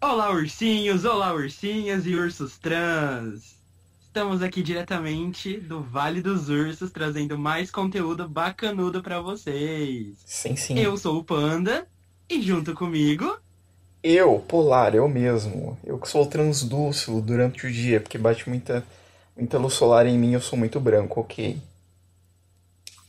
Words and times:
Olá, 0.00 0.30
ursinhos, 0.30 1.04
olá, 1.04 1.32
ursinhas 1.32 2.06
e 2.06 2.14
ursos 2.14 2.56
trans. 2.58 3.58
Estamos 4.00 4.42
aqui 4.42 4.62
diretamente 4.62 5.60
do 5.60 5.82
Vale 5.82 6.20
dos 6.22 6.48
Ursos, 6.48 6.90
trazendo 6.90 7.38
mais 7.38 7.70
conteúdo 7.70 8.28
bacanudo 8.28 9.02
pra 9.02 9.20
vocês. 9.20 10.16
Sim, 10.24 10.56
sim. 10.56 10.78
Eu 10.78 10.96
sou 10.96 11.18
o 11.18 11.24
Panda 11.24 11.88
e 12.28 12.40
junto 12.42 12.74
comigo, 12.74 13.38
Eu, 14.02 14.40
polar, 14.40 14.94
eu 14.94 15.08
mesmo. 15.08 15.78
Eu 15.84 15.98
que 16.00 16.08
sou 16.08 16.26
translúcido 16.26 17.20
durante 17.20 17.66
o 17.66 17.72
dia, 17.72 18.00
porque 18.00 18.18
bate 18.18 18.48
muita, 18.48 18.84
muita 19.36 19.56
luz 19.58 19.74
solar 19.74 20.06
em 20.06 20.18
mim, 20.18 20.32
eu 20.32 20.40
sou 20.40 20.58
muito 20.58 20.80
branco, 20.80 21.20
ok. 21.20 21.60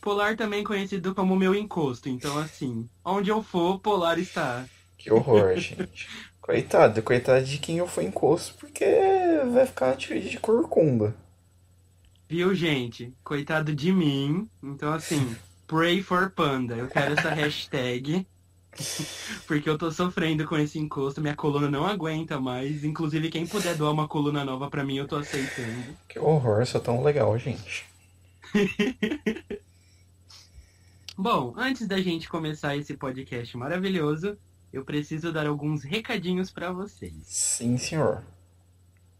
Polar 0.02 0.36
também 0.36 0.62
conhecido 0.64 1.16
como 1.16 1.36
meu 1.38 1.56
encosto. 1.56 2.10
Então, 2.10 2.38
assim, 2.38 2.90
onde 3.04 3.30
eu 3.30 3.42
for, 3.42 3.80
Polar 3.80 4.20
está. 4.20 4.70
Que 5.00 5.12
horror, 5.12 5.56
gente. 5.58 6.08
Coitado, 6.40 7.02
coitado 7.02 7.46
de 7.46 7.58
quem 7.58 7.78
eu 7.78 7.88
for 7.88 8.04
encosto, 8.04 8.56
porque 8.60 8.86
vai 9.52 9.66
ficar 9.66 9.96
de, 9.96 10.30
de 10.30 10.40
corcunda. 10.40 11.16
Viu, 12.28 12.54
gente? 12.54 13.16
Coitado 13.24 13.74
de 13.74 13.92
mim. 13.92 14.48
Então, 14.62 14.94
assim, 14.94 15.36
pray 15.66 16.04
for 16.04 16.30
Panda. 16.30 16.76
Eu 16.76 16.88
quero 16.88 17.14
essa 17.14 17.30
hashtag. 17.30 18.28
Porque 19.48 19.68
eu 19.68 19.78
tô 19.78 19.92
sofrendo 19.92 20.46
com 20.46 20.56
esse 20.56 20.78
encosto, 20.78 21.22
minha 21.22 21.36
coluna 21.36 21.70
não 21.70 21.86
aguenta 21.86 22.40
mais. 22.40 22.84
Inclusive, 22.84 23.30
quem 23.30 23.48
puder 23.48 23.76
doar 23.76 23.92
uma 23.92 24.08
coluna 24.08 24.46
nova 24.46 24.70
pra 24.70 24.84
mim, 24.84 24.98
eu 24.98 25.08
tô 25.08 25.16
aceitando. 25.16 25.98
Que 26.08 26.20
horror, 26.20 26.66
sou 26.68 26.80
tão 26.80 27.02
legal, 27.04 27.36
gente. 27.38 27.86
Bom, 31.18 31.54
antes 31.58 31.88
da 31.88 32.00
gente 32.00 32.30
começar 32.30 32.78
esse 32.78 32.96
podcast 32.96 33.58
maravilhoso, 33.58 34.38
eu 34.72 34.86
preciso 34.86 35.32
dar 35.32 35.48
alguns 35.48 35.84
recadinhos 35.84 36.52
pra 36.52 36.72
vocês. 36.72 37.24
Sim, 37.26 37.78
senhor. 37.78 38.24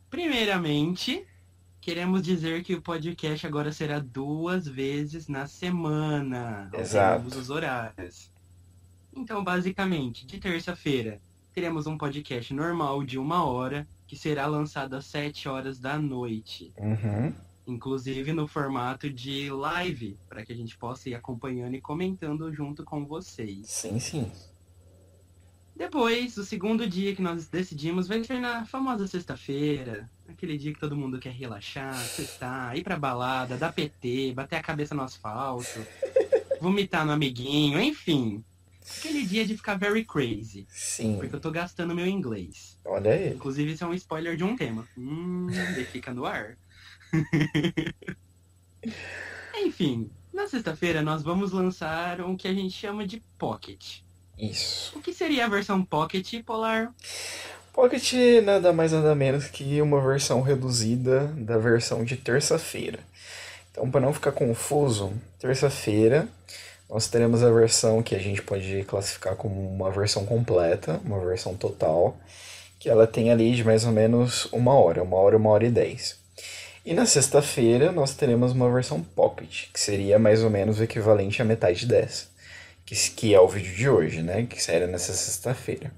Primeiramente, 0.10 1.26
queremos 1.82 2.22
dizer 2.22 2.64
que 2.64 2.76
o 2.76 2.82
podcast 2.82 3.46
agora 3.46 3.72
será 3.72 4.00
duas 4.00 4.68
vezes 4.68 5.28
na 5.28 5.48
semana. 5.48 6.70
Exato. 6.74 7.28
Os 7.28 7.50
horários. 7.50 8.32
Então, 9.14 9.44
basicamente, 9.44 10.26
de 10.26 10.40
terça-feira, 10.40 11.20
teremos 11.54 11.88
um 11.88 11.98
podcast 11.98 12.54
normal 12.54 13.04
de 13.04 13.18
uma 13.18 13.44
hora, 13.44 13.88
que 14.08 14.16
será 14.16 14.46
lançado 14.46 14.96
às 14.96 15.06
sete 15.06 15.48
horas 15.50 15.80
da 15.80 15.98
noite. 15.98 16.74
Uhum. 16.78 17.34
Inclusive 17.68 18.34
no 18.34 18.48
formato 18.48 19.10
de 19.10 19.52
live, 19.52 20.18
para 20.28 20.44
que 20.44 20.52
a 20.52 20.56
gente 20.56 20.78
possa 20.78 21.10
ir 21.10 21.16
acompanhando 21.16 21.76
e 21.76 21.82
comentando 21.82 22.52
junto 22.52 22.84
com 22.84 23.06
vocês. 23.06 23.68
Sim, 23.68 24.00
sim. 24.00 24.32
Depois, 25.80 26.36
o 26.36 26.44
segundo 26.44 26.86
dia 26.86 27.16
que 27.16 27.22
nós 27.22 27.48
decidimos 27.48 28.06
vai 28.06 28.22
ser 28.22 28.38
na 28.38 28.66
famosa 28.66 29.08
sexta-feira. 29.08 30.10
Aquele 30.28 30.58
dia 30.58 30.74
que 30.74 30.80
todo 30.80 30.94
mundo 30.94 31.18
quer 31.18 31.32
relaxar, 31.32 31.96
sextar, 31.96 32.76
ir 32.76 32.84
pra 32.84 33.00
balada, 33.00 33.56
dar 33.56 33.72
PT, 33.72 34.34
bater 34.36 34.58
a 34.58 34.62
cabeça 34.62 34.94
no 34.94 35.04
asfalto, 35.04 35.80
vomitar 36.60 37.06
no 37.06 37.14
amiguinho, 37.14 37.80
enfim. 37.80 38.44
Aquele 38.98 39.26
dia 39.26 39.46
de 39.46 39.56
ficar 39.56 39.76
very 39.76 40.04
crazy. 40.04 40.68
Sim. 40.68 41.16
Porque 41.18 41.34
eu 41.34 41.40
tô 41.40 41.50
gastando 41.50 41.96
meu 41.96 42.06
inglês. 42.06 42.78
Olha 42.84 43.14
aí. 43.14 43.34
Inclusive, 43.34 43.72
isso 43.72 43.86
é 43.86 43.88
um 43.88 43.94
spoiler 43.94 44.36
de 44.36 44.44
um 44.44 44.58
tema. 44.58 44.86
Hum, 44.98 45.48
ele 45.50 45.86
fica 45.86 46.14
no 46.14 46.26
ar. 46.26 46.58
Enfim, 49.56 50.12
na 50.34 50.46
sexta-feira 50.46 51.02
nós 51.02 51.24
vamos 51.24 51.54
lançar 51.54 52.20
o 52.20 52.36
que 52.36 52.50
a 52.50 52.54
gente 52.54 52.74
chama 52.74 53.08
de 53.08 53.24
Pocket. 53.38 54.02
Isso. 54.40 54.98
O 54.98 55.02
que 55.02 55.14
seria 55.14 55.46
a 55.46 55.50
versão 55.50 55.84
Pocket 55.84 56.42
Polar? 56.46 56.94
Pocket 57.74 58.14
nada 58.44 58.72
mais 58.72 58.92
nada 58.92 59.14
menos 59.14 59.48
que 59.48 59.82
uma 59.82 60.02
versão 60.02 60.42
reduzida 60.42 61.28
da 61.38 61.58
versão 61.58 62.04
de 62.04 62.16
terça-feira. 62.16 63.00
Então, 63.72 63.90
para 63.92 64.02
não 64.02 64.14
ficar 64.14 64.32
confuso, 64.32 65.12
terça-feira 65.40 66.28
nós 66.90 67.08
teremos 67.08 67.44
a 67.44 67.52
versão 67.52 68.02
que 68.02 68.16
a 68.16 68.20
gente 68.20 68.42
pode 68.42 68.84
classificar 68.86 69.36
como 69.36 69.70
uma 69.70 69.92
versão 69.92 70.26
completa, 70.26 71.00
uma 71.06 71.20
versão 71.24 71.56
total, 71.56 72.18
que 72.80 72.90
ela 72.90 73.06
tem 73.06 73.32
ali 73.32 73.54
de 73.54 73.64
mais 73.64 73.86
ou 73.86 73.92
menos 73.92 74.46
uma 74.52 74.74
hora, 74.74 75.04
uma 75.04 75.18
hora, 75.18 75.38
uma 75.38 75.52
hora 75.52 75.66
e 75.66 75.70
dez. 75.70 76.18
E 76.84 76.94
na 76.94 77.06
sexta-feira 77.06 77.92
nós 77.92 78.16
teremos 78.16 78.54
uma 78.54 78.72
versão 78.72 79.04
pocket, 79.04 79.68
que 79.72 79.80
seria 79.80 80.18
mais 80.18 80.44
ou 80.44 80.50
menos 80.50 80.80
o 80.80 80.84
equivalente 80.84 81.42
à 81.42 81.46
metade 81.46 81.86
dessa, 81.86 82.26
que, 82.90 83.12
que 83.12 83.34
é 83.36 83.40
o 83.40 83.48
vídeo 83.48 83.76
de 83.76 83.88
hoje, 83.88 84.24
né? 84.24 84.48
Que 84.50 84.62
sairá 84.62 84.88
nessa 84.88 85.14
sexta-feira. 85.14 85.92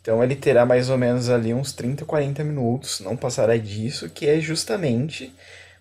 Então 0.00 0.22
ele 0.22 0.36
terá 0.36 0.64
mais 0.64 0.88
ou 0.88 0.96
menos 0.96 1.28
ali 1.28 1.52
uns 1.52 1.72
30, 1.72 2.04
40 2.04 2.44
minutos, 2.44 3.00
não 3.00 3.16
passará 3.16 3.56
disso, 3.56 4.08
que 4.08 4.26
é 4.26 4.40
justamente 4.40 5.34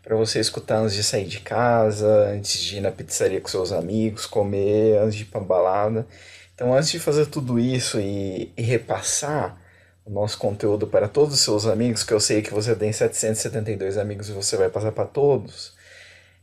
para 0.03 0.16
você 0.16 0.40
escutar 0.40 0.79
antes 0.79 0.95
de 0.95 1.03
sair 1.03 1.25
de 1.25 1.40
casa, 1.41 2.07
antes 2.34 2.59
de 2.62 2.78
ir 2.78 2.81
na 2.81 2.91
pizzaria 2.91 3.40
com 3.40 3.47
seus 3.47 3.72
amigos, 3.72 4.25
comer, 4.25 4.97
antes 5.00 5.16
de 5.16 5.23
ir 5.23 5.28
pra 5.28 5.40
balada. 5.40 6.07
Então 6.56 6.74
antes 6.74 6.89
de 6.89 7.00
fazer 7.00 7.28
tudo 7.28 7.59
isso 7.59 8.00
e, 8.00 8.51
e 8.57 8.62
repassar 8.62 9.62
o 10.06 10.09
nosso 10.09 10.38
conteúdo 10.38 10.88
para 10.88 11.07
todos 11.07 11.35
os 11.35 11.41
seus 11.41 11.68
amigos, 11.68 12.03
que 12.03 12.13
eu 12.13 12.19
sei 12.19 12.41
que 12.41 12.53
você 12.53 12.75
tem 12.75 12.91
772 12.91 13.97
amigos 13.97 14.29
e 14.29 14.31
você 14.31 14.57
vai 14.57 14.69
passar 14.69 14.91
para 14.91 15.06
todos. 15.06 15.75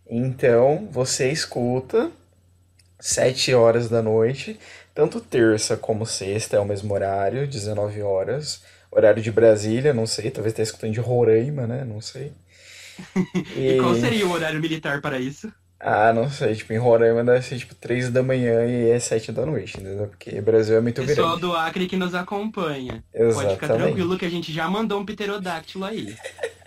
Então, 0.06 0.86
você 0.92 1.31
escuta 1.31 2.10
7 3.04 3.53
horas 3.53 3.91
da 3.91 4.00
noite, 4.00 4.59
tanto 4.94 5.20
terça 5.20 5.76
como 5.76 6.06
sexta 6.06 6.56
é 6.56 6.59
o 6.59 6.65
mesmo 6.65 6.94
horário, 6.94 7.47
19 7.47 8.00
horas. 8.00 8.62
Horário 8.91 9.22
de 9.22 9.31
Brasília, 9.31 9.92
não 9.92 10.06
sei, 10.06 10.31
talvez 10.31 10.53
esteja 10.53 10.70
escutando 10.70 10.94
de 10.94 11.00
Roraima, 11.00 11.66
né? 11.66 11.84
Não 11.84 12.00
sei. 12.00 12.32
E... 13.54 13.76
qual 13.78 13.94
seria 13.94 14.26
o 14.26 14.32
horário 14.32 14.59
militar 14.59 15.03
para 15.03 15.19
isso? 15.19 15.53
Ah, 15.78 16.14
não 16.14 16.31
sei, 16.31 16.54
tipo, 16.54 16.72
em 16.72 16.78
Roraima 16.78 17.22
deve 17.22 17.43
ser 17.43 17.59
tipo 17.59 17.75
3 17.75 18.09
da 18.09 18.22
manhã 18.22 18.64
e 18.64 18.88
é 18.88 18.98
7 18.98 19.32
da 19.32 19.44
noite, 19.44 19.78
entendeu? 19.78 20.06
Porque 20.06 20.38
o 20.38 20.43
Brasil 20.43 20.78
é 20.78 20.81
muito 20.81 21.03
grande. 21.03 21.14
Pessoal 21.14 21.37
do 21.37 21.54
Acre 21.54 21.87
que 21.87 21.98
nos 21.98 22.14
acompanha. 22.14 23.04
Exatamente. 23.12 23.34
Pode 23.34 23.54
ficar 23.54 23.75
tranquilo 23.75 24.16
que 24.16 24.25
a 24.25 24.31
gente 24.31 24.50
já 24.50 24.66
mandou 24.66 24.98
um 24.98 25.04
pterodáctilo 25.04 25.84
aí. 25.84 26.16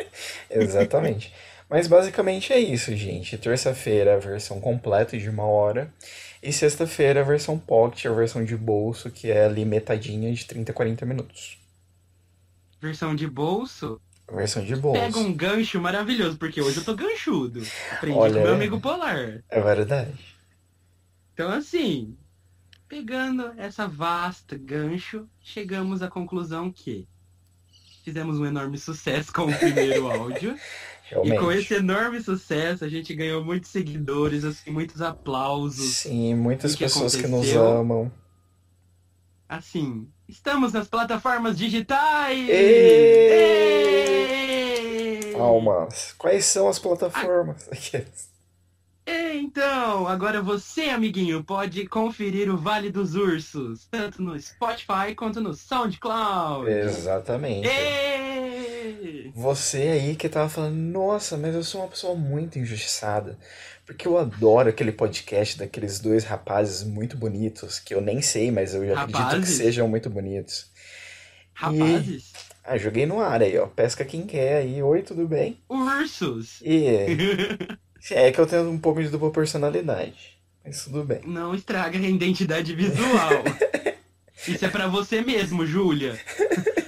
Exatamente. 0.52 1.34
Mas 1.68 1.88
basicamente 1.88 2.54
é 2.54 2.60
isso, 2.60 2.96
gente. 2.96 3.38
Terça-feira 3.38 4.14
a 4.14 4.20
versão 4.20 4.62
completa 4.62 5.18
de 5.18 5.30
uma 5.30 5.46
hora. 5.46 5.92
E 6.42 6.54
sexta-feira 6.54 7.22
a 7.22 7.24
versão 7.24 7.58
pocket, 7.58 8.06
a 8.06 8.14
versão 8.14 8.44
de 8.44 8.56
bolso, 8.56 9.10
que 9.10 9.32
é 9.32 9.46
ali 9.46 9.66
metadinha 9.66 10.32
de 10.34 10.46
30 10.46 10.72
a 10.72 10.76
40 10.76 11.06
minutos. 11.06 11.58
Versão 12.80 13.16
de 13.16 13.28
bolso? 13.28 14.00
Versão 14.32 14.64
de 14.64 14.76
bolso. 14.76 15.00
Pega 15.00 15.18
um 15.20 15.34
gancho 15.34 15.80
maravilhoso, 15.80 16.38
porque 16.38 16.62
hoje 16.62 16.78
eu 16.78 16.84
tô 16.86 16.96
ganchudo. 16.96 17.64
Aprendi 17.94 18.18
Olha 18.18 18.34
com 18.36 18.44
meu 18.44 18.54
amigo 18.54 18.80
Polar. 18.80 19.42
É 19.50 19.62
verdade. 19.62 20.38
Então, 21.34 21.50
assim, 21.50 22.16
pegando 22.88 23.54
essa 23.58 23.88
vasta 23.88 24.58
gancho, 24.58 25.28
chegamos 25.42 26.02
à 26.02 26.10
conclusão 26.10 26.72
que 26.72 27.08
fizemos 28.04 28.40
um 28.40 28.46
enorme 28.46 28.78
sucesso 28.78 29.34
com 29.34 29.44
o 29.44 29.58
primeiro 29.58 30.08
áudio. 30.12 30.58
Realmente. 31.10 31.36
E 31.36 31.40
com 31.40 31.52
esse 31.52 31.74
enorme 31.76 32.22
sucesso, 32.22 32.84
a 32.84 32.90
gente 32.90 33.14
ganhou 33.14 33.44
muitos 33.44 33.70
seguidores, 33.70 34.44
assim, 34.44 34.72
muitos 34.72 35.02
aplausos. 35.02 35.98
Sim, 35.98 36.36
muitas 36.36 36.76
que 36.76 36.84
pessoas 36.84 37.16
que 37.16 37.28
nos 37.28 37.50
aconteceu? 37.50 37.66
amam. 37.66 38.12
Assim, 39.48 40.08
estamos 40.28 40.74
nas 40.74 40.90
plataformas 40.90 41.58
digitais! 41.58 42.50
Almas. 45.40 46.14
Quais 46.18 46.44
são 46.46 46.68
as 46.68 46.78
plataformas? 46.78 47.70
Então, 49.10 50.06
agora 50.06 50.42
você, 50.42 50.90
amiguinho, 50.90 51.42
pode 51.42 51.88
conferir 51.88 52.54
o 52.54 52.58
Vale 52.58 52.90
dos 52.92 53.16
Ursos, 53.16 53.88
tanto 53.90 54.22
no 54.22 54.38
Spotify 54.38 55.16
quanto 55.16 55.40
no 55.40 55.54
SoundCloud. 55.54 56.70
Exatamente. 56.70 57.70
Você 59.34 59.78
aí 59.78 60.16
que 60.16 60.30
tava 60.30 60.50
falando, 60.50 60.76
nossa, 60.76 61.38
mas 61.38 61.56
eu 61.56 61.64
sou 61.64 61.82
uma 61.82 61.88
pessoa 61.88 62.16
muito 62.16 62.60
injustiçada. 62.60 63.38
Porque 63.86 64.08
eu 64.08 64.18
adoro 64.18 64.70
aquele 64.70 64.92
podcast 64.92 65.58
daqueles 65.58 66.00
dois 66.00 66.24
rapazes 66.24 66.84
muito 66.84 67.16
bonitos, 67.18 67.80
que 67.80 67.94
eu 67.94 68.02
nem 68.02 68.22
sei, 68.22 68.52
mas 68.52 68.74
eu 68.74 68.86
já 68.86 69.02
acredito 69.02 69.42
que 69.42 69.48
sejam 69.48 69.88
muito 69.88 70.10
bonitos. 70.10 70.70
Rapazes, 71.54 72.34
Ah, 72.64 72.78
joguei 72.78 73.06
no 73.06 73.20
ar 73.22 73.42
aí, 73.42 73.58
ó. 73.58 73.66
Pesca 73.66 74.04
quem 74.04 74.26
quer 74.26 74.58
aí. 74.58 74.84
Oi, 74.84 75.02
tudo 75.02 75.28
bem? 75.28 75.60
ursos. 75.70 76.60
E 76.62 76.86
é 78.12 78.32
que 78.32 78.40
eu 78.40 78.46
tenho 78.46 78.70
um 78.70 78.78
pouco 78.78 79.02
de 79.02 79.10
dupla 79.10 79.32
personalidade. 79.32 80.38
Mas 80.66 80.84
tudo 80.84 81.04
bem. 81.04 81.22
Não 81.26 81.56
estraga 81.56 81.98
a 81.98 82.02
identidade 82.02 82.76
visual. 82.76 83.44
Isso 84.48 84.66
é 84.66 84.70
pra 84.70 84.88
você 84.88 85.22
mesmo, 85.22 85.66
Júlia. 85.66 86.20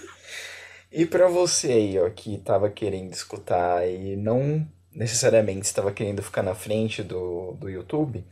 E 0.91 1.06
pra 1.06 1.27
você 1.27 1.71
aí, 1.71 2.00
ó, 2.00 2.09
que 2.09 2.38
tava 2.39 2.69
querendo 2.69 3.13
escutar 3.13 3.88
e 3.88 4.15
não 4.15 4.68
necessariamente 4.91 5.65
estava 5.65 5.91
querendo 5.91 6.24
ficar 6.24 6.41
na 6.41 6.56
frente 6.56 7.03
do, 7.03 7.53
do 7.53 7.69
YouTube, 7.69 8.24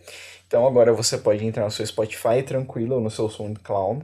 então 0.47 0.65
agora 0.65 0.91
você 0.91 1.17
pode 1.17 1.45
entrar 1.45 1.65
no 1.65 1.71
seu 1.71 1.85
Spotify 1.85 2.41
tranquilo, 2.43 2.95
ou 2.95 3.01
no 3.01 3.11
seu 3.11 3.29
SoundCloud, 3.29 4.03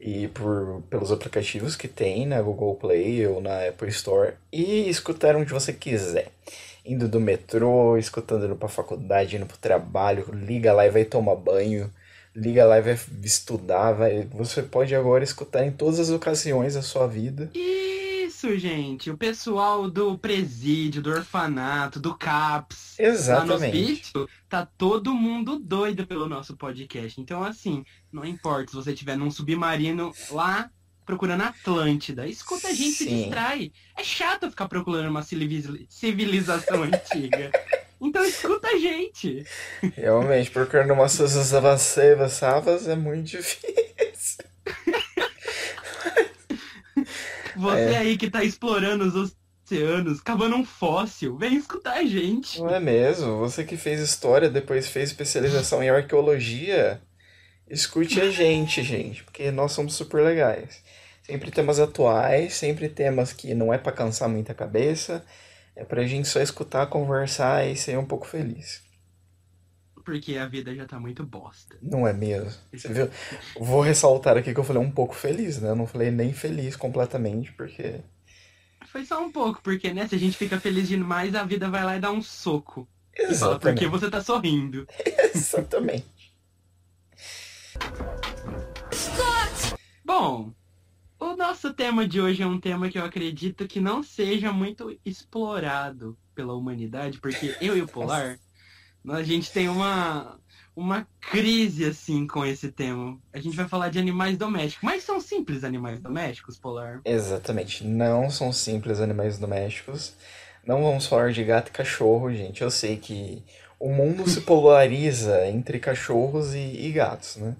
e 0.00 0.28
por, 0.28 0.82
pelos 0.90 1.12
aplicativos 1.12 1.76
que 1.76 1.88
tem 1.88 2.26
na 2.26 2.42
Google 2.42 2.74
Play 2.74 3.26
ou 3.26 3.40
na 3.40 3.68
Apple 3.68 3.88
Store 3.88 4.34
e 4.52 4.88
escutar 4.88 5.36
onde 5.36 5.52
você 5.52 5.72
quiser. 5.72 6.28
Indo 6.84 7.08
do 7.08 7.20
metrô, 7.20 7.96
escutando 7.96 8.44
indo 8.44 8.56
pra 8.56 8.68
faculdade, 8.68 9.36
indo 9.36 9.46
pro 9.46 9.56
trabalho, 9.56 10.28
liga 10.34 10.72
lá 10.72 10.84
e 10.84 10.90
vai 10.90 11.04
tomar 11.04 11.36
banho, 11.36 11.90
liga 12.34 12.66
lá 12.66 12.78
e 12.78 12.82
vai 12.82 12.98
estudar, 13.22 13.92
vai, 13.92 14.28
você 14.32 14.62
pode 14.62 14.94
agora 14.94 15.24
escutar 15.24 15.64
em 15.64 15.70
todas 15.70 15.98
as 15.98 16.10
ocasiões 16.10 16.74
da 16.74 16.82
sua 16.82 17.06
vida. 17.06 17.50
Isso, 18.44 18.58
gente. 18.58 19.10
O 19.10 19.16
pessoal 19.16 19.90
do 19.90 20.18
presídio, 20.18 21.00
do 21.00 21.10
orfanato, 21.10 21.98
do 21.98 22.14
CAPS, 22.14 22.98
Exatamente. 22.98 24.10
lá 24.14 24.20
no 24.20 24.28
tá 24.50 24.66
todo 24.76 25.14
mundo 25.14 25.58
doido 25.58 26.06
pelo 26.06 26.28
nosso 26.28 26.54
podcast. 26.54 27.18
Então, 27.18 27.42
assim, 27.42 27.84
não 28.12 28.22
importa 28.24 28.70
se 28.70 28.76
você 28.76 28.92
estiver 28.92 29.16
num 29.16 29.30
submarino 29.30 30.12
lá 30.30 30.70
procurando 31.06 31.42
Atlântida, 31.42 32.26
escuta 32.26 32.68
a 32.68 32.72
gente, 32.74 32.92
se 32.92 33.04
Sim. 33.04 33.22
distrai. 33.22 33.72
É 33.96 34.04
chato 34.04 34.50
ficar 34.50 34.68
procurando 34.68 35.08
uma 35.08 35.22
civiliz- 35.22 35.86
civilização 35.88 36.82
antiga. 36.84 37.50
Então 37.98 38.22
escuta 38.24 38.68
a 38.68 38.78
gente. 38.78 39.42
Realmente, 39.96 40.50
procurando 40.50 40.92
umas 40.92 41.16
coisas 41.16 41.50
savas 42.28 42.86
é 42.88 42.94
muito 42.96 43.30
difícil. 43.30 44.44
Você 47.56 47.94
É. 47.94 47.98
aí 47.98 48.16
que 48.16 48.30
tá 48.30 48.42
explorando 48.42 49.04
os 49.04 49.32
oceanos, 49.64 50.20
cavando 50.20 50.56
um 50.56 50.64
fóssil, 50.64 51.36
vem 51.36 51.56
escutar 51.56 51.94
a 51.94 52.04
gente. 52.04 52.60
Não 52.60 52.68
é 52.74 52.80
mesmo? 52.80 53.38
Você 53.38 53.64
que 53.64 53.76
fez 53.76 54.00
história, 54.00 54.50
depois 54.50 54.88
fez 54.88 55.10
especialização 55.10 55.82
em 55.82 55.90
arqueologia, 55.90 57.00
escute 57.68 58.20
a 58.20 58.30
gente, 58.30 58.82
gente, 58.82 59.24
porque 59.24 59.50
nós 59.50 59.72
somos 59.72 59.94
super 59.94 60.22
legais. 60.22 60.82
Sempre 61.22 61.50
temas 61.50 61.80
atuais, 61.80 62.52
sempre 62.54 62.88
temas 62.88 63.32
que 63.32 63.54
não 63.54 63.72
é 63.72 63.78
pra 63.78 63.92
cansar 63.92 64.28
muita 64.28 64.52
cabeça, 64.52 65.24
é 65.74 65.82
pra 65.82 66.06
gente 66.06 66.28
só 66.28 66.40
escutar, 66.40 66.86
conversar 66.86 67.66
e 67.66 67.74
ser 67.76 67.98
um 67.98 68.04
pouco 68.04 68.26
feliz. 68.26 68.82
Porque 70.04 70.36
a 70.36 70.46
vida 70.46 70.74
já 70.74 70.86
tá 70.86 71.00
muito 71.00 71.24
bosta. 71.24 71.76
Não 71.80 72.06
é 72.06 72.12
mesmo? 72.12 72.52
Você 72.72 72.92
viu? 72.92 73.10
Vou 73.58 73.80
ressaltar 73.80 74.36
aqui 74.36 74.52
que 74.52 74.60
eu 74.60 74.64
falei 74.64 74.82
um 74.82 74.90
pouco 74.90 75.14
feliz, 75.14 75.60
né? 75.60 75.70
Eu 75.70 75.76
não 75.76 75.86
falei 75.86 76.10
nem 76.10 76.32
feliz 76.32 76.76
completamente, 76.76 77.52
porque. 77.52 78.00
Foi 78.86 79.04
só 79.04 79.24
um 79.24 79.32
pouco, 79.32 79.60
porque 79.62 79.92
né, 79.92 80.06
se 80.06 80.14
a 80.14 80.18
gente 80.18 80.36
fica 80.36 80.60
feliz 80.60 80.86
demais, 80.86 81.34
a 81.34 81.42
vida 81.42 81.70
vai 81.70 81.84
lá 81.84 81.96
e 81.96 82.00
dá 82.00 82.12
um 82.12 82.22
soco. 82.22 82.86
E 83.16 83.34
fala, 83.34 83.58
por 83.58 83.74
que 83.74 83.84
Exatamente. 83.84 83.86
você 83.86 84.10
tá 84.10 84.20
sorrindo? 84.20 84.86
Exatamente. 85.34 86.34
Bom, 90.04 90.52
o 91.18 91.34
nosso 91.36 91.72
tema 91.72 92.06
de 92.06 92.20
hoje 92.20 92.42
é 92.42 92.46
um 92.46 92.60
tema 92.60 92.90
que 92.90 92.98
eu 92.98 93.04
acredito 93.04 93.66
que 93.66 93.80
não 93.80 94.02
seja 94.02 94.52
muito 94.52 94.96
explorado 95.04 96.16
pela 96.34 96.54
humanidade, 96.54 97.18
porque 97.20 97.56
eu 97.60 97.76
e 97.76 97.82
o 97.82 97.88
Polar, 97.88 98.38
a 99.12 99.22
gente 99.22 99.52
tem 99.52 99.68
uma, 99.68 100.38
uma 100.74 101.06
crise 101.20 101.84
assim 101.84 102.26
com 102.26 102.44
esse 102.44 102.70
tema. 102.72 103.18
A 103.32 103.38
gente 103.38 103.56
vai 103.56 103.68
falar 103.68 103.90
de 103.90 103.98
animais 103.98 104.36
domésticos, 104.36 104.82
mas 104.82 105.02
são 105.02 105.20
simples 105.20 105.64
animais 105.64 106.00
domésticos, 106.00 106.58
Polar? 106.58 107.00
Exatamente. 107.04 107.84
Não 107.84 108.30
são 108.30 108.52
simples 108.52 109.00
animais 109.00 109.38
domésticos. 109.38 110.14
Não 110.66 110.82
vamos 110.82 111.06
falar 111.06 111.32
de 111.32 111.44
gato 111.44 111.68
e 111.68 111.72
cachorro, 111.72 112.32
gente. 112.32 112.62
Eu 112.62 112.70
sei 112.70 112.96
que 112.96 113.44
o 113.78 113.90
mundo 113.90 114.28
se 114.28 114.40
polariza 114.42 115.46
entre 115.46 115.78
cachorros 115.78 116.54
e, 116.54 116.58
e 116.58 116.92
gatos, 116.92 117.36
né? 117.36 117.54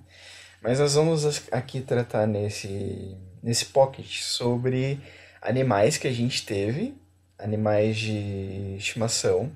Mas 0.63 0.81
nós 0.81 0.95
vamos 0.95 1.43
aqui 1.53 1.83
tratar 1.83 2.27
nesse, 2.27 3.15
nesse 3.43 3.67
pocket 3.67 4.21
sobre 4.23 4.99
animais 5.43 5.99
que 5.99 6.09
a 6.09 6.13
gente 6.13 6.47
teve, 6.47 6.95
animais 7.39 7.99
de 7.99 8.77
estimação, 8.79 9.53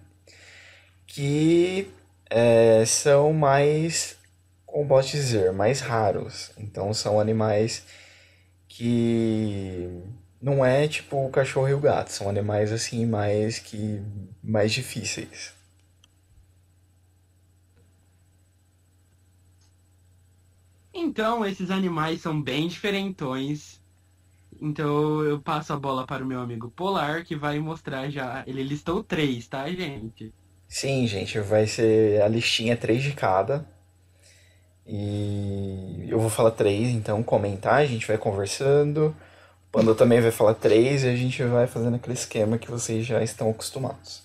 que 1.09 1.91
é, 2.31 2.85
são 2.87 3.33
mais, 3.33 4.19
como 4.67 4.89
posso 4.89 5.11
dizer, 5.13 5.53
mais 5.53 5.81
raros. 5.81 6.53
Então 6.59 6.95
são 6.95 7.21
animais 7.21 7.85
que 8.69 9.89
não 10.43 10.65
é 10.65 10.89
tipo 10.89 11.27
o 11.27 11.31
cachorro 11.31 11.69
e 11.69 11.75
o 11.75 11.81
gato, 11.81 12.11
são 12.13 12.29
animais 12.31 12.73
assim 12.73 13.07
mais 13.07 13.59
que 13.59 14.03
mais 14.43 14.73
difíceis. 14.73 15.55
Então, 20.93 21.47
esses 21.47 21.71
animais 21.71 22.21
são 22.21 22.41
bem 22.43 22.69
diferentões. 22.69 23.81
Então, 24.61 25.23
eu 25.25 25.41
passo 25.43 25.73
a 25.73 25.79
bola 25.79 26.07
para 26.07 26.25
o 26.25 26.27
meu 26.27 26.41
amigo 26.41 26.71
Polar, 26.71 27.25
que 27.25 27.37
vai 27.37 27.59
mostrar 27.61 28.11
já. 28.11 28.45
Ele 28.47 28.63
listou 28.65 29.05
três, 29.05 29.49
tá, 29.49 29.71
gente? 29.71 30.35
Sim, 30.69 31.07
gente, 31.07 31.41
vai 31.41 31.67
ser 31.67 32.21
a 32.23 32.29
listinha 32.29 32.77
três 32.77 33.03
de 33.03 33.13
cada. 33.13 33.65
E 34.87 36.07
eu 36.09 36.19
vou 36.21 36.31
falar 36.31 36.51
três, 36.53 36.89
então 36.89 37.23
comentar, 37.23 37.75
a 37.75 37.87
gente 37.87 38.07
vai 38.07 38.17
conversando. 38.17 39.15
O 39.69 39.73
Panda 39.73 39.95
também 39.95 40.21
vai 40.21 40.31
falar 40.31 40.55
três 40.55 41.05
e 41.05 41.09
a 41.09 41.17
gente 41.17 41.43
vai 41.45 41.67
fazendo 41.67 41.97
aquele 41.97 42.15
esquema 42.15 42.57
que 42.59 42.71
vocês 42.71 43.05
já 43.07 43.23
estão 43.23 43.51
acostumados. 43.51 44.23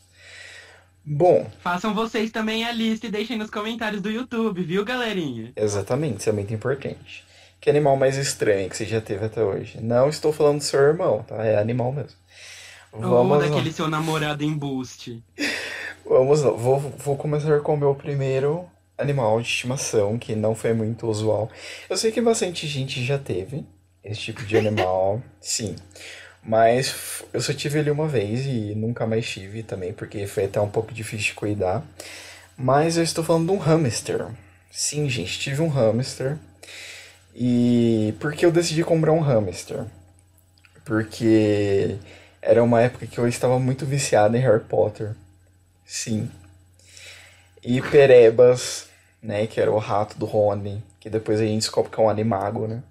Bom, 1.05 1.45
Façam 1.59 1.93
vocês 1.93 2.31
também 2.31 2.63
a 2.63 2.71
lista 2.71 3.07
e 3.07 3.11
deixem 3.11 3.37
nos 3.37 3.49
comentários 3.49 4.01
do 4.01 4.09
YouTube, 4.09 4.63
viu, 4.63 4.85
galerinha? 4.85 5.51
exatamente, 5.55 6.19
isso 6.21 6.29
é 6.29 6.31
muito 6.31 6.53
importante. 6.53 7.25
Que 7.59 7.69
animal 7.69 7.97
mais 7.97 8.15
estranho 8.17 8.69
que 8.69 8.77
você 8.77 8.85
já 8.85 9.01
teve 9.01 9.25
até 9.25 9.43
hoje? 9.43 9.79
Não 9.81 10.07
estou 10.07 10.31
falando 10.31 10.59
do 10.59 10.63
seu 10.63 10.79
irmão, 10.79 11.23
tá? 11.23 11.43
É 11.45 11.57
animal 11.57 11.91
mesmo. 11.91 12.17
Ou 12.93 13.01
Vamos 13.01 13.37
lá. 13.37 13.47
daquele 13.47 13.71
seu 13.73 13.89
namorado 13.89 14.43
em 14.45 14.53
boost. 14.53 15.21
Vamos 16.05 16.41
lá, 16.41 16.51
vou, 16.51 16.79
vou 16.79 17.15
começar 17.15 17.59
com 17.61 17.73
o 17.75 17.77
meu 17.77 17.95
primeiro 17.95 18.65
animal 18.97 19.41
de 19.41 19.47
estimação, 19.47 20.17
que 20.19 20.35
não 20.35 20.53
foi 20.53 20.73
muito 20.73 21.07
usual. 21.07 21.49
Eu 21.89 21.95
sei 21.95 22.11
que 22.11 22.21
bastante 22.21 22.67
gente 22.67 23.03
já 23.03 23.17
teve 23.17 23.65
esse 24.03 24.19
tipo 24.19 24.43
de 24.45 24.57
animal, 24.57 25.21
sim. 25.39 25.75
Mas 26.43 27.23
eu 27.31 27.41
só 27.41 27.53
tive 27.53 27.79
ele 27.79 27.89
uma 27.89 28.07
vez 28.07 28.45
e 28.45 28.75
nunca 28.75 29.07
mais 29.07 29.25
tive 29.25 29.63
também, 29.63 29.93
porque 29.93 30.27
foi 30.27 30.45
até 30.45 30.59
um 30.59 30.69
pouco 30.69 30.93
difícil 30.93 31.27
de 31.27 31.33
cuidar. 31.35 31.81
Mas 32.57 32.97
eu 32.97 33.03
estou 33.03 33.23
falando 33.23 33.47
de 33.47 33.53
um 33.53 33.57
hamster. 33.57 34.27
Sim, 34.69 35.09
gente, 35.09 35.39
tive 35.39 35.61
um 35.61 35.69
hamster. 35.69 36.37
E 37.33 38.13
por 38.19 38.33
que 38.33 38.45
eu 38.45 38.51
decidi 38.51 38.83
comprar 38.83 39.13
um 39.13 39.21
hamster? 39.21 39.85
Porque 40.83 41.95
era 42.41 42.61
uma 42.61 42.81
época 42.81 43.07
que 43.07 43.17
eu 43.17 43.27
estava 43.27 43.57
muito 43.57 43.85
viciado 43.85 44.35
em 44.35 44.41
Harry 44.41 44.63
Potter. 44.65 45.15
Sim. 45.85 46.29
E 47.63 47.81
Perebas, 47.81 48.89
né, 49.21 49.47
que 49.47 49.59
era 49.59 49.71
o 49.71 49.77
rato 49.77 50.17
do 50.17 50.25
Rony, 50.25 50.83
que 50.99 51.09
depois 51.09 51.39
a 51.39 51.43
gente 51.45 51.61
descobre 51.61 51.91
que 51.91 51.99
é 51.99 52.03
um 52.03 52.09
animago, 52.09 52.67
né? 52.67 52.83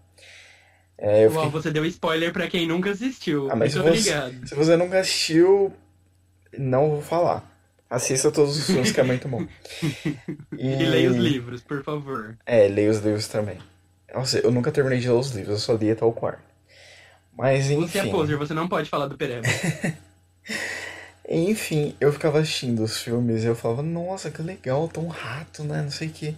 É, 0.97 1.25
eu 1.27 1.31
Uau, 1.33 1.45
fiquei... 1.47 1.61
você 1.61 1.71
deu 1.71 1.85
spoiler 1.87 2.33
pra 2.33 2.47
quem 2.49 2.67
nunca 2.67 2.91
assistiu. 2.91 3.51
Ah, 3.51 3.57
mas 3.57 3.75
Muito 3.75 3.89
você- 3.89 3.99
obrigado. 4.15 4.49
Se 4.49 4.55
você 4.55 4.77
nunca 4.77 5.01
assistiu, 5.01 5.73
não 6.57 6.91
vou 6.91 7.03
falar. 7.03 7.51
Assista 7.91 8.31
todos 8.31 8.57
os 8.57 8.67
filmes 8.67 8.93
que 8.93 9.01
é 9.01 9.03
muito 9.03 9.29
bom. 9.29 9.47
E 10.57 10.77
leia 10.87 11.11
os 11.11 11.17
livros, 11.17 11.61
por 11.63 11.83
favor. 11.83 12.39
É, 12.47 12.67
leia 12.69 12.91
os 12.91 12.99
livros 13.01 13.29
também. 13.29 13.59
Nossa, 14.15 14.39
eu 14.39 14.51
nunca 14.51 14.71
terminei 14.73 14.99
de 15.01 15.09
ler 15.09 15.15
os 15.15 15.31
livros, 15.33 15.55
eu 15.55 15.59
só 15.59 15.75
li 15.75 15.91
até 15.91 16.05
o 16.05 16.13
quarto. 16.13 16.41
Mas 17.37 17.67
Você 17.67 17.75
enfim. 17.99 17.99
é 18.09 18.11
poser, 18.11 18.37
você 18.39 18.55
não 18.55 18.69
pode 18.69 18.89
falar 18.89 19.07
do 19.09 19.17
Pereba. 19.17 19.43
Enfim, 21.35 21.97
eu 21.99 22.12
ficava 22.12 22.41
assistindo 22.41 22.83
os 22.83 22.99
filmes 22.99 23.43
e 23.43 23.47
eu 23.47 23.57
falava, 23.57 23.83
nossa, 23.83 24.31
que 24.31 24.43
legal, 24.43 24.91
um 24.99 25.07
rato, 25.07 25.65
né? 25.65 25.81
Não 25.81 25.91
sei 25.91 26.09
o 26.09 26.11
que. 26.11 26.37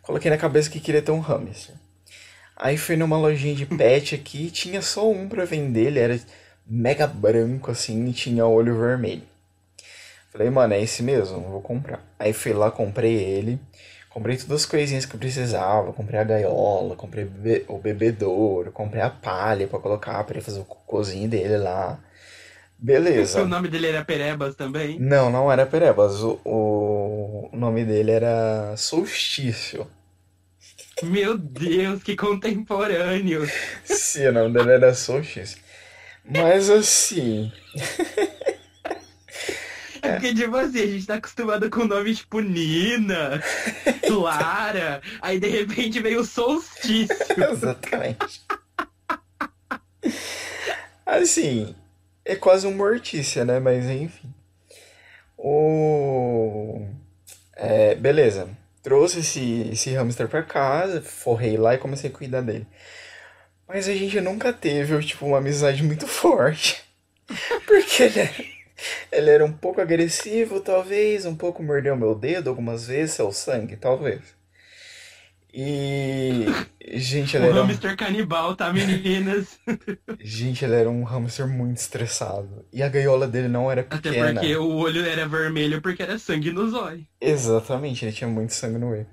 Coloquei 0.00 0.30
na 0.30 0.38
cabeça 0.38 0.70
que 0.70 0.80
queria 0.80 1.02
ter 1.02 1.12
um 1.12 1.20
hamster. 1.20 1.74
Aí 2.56 2.78
fui 2.78 2.96
numa 2.96 3.18
lojinha 3.18 3.54
de 3.54 3.66
pet 3.66 4.14
aqui 4.14 4.50
tinha 4.50 4.80
só 4.80 5.10
um 5.10 5.28
pra 5.28 5.44
vender, 5.44 5.88
ele 5.88 5.98
era 5.98 6.18
mega 6.66 7.06
branco 7.06 7.70
assim 7.70 8.08
e 8.08 8.14
tinha 8.14 8.46
olho 8.46 8.78
vermelho. 8.78 9.24
Falei, 10.32 10.48
mano, 10.48 10.72
é 10.72 10.80
esse 10.80 11.02
mesmo, 11.02 11.38
vou 11.40 11.60
comprar. 11.60 12.02
Aí 12.18 12.32
fui 12.32 12.54
lá, 12.54 12.70
comprei 12.70 13.16
ele, 13.16 13.60
comprei 14.08 14.38
todas 14.38 14.62
as 14.62 14.66
coisinhas 14.66 15.04
que 15.04 15.16
eu 15.16 15.20
precisava, 15.20 15.92
comprei 15.92 16.18
a 16.18 16.24
gaiola, 16.24 16.96
comprei 16.96 17.30
o 17.68 17.76
bebedouro, 17.76 18.72
comprei 18.72 19.02
a 19.02 19.10
palha 19.10 19.68
pra 19.68 19.78
colocar 19.78 20.24
pra 20.24 20.36
ele 20.36 20.44
fazer 20.44 20.60
o 20.60 20.64
cocôzinho 20.64 21.28
dele 21.28 21.58
lá. 21.58 21.98
Beleza. 22.82 23.42
o 23.42 23.48
nome 23.48 23.68
dele 23.68 23.88
era 23.88 24.04
Perebas 24.04 24.54
também. 24.54 24.98
Não, 24.98 25.30
não 25.30 25.52
era 25.52 25.66
Perebas. 25.66 26.22
O, 26.22 26.40
o, 26.44 27.50
nome 27.52 27.84
dele 27.84 28.10
era 28.10 28.74
Solstício. 28.76 29.86
Meu 31.02 31.36
Deus, 31.36 32.02
que 32.02 32.16
contemporâneo. 32.16 33.46
Sim, 33.84 34.28
o 34.28 34.32
nome 34.32 34.54
dele 34.54 34.72
era 34.72 34.94
Solstício. 34.94 35.58
Mas 36.24 36.70
assim. 36.70 37.52
É 40.02 40.12
porque, 40.12 40.34
tipo 40.34 40.56
assim, 40.56 40.80
a 40.80 40.86
gente 40.86 41.06
tá 41.06 41.14
acostumado 41.16 41.68
com 41.68 41.84
nome 41.84 42.14
tipo 42.14 42.40
Nina, 42.40 43.42
Clara, 44.06 45.02
aí 45.20 45.38
de 45.38 45.48
repente 45.48 46.00
veio 46.00 46.20
o 46.20 46.24
solstício. 46.24 47.14
Exatamente. 47.52 48.40
Assim, 51.04 51.74
é 52.24 52.36
quase 52.36 52.66
um 52.66 52.74
mortícia, 52.74 53.44
né? 53.44 53.58
Mas 53.58 53.86
enfim. 53.86 54.32
O... 55.36 56.86
É, 57.56 57.94
beleza. 57.94 58.48
Trouxe 58.82 59.20
esse, 59.20 59.68
esse 59.72 59.90
hamster 59.90 60.28
pra 60.28 60.42
casa, 60.42 61.02
forrei 61.02 61.56
lá 61.56 61.74
e 61.74 61.78
comecei 61.78 62.10
a 62.10 62.12
cuidar 62.12 62.40
dele. 62.40 62.66
Mas 63.68 63.88
a 63.88 63.94
gente 63.94 64.20
nunca 64.20 64.52
teve, 64.52 64.98
tipo, 65.04 65.26
uma 65.26 65.38
amizade 65.38 65.82
muito 65.82 66.06
forte. 66.08 66.82
Porque 67.66 68.02
ele 68.02 68.20
era, 68.20 68.44
ele 69.12 69.30
era 69.30 69.44
um 69.44 69.52
pouco 69.52 69.80
agressivo, 69.80 70.60
talvez, 70.60 71.24
um 71.24 71.36
pouco 71.36 71.62
mordeu 71.62 71.96
meu 71.96 72.14
dedo 72.14 72.50
algumas 72.50 72.86
vezes, 72.86 73.14
seu 73.14 73.30
sangue, 73.30 73.76
talvez. 73.76 74.39
E. 75.52 76.46
Gente, 76.92 77.36
ele 77.36 77.46
O 77.46 77.50
era. 77.50 77.62
um- 77.62 77.66
hamster 77.66 77.96
canibal, 77.96 78.54
tá, 78.56 78.72
meninas? 78.72 79.58
Gente, 80.20 80.64
ele 80.64 80.74
era 80.74 80.90
um 80.90 81.02
hamster 81.04 81.46
muito 81.46 81.78
estressado. 81.78 82.64
E 82.72 82.82
a 82.82 82.88
gaiola 82.88 83.26
dele 83.26 83.48
não 83.48 83.70
era 83.70 83.82
Até 83.82 84.10
pequena. 84.10 84.32
porque 84.40 84.56
o 84.56 84.76
olho 84.76 85.04
era 85.04 85.26
vermelho 85.26 85.80
porque 85.82 86.02
era 86.02 86.18
sangue 86.18 86.50
nos 86.52 86.72
olhos. 86.74 87.04
Exatamente, 87.20 88.04
ele 88.04 88.12
tinha 88.12 88.28
muito 88.28 88.52
sangue 88.52 88.78
no 88.78 88.90
olho. 88.90 89.06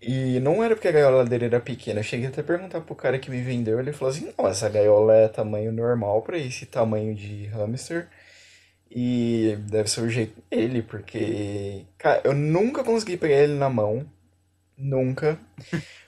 E 0.00 0.38
não 0.40 0.62
era 0.62 0.74
porque 0.76 0.88
a 0.88 0.92
gaiola 0.92 1.24
dele 1.24 1.46
era 1.46 1.60
pequena. 1.60 2.00
Eu 2.00 2.04
cheguei 2.04 2.26
até 2.28 2.40
a 2.40 2.44
perguntar 2.44 2.80
pro 2.82 2.94
cara 2.94 3.18
que 3.18 3.30
me 3.30 3.40
vendeu. 3.42 3.80
Ele 3.80 3.92
falou 3.92 4.14
assim: 4.14 4.32
não, 4.38 4.46
essa 4.46 4.68
gaiola 4.68 5.14
é 5.14 5.28
tamanho 5.28 5.72
normal 5.72 6.22
pra 6.22 6.38
esse 6.38 6.66
tamanho 6.66 7.14
de 7.14 7.46
hamster. 7.46 8.08
E 8.90 9.58
deve 9.68 9.90
ser 9.90 10.00
o 10.02 10.08
jeito 10.08 10.40
dele, 10.50 10.82
porque. 10.82 11.84
Cara, 11.98 12.20
eu 12.24 12.32
nunca 12.32 12.82
consegui 12.84 13.16
pegar 13.16 13.36
ele 13.36 13.54
na 13.54 13.68
mão. 13.68 14.06
Nunca. 14.78 15.38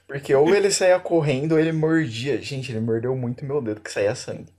Porque 0.07 0.35
ou 0.35 0.55
ele 0.55 0.71
saía 0.71 0.99
correndo 1.01 1.53
ou 1.53 1.59
ele 1.59 1.73
mordia. 1.73 2.41
Gente, 2.41 2.73
ele 2.73 2.81
mordeu 2.81 3.17
muito 3.17 3.45
meu 3.45 3.61
dedo 3.61 3.81
que 3.81 3.91
saía 3.91 4.15
sangue. 4.15 4.53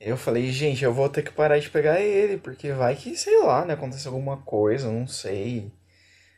Eu 0.00 0.16
falei, 0.16 0.52
gente, 0.52 0.84
eu 0.84 0.94
vou 0.94 1.08
ter 1.08 1.22
que 1.22 1.32
parar 1.32 1.58
de 1.58 1.68
pegar 1.68 2.00
ele, 2.00 2.36
porque 2.36 2.70
vai 2.70 2.94
que, 2.94 3.16
sei 3.16 3.42
lá, 3.42 3.64
né, 3.64 3.74
acontece 3.74 4.06
alguma 4.06 4.36
coisa, 4.36 4.90
não 4.92 5.08
sei. 5.08 5.72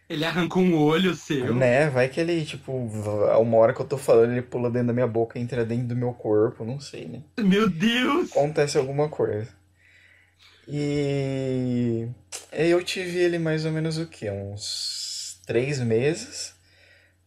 Ele 0.09 0.25
arranca 0.25 0.59
um 0.59 0.77
olho 0.77 1.15
seu. 1.15 1.55
Né, 1.55 1.91
vai 1.91 2.09
que 2.09 2.19
ele, 2.19 2.43
tipo, 2.45 2.73
uma 2.73 3.57
hora 3.59 3.75
que 3.75 3.81
eu 3.81 3.87
tô 3.87 3.99
falando, 3.99 4.33
ele 4.33 4.43
pula 4.43 4.71
dentro 4.71 4.89
da 4.89 4.93
minha 4.95 5.07
boca 5.07 5.39
e 5.39 5.43
entra 5.43 5.65
dentro 5.65 5.89
do 5.89 5.97
meu 5.97 6.15
corpo, 6.15 6.65
não 6.65 6.81
sei, 6.81 7.07
né? 7.07 7.23
Meu 7.39 7.69
Deus! 7.69 8.31
Acontece 8.33 8.79
alguma 8.79 9.09
coisa. 9.11 9.49
E 10.67 12.09
eu 12.51 12.83
tive 12.83 13.19
ele 13.19 13.39
mais 13.39 13.67
ou 13.67 13.73
menos 13.73 13.99
o 13.99 14.07
quê? 14.07 14.31
Uns 14.31 15.39
três 15.47 15.81
meses, 15.81 16.55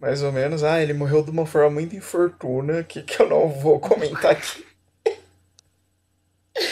mais 0.04 0.22
ou 0.22 0.34
menos. 0.34 0.66
Ah, 0.66 0.82
ele 0.82 0.94
morreu 0.94 1.24
de 1.24 1.32
uma 1.32 1.46
forma 1.46 1.70
muito 1.70 1.96
infortuna, 1.96 2.84
que, 2.84 3.02
que 3.02 3.22
eu 3.22 3.30
não 3.30 3.48
vou 3.48 3.80
comentar 3.80 4.32
aqui. 4.32 4.66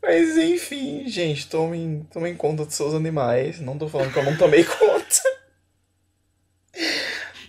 Mas 0.00 0.38
enfim, 0.38 1.06
gente, 1.08 1.48
tomem, 1.48 2.06
tomem 2.12 2.34
conta 2.36 2.64
dos 2.64 2.76
seus 2.76 2.94
animais. 2.94 3.60
Não 3.60 3.76
tô 3.76 3.88
falando 3.88 4.12
que 4.12 4.18
eu 4.20 4.24
não 4.24 4.36
tomei 4.36 4.62
conta. 4.78 5.20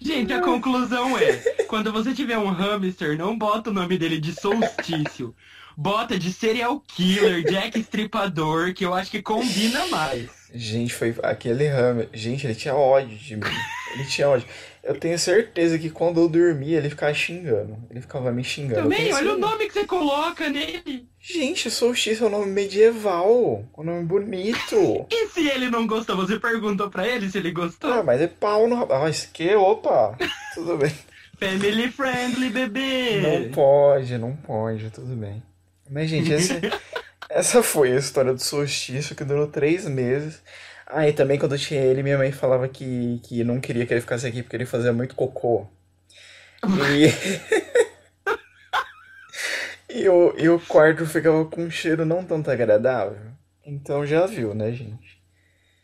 Gente, 0.01 0.33
a 0.33 0.41
conclusão 0.41 1.15
é: 1.15 1.33
quando 1.69 1.93
você 1.93 2.15
tiver 2.15 2.39
um 2.39 2.49
hamster, 2.49 3.15
não 3.15 3.37
bota 3.37 3.69
o 3.69 3.73
nome 3.73 3.99
dele 3.99 4.19
de 4.19 4.33
solstício. 4.33 5.35
Bota 5.77 6.17
de 6.17 6.33
serial 6.33 6.81
killer, 6.81 7.43
Jack 7.43 7.79
Estripador, 7.79 8.73
que 8.73 8.83
eu 8.83 8.93
acho 8.93 9.11
que 9.11 9.21
combina 9.21 9.85
mais. 9.87 10.29
Gente, 10.53 10.93
foi 10.93 11.15
aquele 11.23 11.67
hammer. 11.67 12.09
Gente, 12.11 12.45
ele 12.45 12.55
tinha 12.55 12.75
ódio 12.75 13.17
de 13.17 13.37
mim. 13.37 13.45
Ele 13.93 14.05
tinha 14.05 14.27
ódio. 14.27 14.47
Eu 14.83 14.95
tenho 14.95 15.17
certeza 15.19 15.77
que 15.77 15.89
quando 15.91 16.19
eu 16.19 16.27
dormia, 16.27 16.77
ele 16.79 16.89
ficava 16.89 17.13
xingando. 17.13 17.77
Ele 17.89 18.01
ficava 18.01 18.31
me 18.31 18.43
xingando. 18.43 18.81
Também, 18.83 19.13
olha 19.13 19.27
o 19.33 19.35
certeza. 19.35 19.37
nome 19.37 19.67
que 19.67 19.73
você 19.73 19.85
coloca 19.85 20.49
nele. 20.49 21.07
Gente, 21.19 21.69
Solstício 21.69 22.23
é 22.25 22.27
um 22.27 22.31
nome 22.31 22.51
medieval. 22.51 23.63
Um 23.77 23.83
nome 23.83 24.03
bonito. 24.03 25.05
E 25.11 25.27
se 25.29 25.47
ele 25.47 25.69
não 25.69 25.85
gostou, 25.85 26.15
você 26.15 26.39
perguntou 26.39 26.89
pra 26.89 27.07
ele 27.07 27.29
se 27.29 27.37
ele 27.37 27.51
gostou? 27.51 27.91
Ah, 27.93 28.01
mas 28.03 28.19
é 28.21 28.27
pau 28.27 28.67
no 28.67 28.75
rapaz. 28.75 29.27
Ah, 29.29 29.29
que? 29.33 29.53
Opa! 29.55 30.17
Tudo 30.55 30.77
bem. 30.77 30.91
Family 31.39 31.91
friendly, 31.91 32.49
bebê. 32.49 33.21
Não 33.21 33.51
pode, 33.51 34.17
não 34.17 34.35
pode, 34.35 34.89
tudo 34.91 35.15
bem. 35.15 35.41
Mas, 35.89 36.07
gente, 36.09 36.31
esse- 36.31 36.59
essa 37.29 37.63
foi 37.63 37.93
a 37.93 37.97
história 37.97 38.31
do 38.33 38.41
solstício 38.41 39.15
que 39.15 39.23
durou 39.23 39.47
três 39.47 39.85
meses. 39.87 40.39
Ah, 40.93 41.07
e 41.07 41.13
também 41.13 41.39
quando 41.39 41.53
eu 41.55 41.59
tinha 41.59 41.79
ele, 41.81 42.03
minha 42.03 42.17
mãe 42.17 42.33
falava 42.33 42.67
que, 42.67 43.19
que 43.23 43.45
não 43.45 43.61
queria 43.61 43.85
que 43.85 43.93
ele 43.93 44.01
ficasse 44.01 44.27
aqui 44.27 44.43
porque 44.43 44.57
ele 44.57 44.65
fazia 44.65 44.91
muito 44.91 45.15
cocô. 45.15 45.65
E, 46.67 47.07
e, 50.03 50.09
o, 50.09 50.33
e 50.37 50.49
o 50.49 50.59
quarto 50.59 51.05
ficava 51.05 51.45
com 51.45 51.63
um 51.63 51.71
cheiro 51.71 52.03
não 52.05 52.25
tanto 52.25 52.51
agradável. 52.51 53.31
Então 53.65 54.05
já 54.05 54.25
viu, 54.25 54.53
né, 54.53 54.73
gente? 54.73 55.21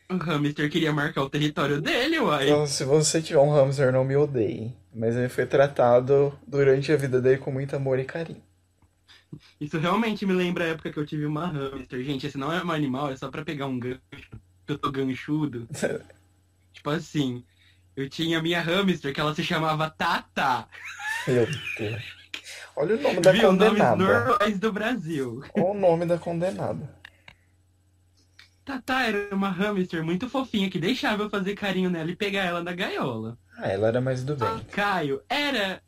O 0.10 0.18
hamster 0.18 0.70
queria 0.70 0.92
marcar 0.92 1.24
o 1.24 1.30
território 1.30 1.82
dele, 1.82 2.20
uai. 2.20 2.46
Então, 2.46 2.68
se 2.68 2.84
você 2.84 3.22
tiver 3.22 3.40
um 3.40 3.52
hamster, 3.52 3.94
não 3.94 4.04
me 4.04 4.16
odeie. 4.18 4.74
Mas 4.94 5.16
ele 5.16 5.30
foi 5.30 5.46
tratado 5.46 6.38
durante 6.46 6.92
a 6.92 6.98
vida 6.98 7.22
dele 7.22 7.38
com 7.38 7.52
muito 7.52 7.76
amor 7.76 7.98
e 7.98 8.04
carinho. 8.04 8.42
Isso 9.60 9.78
realmente 9.78 10.26
me 10.26 10.34
lembra 10.34 10.66
a 10.66 10.68
época 10.68 10.92
que 10.92 11.00
eu 11.00 11.06
tive 11.06 11.26
uma 11.26 11.48
hamster. 11.48 12.04
Gente, 12.04 12.28
esse 12.28 12.38
não 12.38 12.52
é 12.52 12.64
um 12.64 12.72
animal, 12.72 13.10
é 13.10 13.16
só 13.16 13.30
pra 13.30 13.46
pegar 13.46 13.68
um 13.68 13.80
gancho. 13.80 14.02
Que 14.68 14.74
eu 14.74 14.78
tô 14.78 14.92
ganchudo. 14.92 15.66
tipo 16.74 16.90
assim, 16.90 17.44
eu 17.96 18.10
tinha 18.10 18.42
minha 18.42 18.62
hamster 18.62 19.14
que 19.14 19.20
ela 19.22 19.34
se 19.34 19.44
chamava 19.44 19.90
Tata. 19.90 20.68
Meu 21.26 21.48
Deus. 21.78 22.04
Olha 22.76 22.96
o 22.96 23.02
nome 23.02 23.22
da 23.22 23.32
Viu? 23.32 23.52
Nomes 23.54 23.70
condenada. 23.70 23.96
normais 23.96 24.60
do 24.60 24.72
Brasil. 24.74 25.42
Olha 25.56 25.66
o 25.66 25.74
nome 25.74 26.06
da 26.06 26.18
condenada. 26.20 26.96
Tata 28.66 29.02
era 29.04 29.34
uma 29.34 29.50
hamster 29.50 30.04
muito 30.04 30.30
fofinha 30.30 30.70
que 30.70 30.78
deixava 30.78 31.24
eu 31.24 31.30
fazer 31.30 31.56
carinho 31.56 31.90
nela 31.90 32.12
e 32.12 32.16
pegar 32.16 32.44
ela 32.44 32.62
na 32.62 32.74
gaiola. 32.74 33.40
Ah, 33.58 33.70
ela 33.70 33.88
era 33.88 34.02
mais 34.02 34.24
do 34.24 34.36
bem. 34.36 34.60
Caio 34.72 35.24
era 35.30 35.82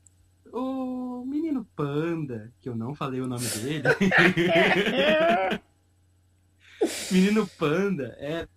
o 0.52 1.26
menino 1.26 1.68
panda, 1.76 2.52
que 2.62 2.70
eu 2.70 2.76
não 2.76 2.96
falei 2.96 3.20
o 3.20 3.28
nome 3.28 3.46
dele. 3.46 3.84
menino 7.12 7.46
panda 7.58 8.16
era, 8.20 8.48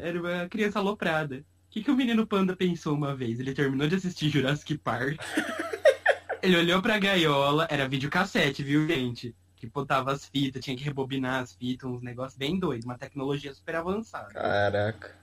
era 0.00 0.20
uma 0.20 0.48
criança 0.48 0.78
aloprada. 0.78 1.36
O 1.36 1.70
que, 1.70 1.82
que 1.82 1.90
o 1.90 1.96
menino 1.96 2.26
panda 2.26 2.54
pensou 2.54 2.94
uma 2.94 3.16
vez? 3.16 3.40
Ele 3.40 3.52
terminou 3.52 3.88
de 3.88 3.96
assistir 3.96 4.30
Jurassic 4.30 4.78
Park. 4.78 5.20
Ele 6.42 6.58
olhou 6.58 6.82
pra 6.82 6.98
gaiola, 6.98 7.66
era 7.70 7.88
videocassete, 7.88 8.62
viu, 8.62 8.86
gente? 8.86 9.34
Que 9.56 9.66
botava 9.66 10.12
as 10.12 10.26
fitas, 10.26 10.62
tinha 10.62 10.76
que 10.76 10.84
rebobinar 10.84 11.42
as 11.42 11.54
fitas, 11.54 11.88
uns 11.88 12.02
negócios 12.02 12.36
bem 12.36 12.58
doidos, 12.58 12.84
uma 12.84 12.98
tecnologia 12.98 13.54
super 13.54 13.76
avançada. 13.76 14.34
Caraca. 14.34 15.16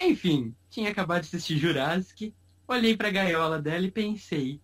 Enfim, 0.00 0.52
tinha 0.68 0.90
acabado 0.90 1.22
de 1.22 1.28
assistir 1.28 1.56
Jurassic, 1.56 2.34
olhei 2.66 2.96
pra 2.96 3.10
gaiola 3.10 3.62
dela 3.62 3.86
e 3.86 3.92
pensei, 3.92 4.60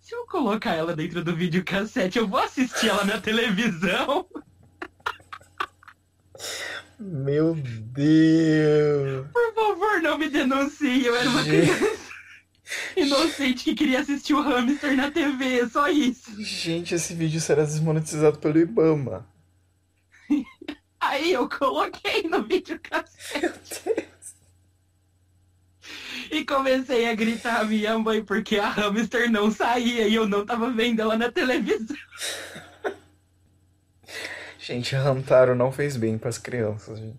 se 0.00 0.14
eu 0.14 0.24
colocar 0.26 0.74
ela 0.74 0.94
dentro 0.94 1.24
do 1.24 1.34
videocassete, 1.34 2.18
eu 2.18 2.28
vou 2.28 2.38
assistir 2.38 2.88
ela 2.88 3.04
na 3.04 3.20
televisão? 3.20 4.28
Meu 6.98 7.54
Deus. 7.54 9.26
Por 9.32 9.54
favor, 9.54 10.02
não 10.02 10.18
me 10.18 10.28
denuncie, 10.28 11.06
eu 11.06 11.14
era 11.14 11.30
uma 11.30 11.44
criança 11.44 11.98
inocente 12.96 13.64
que 13.64 13.74
queria 13.74 14.00
assistir 14.00 14.34
o 14.34 14.42
hamster 14.42 14.96
na 14.96 15.10
TV, 15.10 15.68
só 15.68 15.88
isso. 15.88 16.30
Gente, 16.42 16.94
esse 16.94 17.14
vídeo 17.14 17.40
será 17.40 17.62
desmonetizado 17.64 18.38
pelo 18.38 18.58
Ibama. 18.58 19.26
Aí 21.00 21.32
eu 21.32 21.48
coloquei 21.48 22.24
no 22.24 22.42
videocassete 22.42 24.08
e 26.30 26.44
comecei 26.44 27.08
a 27.08 27.14
gritar 27.14 27.60
a 27.60 27.64
minha 27.64 27.98
mãe 27.98 28.22
porque 28.22 28.58
a 28.58 28.68
hamster 28.68 29.30
não 29.30 29.50
saía 29.50 30.08
e 30.08 30.14
eu 30.14 30.28
não 30.28 30.44
tava 30.44 30.70
vendo 30.70 31.00
ela 31.00 31.16
na 31.16 31.30
televisão. 31.30 31.96
Gente, 34.68 34.94
Rantaro 34.94 35.54
não 35.54 35.72
fez 35.72 35.96
bem 35.96 36.18
pras 36.18 36.36
crianças, 36.36 36.98
gente. 36.98 37.18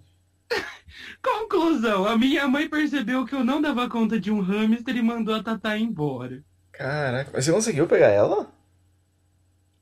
Conclusão, 1.19 2.05
a 2.05 2.15
minha 2.15 2.47
mãe 2.47 2.69
percebeu 2.69 3.25
que 3.25 3.33
eu 3.33 3.43
não 3.43 3.59
dava 3.59 3.89
conta 3.89 4.19
de 4.19 4.29
um 4.31 4.39
hamster 4.39 4.95
e 4.95 5.01
mandou 5.01 5.33
a 5.33 5.41
Tatá 5.41 5.75
embora. 5.75 6.43
Caraca, 6.71 7.31
mas 7.33 7.45
você 7.45 7.51
conseguiu 7.51 7.87
pegar 7.87 8.09
ela? 8.09 8.53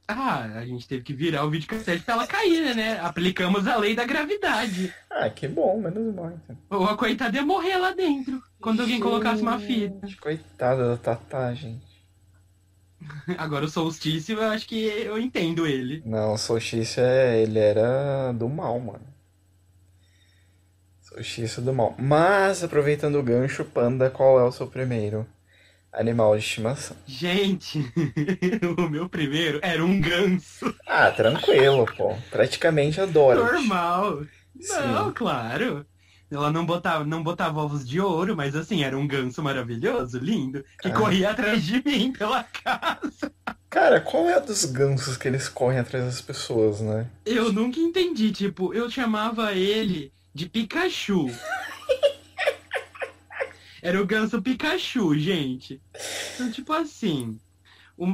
Ah, 0.08 0.44
a 0.44 0.66
gente 0.66 0.88
teve 0.88 1.04
que 1.04 1.14
virar 1.14 1.44
o 1.44 1.50
videocassete 1.50 2.06
pra 2.06 2.14
ela 2.14 2.26
cair, 2.26 2.74
né? 2.74 3.02
Aplicamos 3.02 3.68
a 3.68 3.76
lei 3.76 3.94
da 3.94 4.06
gravidade. 4.06 4.96
Ah, 5.10 5.30
que 5.30 5.46
bom, 5.46 5.82
menos 5.82 6.16
mal. 6.16 6.40
Então. 6.46 6.58
Ou 6.70 6.86
a 6.86 6.96
coitada 6.96 7.36
ia 7.36 7.46
morrer 7.46 7.76
lá 7.76 7.92
dentro, 7.92 8.42
quando 8.62 8.80
alguém 8.80 9.02
colocasse 9.02 9.42
uma 9.42 9.60
fita. 9.60 10.08
Coitada 10.22 10.92
da 10.92 10.96
Tatá, 10.96 11.54
gente. 11.54 11.86
Agora 13.38 13.66
o 13.66 13.70
solstício, 13.70 14.38
eu 14.38 14.50
acho 14.50 14.68
que 14.68 14.86
eu 14.86 15.18
entendo 15.18 15.68
ele. 15.68 16.02
Não, 16.06 16.34
o 16.34 16.38
Solstício, 16.38 17.02
é, 17.04 17.42
ele 17.42 17.60
era 17.60 18.32
do 18.34 18.48
mal, 18.48 18.80
mano. 18.80 19.08
Solstício 21.02 21.62
do 21.62 21.74
mal. 21.74 21.96
Mas, 21.98 22.64
aproveitando 22.64 23.18
o 23.20 23.24
gancho, 23.24 23.66
Panda, 23.66 24.10
qual 24.10 24.40
é 24.40 24.44
o 24.44 24.52
seu 24.52 24.68
primeiro 24.68 25.26
animal 25.92 26.38
de 26.38 26.44
estimação. 26.44 26.96
Gente, 27.06 27.80
o 28.78 28.90
meu 28.90 29.10
primeiro 29.10 29.60
era 29.64 29.84
um 29.84 30.00
ganso. 30.00 30.74
Ah, 30.86 31.12
tranquilo, 31.12 31.86
pô. 31.98 32.16
Praticamente 32.30 33.02
adoro. 33.02 33.44
Normal. 33.44 34.24
Sim. 34.60 34.74
Não, 34.88 35.14
claro. 35.14 35.86
Ela 36.30 36.52
não 36.52 36.66
botava, 36.66 37.06
não 37.06 37.24
botava 37.24 37.62
ovos 37.62 37.88
de 37.88 38.02
ouro, 38.02 38.36
mas 38.36 38.54
assim, 38.56 38.84
era 38.84 38.98
um 38.98 39.08
ganso 39.08 39.42
maravilhoso, 39.42 40.18
lindo, 40.20 40.64
que 40.82 40.90
Ah. 40.90 40.94
corria 40.94 41.32
atrás 41.32 41.64
de 41.64 41.82
mim 41.86 42.12
pela 42.12 42.44
casa. 42.44 43.32
Cara, 43.70 44.02
qual 44.02 44.30
é 44.30 44.34
a 44.36 44.40
dos 44.40 44.66
gansos 44.66 45.16
que 45.16 45.28
eles 45.28 45.48
correm 45.48 45.80
atrás 45.80 46.04
das 46.06 46.22
pessoas, 46.22 46.82
né? 46.82 47.08
Eu 47.26 47.54
nunca 47.54 47.80
entendi, 47.80 48.32
tipo, 48.32 48.74
eu 48.74 48.90
chamava 48.90 49.54
ele 49.54 50.12
de 50.34 50.48
Pikachu. 50.50 51.28
Era 53.82 54.02
o 54.02 54.06
ganso 54.06 54.42
Pikachu, 54.42 55.18
gente. 55.18 55.82
Então, 56.34 56.52
tipo 56.52 56.74
assim, 56.74 57.40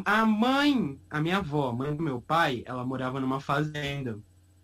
a 0.05 0.25
mãe, 0.25 0.99
a 1.09 1.21
minha 1.21 1.37
avó, 1.37 1.69
a 1.69 1.73
mãe 1.73 1.95
do 1.95 2.03
meu 2.03 2.21
pai, 2.21 2.63
ela 2.65 2.85
morava 2.85 3.19
numa 3.19 3.39
fazenda. 3.39 4.19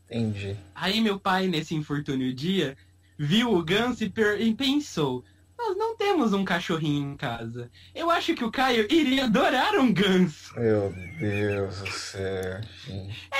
Entendi. 0.05 0.57
Aí 0.75 1.01
meu 1.01 1.19
pai, 1.19 1.47
nesse 1.47 1.73
infortúnio 1.75 2.33
dia, 2.33 2.75
viu 3.19 3.53
o 3.53 3.61
ganso 3.61 4.05
e, 4.05 4.13
e 4.39 4.55
pensou: 4.55 5.25
Nós 5.57 5.75
não 5.75 5.97
temos 5.97 6.31
um 6.31 6.45
cachorrinho 6.45 7.11
em 7.11 7.17
casa. 7.17 7.69
Eu 7.93 8.09
acho 8.09 8.33
que 8.33 8.45
o 8.45 8.51
Caio 8.51 8.87
iria 8.89 9.25
adorar 9.25 9.75
um 9.75 9.93
ganso. 9.93 10.57
Meu 10.57 10.93
Deus 11.19 11.81
do 11.81 11.91
céu. 11.91 12.61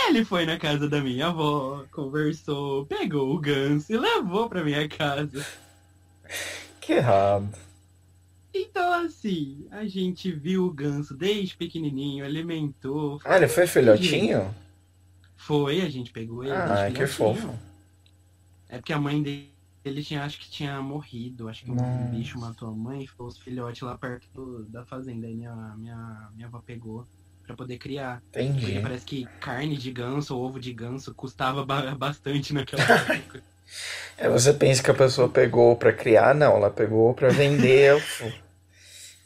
Ele 0.07 0.25
foi 0.25 0.45
na 0.45 0.57
casa 0.57 0.89
da 0.89 0.99
minha 0.99 1.27
avó, 1.27 1.85
conversou, 1.91 2.85
pegou 2.85 3.33
o 3.33 3.39
ganso 3.39 3.93
e 3.93 3.97
levou 3.97 4.49
pra 4.49 4.65
minha 4.65 4.87
casa. 4.89 5.45
Que 6.81 6.93
errado. 6.93 7.49
Então, 8.53 8.91
assim, 9.05 9.67
a 9.71 9.85
gente 9.85 10.31
viu 10.31 10.65
o 10.65 10.73
ganso 10.73 11.15
desde 11.15 11.55
pequenininho, 11.55 12.25
alimentou. 12.25 13.19
Ah, 13.23 13.37
ele 13.37 13.47
foi 13.47 13.67
filhotinho? 13.67 14.53
Foi, 15.37 15.81
a 15.81 15.89
gente 15.89 16.11
pegou 16.11 16.43
ele. 16.43 16.51
Ah, 16.51 16.91
que 16.93 17.05
fofo. 17.07 17.57
É 18.67 18.77
porque 18.77 18.91
a 18.91 18.99
mãe 18.99 19.21
dele 19.21 19.49
ele 19.85 20.03
tinha, 20.03 20.23
acho 20.23 20.39
que 20.39 20.49
tinha 20.49 20.81
morrido. 20.81 21.47
Acho 21.47 21.63
que 21.65 21.71
um 21.71 21.75
Nossa. 21.75 22.09
bicho 22.11 22.39
matou 22.39 22.67
a 22.69 22.71
mãe 22.71 23.03
e 23.03 23.07
ficou 23.07 23.27
os 23.27 23.37
filhotes 23.37 23.81
lá 23.81 23.97
perto 23.97 24.27
do- 24.33 24.65
da 24.65 24.85
fazenda. 24.85 25.25
Aí 25.27 25.33
minha, 25.35 25.53
minha, 25.77 26.29
minha 26.35 26.47
avó 26.47 26.61
pegou 26.65 27.07
pra 27.45 27.55
poder 27.55 27.77
criar. 27.77 28.21
Porque 28.31 28.41
Entendi. 28.45 28.79
parece 28.81 29.05
que 29.05 29.25
carne 29.39 29.75
de 29.77 29.91
ganso 29.91 30.35
ou 30.37 30.45
ovo 30.45 30.59
de 30.59 30.71
ganso 30.73 31.13
custava 31.13 31.65
ba- 31.65 31.93
bastante 31.97 32.53
naquela 32.53 32.83
época. 32.83 33.41
É, 34.17 34.27
você 34.27 34.51
pensa 34.51 34.81
que 34.81 34.89
a 34.89 34.95
pessoa 34.95 35.29
pegou 35.29 35.75
pra 35.75 35.93
criar? 35.93 36.33
Não, 36.33 36.55
ela 36.57 36.71
pegou 36.71 37.13
pra 37.13 37.29
vender. 37.29 38.03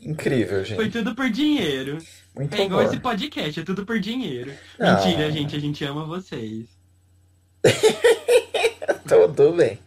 Incrível, 0.01 0.65
Foi 0.65 0.83
gente. 0.85 0.91
tudo 0.91 1.15
por 1.15 1.29
dinheiro. 1.29 1.97
Muito 2.35 2.53
É 2.53 2.65
igual 2.65 2.81
amor. 2.81 2.91
esse 2.91 3.01
podcast, 3.01 3.61
é 3.61 3.63
tudo 3.63 3.85
por 3.85 3.99
dinheiro. 4.01 4.51
Ah. 4.77 4.95
Mentira, 4.95 5.31
gente, 5.31 5.55
a 5.55 5.59
gente 5.59 5.85
ama 5.85 6.05
vocês. 6.05 6.67
Tudo 9.07 9.53
bem. 9.53 9.79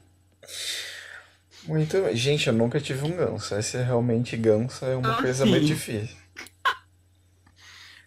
Muito 1.67 2.01
bem. 2.03 2.17
Gente, 2.17 2.47
eu 2.47 2.53
nunca 2.53 2.81
tive 2.81 3.05
um 3.05 3.17
ganso. 3.17 3.55
Esse 3.57 3.77
é 3.79 3.83
realmente 3.83 4.37
ganso 4.37 4.85
é 4.85 4.95
uma 4.97 5.15
Ah, 5.19 5.23
coisa 5.23 5.45
sim. 5.45 5.51
muito 5.51 5.67
difícil. 5.67 6.17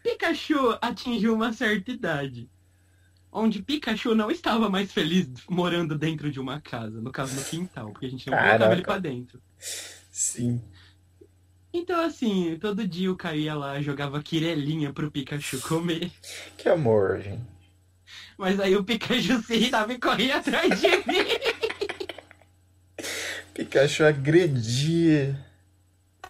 Pikachu 0.03 0.77
atingiu 0.81 1.33
uma 1.33 1.51
certa 1.53 1.91
idade. 1.91 2.49
Onde 3.31 3.61
Pikachu 3.61 4.15
não 4.15 4.31
estava 4.31 4.69
mais 4.69 4.91
feliz 4.91 5.29
morando 5.47 5.97
dentro 5.97 6.31
de 6.31 6.39
uma 6.39 6.59
casa, 6.59 6.99
no 6.99 7.11
caso 7.11 7.35
no 7.35 7.43
quintal, 7.43 7.91
porque 7.91 8.07
a 8.07 8.09
gente 8.09 8.27
não 8.29 8.35
colocava 8.37 8.57
Caraca. 8.59 8.73
ele 8.75 8.81
pra 8.81 8.97
dentro. 8.97 9.39
Sim. 10.11 10.61
Então 11.71 12.01
assim, 12.03 12.57
todo 12.59 12.87
dia 12.87 13.13
Caio 13.15 13.41
ia 13.41 13.53
lá, 13.53 13.79
jogava 13.81 14.23
quirelinha 14.23 14.91
pro 14.91 15.11
Pikachu 15.11 15.59
comer. 15.61 16.11
Que 16.57 16.67
amor, 16.69 17.21
gente. 17.21 17.43
Mas 18.35 18.59
aí 18.59 18.75
o 18.75 18.83
Pikachu 18.83 19.43
se 19.43 19.53
irritava 19.53 19.93
e 19.93 19.99
corria 19.99 20.37
atrás 20.37 20.79
de 20.81 20.87
mim. 20.87 21.27
Pikachu 23.59 24.05
agredia. 24.05 25.37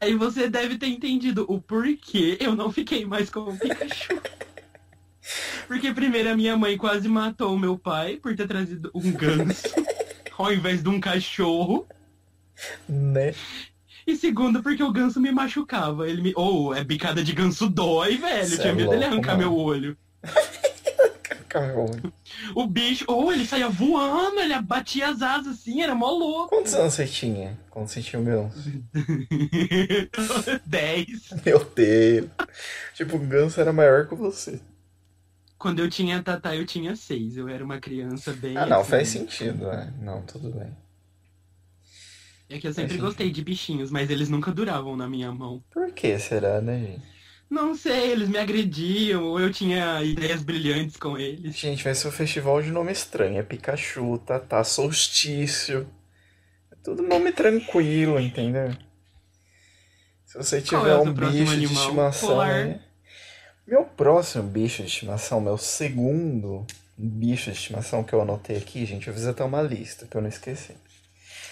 Aí 0.02 0.16
você 0.16 0.50
deve 0.50 0.80
ter 0.80 0.88
entendido 0.88 1.46
o 1.48 1.62
porquê 1.62 2.36
eu 2.40 2.56
não 2.56 2.72
fiquei 2.72 3.06
mais 3.06 3.30
com 3.30 3.42
o 3.42 3.56
Pikachu. 3.56 4.20
Porque 5.68 5.94
primeiro 5.94 6.32
a 6.32 6.36
minha 6.36 6.58
mãe 6.58 6.76
quase 6.76 7.08
matou 7.08 7.54
o 7.54 7.60
meu 7.60 7.78
pai 7.78 8.18
por 8.18 8.36
ter 8.36 8.48
trazido 8.48 8.90
um 8.96 9.12
ganso 9.12 9.68
ao 10.40 10.52
invés 10.52 10.82
de 10.82 10.90
um 10.90 11.00
cachorro. 11.00 11.88
Né? 12.88 13.36
E 14.08 14.16
segundo, 14.16 14.64
porque 14.64 14.82
o 14.82 14.92
ganso 14.92 15.22
me 15.22 15.32
machucava. 15.32 16.10
Ele 16.10 16.24
me. 16.24 16.34
Ou 16.36 16.74
é 16.74 16.84
bicada 16.84 17.24
de 17.24 17.32
ganso 17.32 17.70
dói, 17.70 18.18
velho. 18.18 18.48
Cê 18.48 18.58
tinha 18.58 18.72
é 18.72 18.76
medo 18.76 18.90
dele 18.90 19.02
louco, 19.02 19.14
arrancar 19.14 19.38
mano. 19.38 19.52
meu 19.52 19.56
olho. 19.56 19.96
O 22.56 22.68
bicho, 22.68 23.06
ou 23.08 23.32
ele 23.32 23.46
saía 23.46 23.70
voando, 23.70 24.40
ele 24.40 24.60
batia 24.62 25.10
as 25.10 25.22
asas 25.22 25.60
assim, 25.60 25.82
era 25.82 25.96
mó 25.96 26.10
louco. 26.12 26.50
Quantos 26.50 26.74
anos 26.74 26.94
você 26.94 27.08
tinha 27.08 27.58
quando 27.70 27.88
você 27.88 28.02
tinha 28.02 28.20
um 28.20 28.26
ganso? 28.26 28.84
10. 30.66 31.34
Meu 31.46 31.64
Deus. 31.64 32.30
Tipo, 32.94 33.16
o 33.16 33.20
ganso 33.20 33.60
era 33.60 33.74
maior 33.74 34.08
que 34.08 34.16
você. 34.16 34.60
Quando 35.58 35.80
eu 35.80 35.90
tinha 35.90 36.24
Tatá, 36.24 36.56
eu 36.56 36.66
tinha 36.66 36.96
6. 36.96 37.38
Eu 37.38 37.50
era 37.50 37.64
uma 37.64 37.80
criança 37.80 38.32
bem. 38.34 38.56
Ah, 38.56 38.66
não, 38.66 38.82
assim, 38.82 38.90
faz 38.92 39.08
sentido, 39.10 39.68
né? 39.68 39.94
Não, 40.02 40.22
tudo 40.22 40.52
bem. 40.52 40.76
É 42.50 42.58
que 42.58 42.68
eu 42.68 42.74
sempre 42.74 42.98
gostei 42.98 43.30
de 43.30 43.44
bichinhos, 43.44 43.92
mas 43.92 44.10
eles 44.10 44.28
nunca 44.28 44.52
duravam 44.52 44.96
na 44.96 45.08
minha 45.08 45.32
mão. 45.32 45.64
Por 45.70 45.92
que 45.92 46.18
será, 46.18 46.60
né, 46.62 46.80
gente? 46.80 47.19
Não 47.50 47.74
sei, 47.74 48.12
eles 48.12 48.30
me 48.30 48.38
agrediam, 48.38 49.24
ou 49.24 49.40
eu 49.40 49.52
tinha 49.52 50.04
ideias 50.04 50.44
brilhantes 50.44 50.98
com 50.98 51.18
eles. 51.18 51.58
Gente, 51.58 51.84
vai 51.84 51.96
ser 51.96 52.08
um 52.08 52.12
festival 52.12 52.62
de 52.62 52.70
nome 52.70 52.92
estranho. 52.92 53.40
É 53.40 53.44
Pikachu, 53.44 54.20
Tatá, 54.20 54.64
Solstício. 54.64 55.90
É 56.72 56.76
tudo 56.84 57.02
nome 57.02 57.32
tranquilo, 57.32 58.20
entendeu? 58.20 58.72
Se 60.26 60.38
você 60.38 60.62
tiver 60.62 60.92
é 60.92 60.96
um 60.96 61.12
bicho 61.12 61.58
de 61.58 61.66
estimação 61.66 62.40
aí. 62.40 62.80
Meu 63.66 63.84
próximo 63.84 64.44
bicho 64.44 64.84
de 64.84 64.88
estimação, 64.88 65.42
meu 65.42 65.58
segundo 65.58 66.68
bicho 66.96 67.52
de 67.52 67.58
estimação 67.58 68.04
que 68.04 68.14
eu 68.14 68.22
anotei 68.22 68.58
aqui, 68.58 68.86
gente, 68.86 69.08
eu 69.08 69.14
fiz 69.14 69.26
até 69.26 69.44
uma 69.44 69.62
lista 69.62 70.06
que 70.06 70.16
eu 70.16 70.22
não 70.22 70.30
esqueci. 70.30 70.76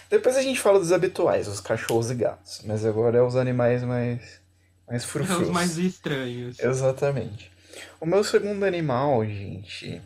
Depois 0.09 0.37
a 0.37 0.41
gente 0.41 0.59
fala 0.59 0.79
dos 0.79 0.91
habituais, 0.91 1.47
os 1.47 1.59
cachorros 1.59 2.11
e 2.11 2.15
gatos. 2.15 2.61
Mas 2.65 2.85
agora 2.85 3.17
é 3.17 3.21
os 3.21 3.35
animais 3.35 3.83
mais, 3.83 4.39
mais 4.87 5.03
É 5.05 5.07
frufrus. 5.07 5.41
os 5.41 5.49
mais 5.49 5.77
estranhos. 5.77 6.59
Exatamente. 6.59 7.51
O 7.99 8.05
meu 8.05 8.23
segundo 8.23 8.63
animal, 8.63 9.23
gente, 9.25 10.01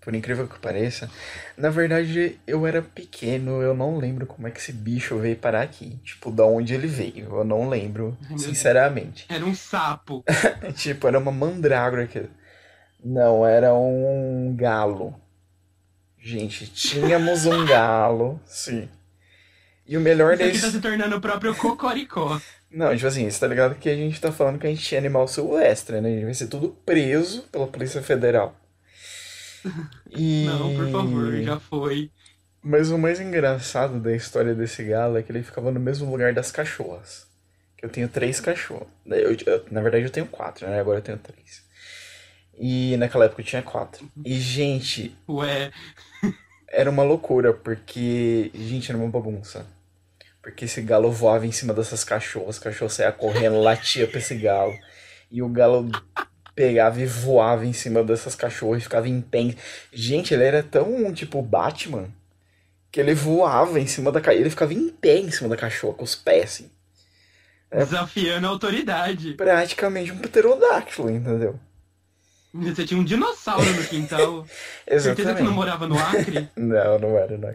por 0.00 0.14
incrível 0.14 0.48
que 0.48 0.58
pareça, 0.58 1.10
na 1.56 1.68
verdade 1.68 2.38
eu 2.46 2.66
era 2.66 2.80
pequeno, 2.80 3.60
eu 3.60 3.74
não 3.74 3.98
lembro 3.98 4.26
como 4.26 4.48
é 4.48 4.50
que 4.50 4.58
esse 4.60 4.72
bicho 4.72 5.18
veio 5.18 5.36
parar 5.36 5.62
aqui. 5.62 5.98
Tipo, 6.04 6.30
da 6.30 6.44
onde 6.46 6.72
ele 6.72 6.86
veio, 6.86 7.36
eu 7.36 7.44
não 7.44 7.68
lembro, 7.68 8.16
sinceramente. 8.38 9.26
Era 9.28 9.44
um 9.44 9.54
sapo. 9.54 10.24
tipo, 10.76 11.06
era 11.06 11.18
uma 11.18 11.32
mandrágora 11.32 12.06
que. 12.06 12.24
Não, 13.02 13.46
era 13.46 13.74
um 13.74 14.54
galo. 14.56 15.14
Gente, 16.18 16.66
tínhamos 16.66 17.46
um 17.46 17.64
galo, 17.66 18.40
sim. 18.46 18.88
E 19.86 19.96
o 19.96 20.00
melhor 20.00 20.34
Isso 20.34 20.42
aqui 20.42 20.52
desse. 20.52 20.64
tá 20.66 20.70
se 20.70 20.80
tornando 20.80 21.16
o 21.16 21.20
próprio 21.20 21.54
cocoricó. 21.54 22.40
Não, 22.70 22.94
tipo 22.94 23.06
assim, 23.06 23.28
você 23.28 23.38
tá 23.40 23.46
ligado 23.46 23.74
que 23.76 23.88
a 23.88 23.94
gente 23.96 24.20
tá 24.20 24.30
falando 24.32 24.58
que 24.58 24.66
a 24.66 24.70
gente 24.70 24.82
tinha 24.84 24.98
animal 25.00 25.26
silvestre, 25.28 26.00
né? 26.00 26.08
A 26.08 26.12
gente 26.12 26.24
vai 26.24 26.34
ser 26.34 26.46
tudo 26.48 26.70
preso 26.84 27.42
pela 27.50 27.66
Polícia 27.66 28.02
Federal. 28.02 28.54
E... 30.10 30.24
Não, 30.40 30.72
por 30.72 30.88
favor, 30.88 31.40
já 31.42 31.58
foi. 31.60 32.12
Mas 32.62 32.90
o 32.90 32.98
mais 32.98 33.20
engraçado 33.20 33.98
da 34.00 34.14
história 34.14 34.54
desse 34.54 34.82
galo 34.84 35.16
é 35.16 35.22
que 35.22 35.32
ele 35.32 35.42
ficava 35.42 35.70
no 35.70 35.80
mesmo 35.80 36.10
lugar 36.10 36.32
das 36.34 36.50
cachorras. 36.50 37.26
Que 37.76 37.86
eu 37.86 37.90
tenho 37.90 38.08
três 38.08 38.38
cachorros. 38.40 38.88
Eu- 39.06 39.32
eu- 39.46 39.64
na 39.70 39.80
verdade 39.80 40.04
eu 40.04 40.10
tenho 40.10 40.26
quatro, 40.26 40.66
né? 40.68 40.78
Agora 40.80 40.98
eu 40.98 41.02
tenho 41.02 41.18
três. 41.18 41.62
E 42.58 42.96
naquela 42.98 43.26
época 43.26 43.42
eu 43.42 43.46
tinha 43.46 43.62
quatro. 43.62 44.04
E, 44.24 44.38
gente, 44.38 45.16
Ué, 45.28 45.70
era 46.68 46.90
uma 46.90 47.02
loucura, 47.02 47.52
porque, 47.52 48.50
gente, 48.54 48.90
era 48.90 48.98
uma 48.98 49.08
bagunça. 49.10 49.66
Porque 50.42 50.64
esse 50.64 50.80
galo 50.80 51.10
voava 51.10 51.46
em 51.46 51.52
cima 51.52 51.74
dessas 51.74 52.02
cachorras, 52.02 52.56
o 52.56 52.62
cachorro 52.62 52.90
saía 52.90 53.12
correndo, 53.12 53.60
latia 53.60 54.06
pra 54.06 54.18
esse 54.18 54.34
galo. 54.34 54.76
E 55.30 55.42
o 55.42 55.48
galo 55.48 55.90
pegava 56.54 57.00
e 57.00 57.06
voava 57.06 57.66
em 57.66 57.72
cima 57.72 58.02
dessas 58.02 58.34
cachorras 58.34 58.80
e 58.80 58.84
ficava 58.84 59.08
em 59.08 59.20
pé. 59.20 59.54
Gente, 59.92 60.32
ele 60.34 60.44
era 60.44 60.62
tão 60.62 61.12
tipo 61.12 61.42
Batman 61.42 62.08
que 62.90 63.00
ele 63.00 63.14
voava 63.14 63.78
em 63.78 63.86
cima 63.86 64.10
da 64.10 64.20
cachorra. 64.20 64.40
Ele 64.40 64.50
ficava 64.50 64.72
em 64.72 64.88
pé 64.88 65.18
em 65.18 65.30
cima 65.30 65.48
da 65.48 65.56
cachorra, 65.56 65.94
com 65.94 66.04
os 66.04 66.14
pés, 66.14 66.44
assim. 66.44 66.70
É. 67.70 67.84
desafiando 67.84 68.46
a 68.46 68.50
autoridade. 68.50 69.34
Praticamente 69.34 70.10
um 70.10 70.18
pterodáctilo, 70.18 71.08
entendeu? 71.08 71.58
Você 72.52 72.84
tinha 72.84 72.98
um 72.98 73.04
dinossauro 73.04 73.64
no 73.64 73.84
quintal. 73.84 74.44
Certeza 74.88 75.14
que 75.14 75.22
não 75.22 75.30
Exatamente. 75.30 75.54
morava 75.54 75.86
no 75.86 75.96
Acre? 75.96 76.48
Não, 76.56 76.98
não 76.98 77.16
era, 77.16 77.38
não. 77.38 77.54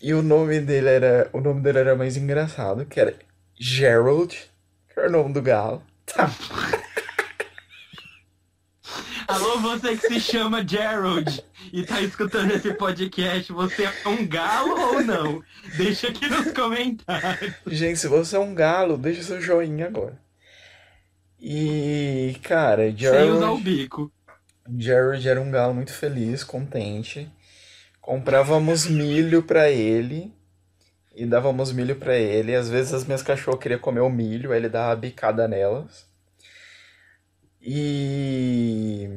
E 0.00 0.14
o 0.14 0.22
nome 0.22 0.60
dele 0.60 0.88
era. 0.88 1.28
O 1.32 1.40
nome 1.40 1.60
dele 1.60 1.78
era 1.78 1.96
mais 1.96 2.16
engraçado, 2.16 2.86
que 2.86 3.00
era 3.00 3.14
Gerald. 3.58 4.36
Era 4.96 5.08
o 5.08 5.12
nome 5.12 5.32
do 5.32 5.42
galo. 5.42 5.82
Tá. 6.06 6.30
Alô, 9.26 9.58
você 9.58 9.96
que 9.96 10.08
se 10.08 10.20
chama 10.20 10.66
Gerald 10.66 11.44
e 11.70 11.84
tá 11.84 12.00
escutando 12.00 12.50
esse 12.52 12.72
podcast, 12.74 13.52
você 13.52 13.84
é 13.84 14.08
um 14.08 14.26
galo 14.26 14.72
ou 14.94 15.02
não? 15.02 15.42
Deixa 15.76 16.08
aqui 16.08 16.26
nos 16.28 16.50
comentários. 16.52 17.54
Gente, 17.66 17.98
se 17.98 18.08
você 18.08 18.36
é 18.36 18.38
um 18.38 18.54
galo, 18.54 18.96
deixa 18.96 19.22
seu 19.22 19.40
joinha 19.40 19.86
agora. 19.86 20.18
E, 21.38 22.36
cara, 22.42 22.84
Sem 22.84 22.94
usar 22.94 23.50
o 23.50 23.58
Gerald, 23.58 23.62
bico. 23.62 24.12
Gerald 24.78 25.28
era 25.28 25.40
um 25.40 25.50
galo 25.50 25.74
muito 25.74 25.92
feliz, 25.92 26.42
contente. 26.42 27.30
Comprávamos 28.08 28.86
milho 28.86 29.42
pra 29.42 29.70
ele 29.70 30.32
e 31.14 31.26
dávamos 31.26 31.70
milho 31.70 31.94
pra 31.94 32.16
ele. 32.16 32.56
Às 32.56 32.70
vezes 32.70 32.94
as 32.94 33.04
minhas 33.04 33.22
cachorras 33.22 33.60
queriam 33.60 33.78
comer 33.78 34.00
o 34.00 34.08
milho, 34.08 34.50
aí 34.50 34.58
ele 34.58 34.70
dava 34.70 34.96
bicada 34.96 35.46
nelas. 35.46 36.06
E. 37.60 39.10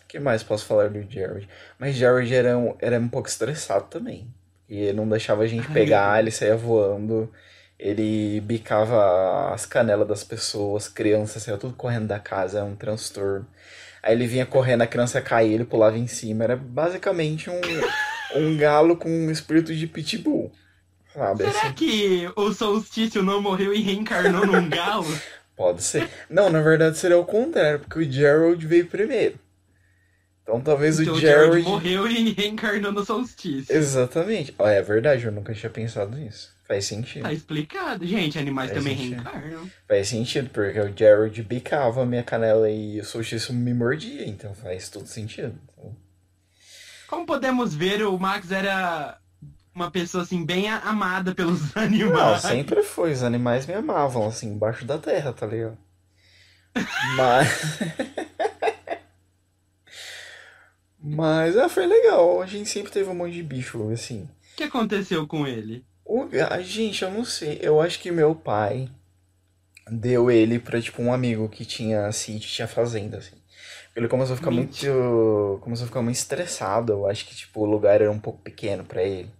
O 0.00 0.06
que 0.06 0.20
mais 0.20 0.44
posso 0.44 0.64
falar 0.64 0.90
do 0.90 1.02
Jared? 1.10 1.48
Mas 1.76 1.96
Jared 1.96 2.32
era 2.32 2.56
um, 2.56 2.76
era 2.78 3.00
um 3.00 3.08
pouco 3.08 3.28
estressado 3.28 3.86
também. 3.86 4.32
E 4.68 4.78
ele 4.78 4.96
não 4.96 5.08
deixava 5.08 5.42
a 5.42 5.46
gente 5.48 5.66
pegar, 5.72 6.20
ele 6.20 6.30
saía 6.30 6.56
voando. 6.56 7.28
Ele 7.76 8.40
bicava 8.42 9.52
as 9.52 9.66
canelas 9.66 10.06
das 10.06 10.22
pessoas, 10.22 10.86
crianças, 10.86 11.42
saía 11.42 11.58
tudo 11.58 11.74
correndo 11.74 12.06
da 12.06 12.20
casa, 12.20 12.58
era 12.58 12.64
um 12.64 12.76
transtorno. 12.76 13.44
Aí 14.04 14.12
ele 14.14 14.28
vinha 14.28 14.46
correndo, 14.46 14.82
a 14.82 14.86
criança 14.86 15.20
caía, 15.20 15.52
ele 15.52 15.64
pulava 15.64 15.98
em 15.98 16.06
cima. 16.06 16.44
Era 16.44 16.54
basicamente 16.56 17.50
um, 17.50 17.60
um 18.34 18.56
galo 18.56 18.96
com 18.96 19.08
um 19.08 19.30
espírito 19.30 19.74
de 19.74 19.86
pitbull. 19.86 20.52
Sabe? 21.12 21.44
Será 21.44 21.60
Assim, 21.62 21.72
que 21.74 22.30
o 22.36 22.52
solstício 22.52 23.22
não 23.22 23.40
morreu 23.40 23.72
e 23.72 23.80
reencarnou 23.80 24.46
num 24.46 24.68
galo? 24.68 25.06
pode 25.56 25.82
ser. 25.82 26.08
Não, 26.28 26.50
na 26.50 26.60
verdade 26.60 26.98
seria 26.98 27.18
o 27.18 27.24
contrário, 27.24 27.80
porque 27.80 27.98
o 28.00 28.10
Gerald 28.12 28.64
veio 28.66 28.86
primeiro. 28.86 29.38
Então 30.42 30.60
talvez 30.60 31.00
Então 31.00 31.14
o 31.14 31.16
o 31.16 31.20
Gerald 31.20 31.62
Gerald. 31.62 31.62
morreu 31.64 32.06
e 32.06 32.32
reencarnou 32.32 32.92
no 32.92 33.04
solstício. 33.04 33.74
Exatamente. 33.74 34.54
Ó, 34.58 34.66
é 34.68 34.80
verdade, 34.82 35.24
eu 35.26 35.32
nunca 35.32 35.52
tinha 35.54 35.70
pensado 35.70 36.16
nisso. 36.16 36.54
Faz 36.68 36.84
sentido. 36.84 37.22
Tá 37.22 37.32
explicado. 37.32 38.06
Gente, 38.06 38.38
animais 38.38 38.70
Faz 38.70 38.78
também 38.80 38.96
sentido. 38.96 39.22
reencarnam. 39.22 39.70
Faz 39.88 40.08
sentido, 40.08 40.50
porque 40.50 40.78
o 40.80 40.96
Gerald 40.96 41.42
bicava 41.42 42.02
a 42.02 42.06
minha 42.06 42.22
canela 42.22 42.68
e 42.70 43.00
o 43.00 43.04
solstício 43.04 43.54
me 43.54 43.72
mordia, 43.74 44.26
então 44.26 44.54
faz 44.54 44.88
todo 44.88 45.06
sentido. 45.06 45.54
Como 47.08 47.24
podemos 47.26 47.74
ver, 47.74 48.02
o 48.06 48.18
Max 48.18 48.50
era 48.50 49.18
uma 49.74 49.90
pessoa 49.90 50.24
assim 50.24 50.44
bem 50.44 50.68
amada 50.68 51.34
pelos 51.34 51.72
Não, 51.76 51.82
animais. 51.82 52.42
sempre 52.42 52.82
foi. 52.82 53.12
Os 53.12 53.22
animais 53.22 53.66
me 53.66 53.74
amavam, 53.74 54.26
assim, 54.26 54.48
embaixo 54.48 54.84
da 54.84 54.98
terra, 54.98 55.32
tá 55.32 55.46
ligado? 55.46 55.78
Mas. 57.16 57.78
Mas, 60.98 61.56
ah, 61.56 61.68
foi 61.68 61.86
legal. 61.86 62.42
A 62.42 62.46
gente 62.46 62.68
sempre 62.68 62.90
teve 62.90 63.08
um 63.08 63.14
monte 63.14 63.34
de 63.34 63.42
bicho, 63.42 63.90
assim. 63.90 64.22
O 64.22 64.56
que 64.56 64.64
aconteceu 64.64 65.26
com 65.26 65.46
ele? 65.46 65.84
O, 66.04 66.26
gente, 66.62 67.02
eu 67.02 67.10
não 67.10 67.24
sei. 67.24 67.58
Eu 67.62 67.80
acho 67.80 68.00
que 68.00 68.10
meu 68.10 68.34
pai 68.34 68.88
deu 69.88 70.30
ele 70.30 70.58
pra, 70.58 70.80
tipo, 70.80 71.00
um 71.02 71.12
amigo 71.12 71.48
que 71.48 71.64
tinha 71.64 72.10
sítio, 72.10 72.50
tinha 72.50 72.66
fazenda, 72.66 73.18
assim. 73.18 73.36
Ele 73.96 74.08
começou 74.08 74.34
a 74.34 74.36
ficar 74.36 74.50
Mentira. 74.50 74.92
muito. 74.92 75.58
Começou 75.62 75.84
a 75.84 75.88
ficar 75.88 76.02
muito 76.02 76.16
estressado. 76.16 76.92
Eu 76.92 77.08
acho 77.08 77.26
que, 77.26 77.34
tipo, 77.34 77.62
o 77.62 77.64
lugar 77.64 78.02
era 78.02 78.12
um 78.12 78.18
pouco 78.18 78.40
pequeno 78.42 78.84
pra 78.84 79.02
ele. 79.02 79.30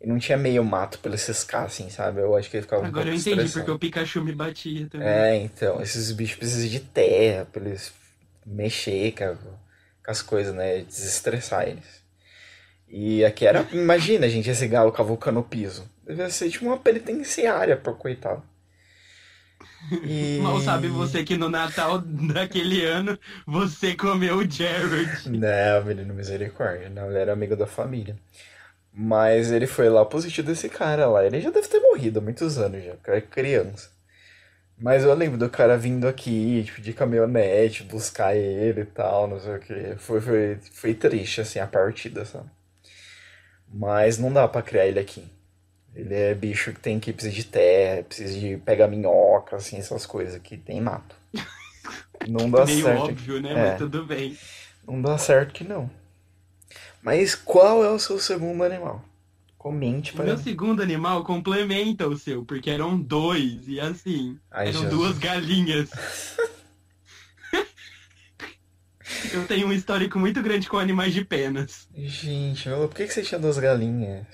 E 0.00 0.06
não 0.06 0.18
tinha 0.18 0.38
meio 0.38 0.64
mato 0.64 0.98
pra 0.98 1.10
ele 1.10 1.18
ciscar, 1.18 1.64
assim, 1.64 1.90
sabe? 1.90 2.20
Eu 2.22 2.34
acho 2.34 2.48
que 2.50 2.56
ele 2.56 2.62
ficava 2.62 2.82
um 2.82 2.86
Agora 2.86 3.08
eu 3.08 3.12
pouco 3.12 3.20
entendi 3.20 3.44
estressado. 3.44 3.66
porque 3.66 3.76
o 3.76 3.78
Pikachu 3.78 4.22
me 4.22 4.32
batia 4.32 4.86
também. 4.88 5.06
É, 5.06 5.36
então, 5.36 5.82
esses 5.82 6.10
bichos 6.12 6.38
precisam 6.38 6.70
de 6.70 6.80
terra 6.80 7.44
pra 7.44 7.62
eles 7.62 7.92
mexer 8.46 9.12
com, 9.12 9.36
com 9.36 10.10
as 10.10 10.22
coisas, 10.22 10.54
né? 10.54 10.80
Desestressar 10.80 11.68
eles. 11.68 12.00
E 12.88 13.22
aqui 13.22 13.46
era, 13.46 13.68
imagina, 13.70 14.26
gente, 14.30 14.48
esse 14.48 14.66
galo 14.66 14.90
cavucando 14.90 15.40
o 15.40 15.44
piso. 15.44 15.84
Devia 16.06 16.30
ser 16.30 16.48
tipo 16.48 16.64
uma 16.64 16.78
penitenciária 16.78 17.76
pro 17.76 17.94
coitado. 17.94 18.42
E... 19.90 20.38
Mal 20.42 20.60
sabe 20.60 20.88
você 20.88 21.24
que 21.24 21.36
no 21.36 21.48
Natal 21.48 21.98
daquele 21.98 22.84
ano 22.84 23.18
você 23.46 23.94
comeu 23.94 24.38
o 24.38 24.50
Jared. 24.50 25.28
Não, 25.28 25.84
menino 25.84 26.14
misericórdia. 26.14 26.88
Não, 26.90 27.08
ele 27.08 27.18
era 27.18 27.32
amigo 27.32 27.56
da 27.56 27.66
família. 27.66 28.16
Mas 28.92 29.50
ele 29.52 29.66
foi 29.66 29.88
lá 29.88 30.04
pro 30.04 30.20
sítio 30.20 30.42
desse 30.42 30.68
cara 30.68 31.06
lá. 31.06 31.24
Ele 31.24 31.40
já 31.40 31.50
deve 31.50 31.68
ter 31.68 31.80
morrido 31.80 32.18
há 32.18 32.22
muitos 32.22 32.58
anos 32.58 32.84
já, 32.84 32.94
porque 32.94 33.10
era 33.10 33.20
criança. 33.20 33.90
Mas 34.78 35.04
eu 35.04 35.14
lembro 35.14 35.38
do 35.38 35.48
cara 35.50 35.76
vindo 35.76 36.08
aqui, 36.08 36.64
tipo, 36.64 36.80
de 36.80 36.92
caminhonete, 36.94 37.84
buscar 37.84 38.34
ele 38.34 38.80
e 38.82 38.86
tal, 38.86 39.28
não 39.28 39.38
sei 39.38 39.56
o 39.56 39.60
que. 39.60 39.94
Foi, 39.98 40.20
foi, 40.20 40.58
foi 40.72 40.94
triste, 40.94 41.40
assim, 41.42 41.58
a 41.58 41.66
partida, 41.66 42.24
sabe? 42.24 42.48
Mas 43.72 44.18
não 44.18 44.32
dá 44.32 44.48
pra 44.48 44.62
criar 44.62 44.86
ele 44.86 44.98
aqui. 44.98 45.24
Ele 45.94 46.14
é 46.14 46.34
bicho 46.34 46.72
que 46.72 46.80
tem 46.80 47.00
que 47.00 47.12
precisa 47.12 47.34
de 47.34 47.44
terra, 47.44 48.02
precisa 48.04 48.38
de 48.38 48.56
pegar 48.58 48.86
minhoca, 48.88 49.56
assim, 49.56 49.76
essas 49.76 50.06
coisas 50.06 50.40
que 50.40 50.56
tem 50.56 50.80
mato. 50.80 51.16
Não 52.28 52.50
dá 52.50 52.64
Meio 52.64 52.84
certo. 52.84 53.02
óbvio, 53.02 53.40
né? 53.40 53.52
É. 53.52 53.54
Mas 53.54 53.78
tudo 53.78 54.04
bem. 54.04 54.36
Não 54.86 55.00
dá 55.00 55.16
certo 55.18 55.52
que 55.52 55.64
não. 55.64 55.90
Mas 57.02 57.34
qual 57.34 57.84
é 57.84 57.90
o 57.90 57.98
seu 57.98 58.18
segundo 58.18 58.62
animal? 58.62 59.04
Comente 59.56 60.12
para 60.12 60.24
meu 60.24 60.38
segundo 60.38 60.82
animal 60.82 61.22
complementa 61.22 62.06
o 62.08 62.16
seu, 62.16 62.44
porque 62.44 62.70
eram 62.70 62.98
dois, 62.98 63.68
e 63.68 63.78
assim, 63.78 64.38
Ai, 64.50 64.68
eram 64.68 64.82
Jesus. 64.82 64.90
duas 64.90 65.18
galinhas. 65.18 65.90
Eu 69.32 69.46
tenho 69.46 69.68
um 69.68 69.72
histórico 69.72 70.18
muito 70.18 70.42
grande 70.42 70.68
com 70.68 70.78
animais 70.78 71.12
de 71.12 71.24
penas. 71.24 71.88
Gente, 71.94 72.68
por 72.68 72.94
que 72.94 73.06
você 73.06 73.22
tinha 73.22 73.38
duas 73.38 73.58
galinhas? 73.58 74.26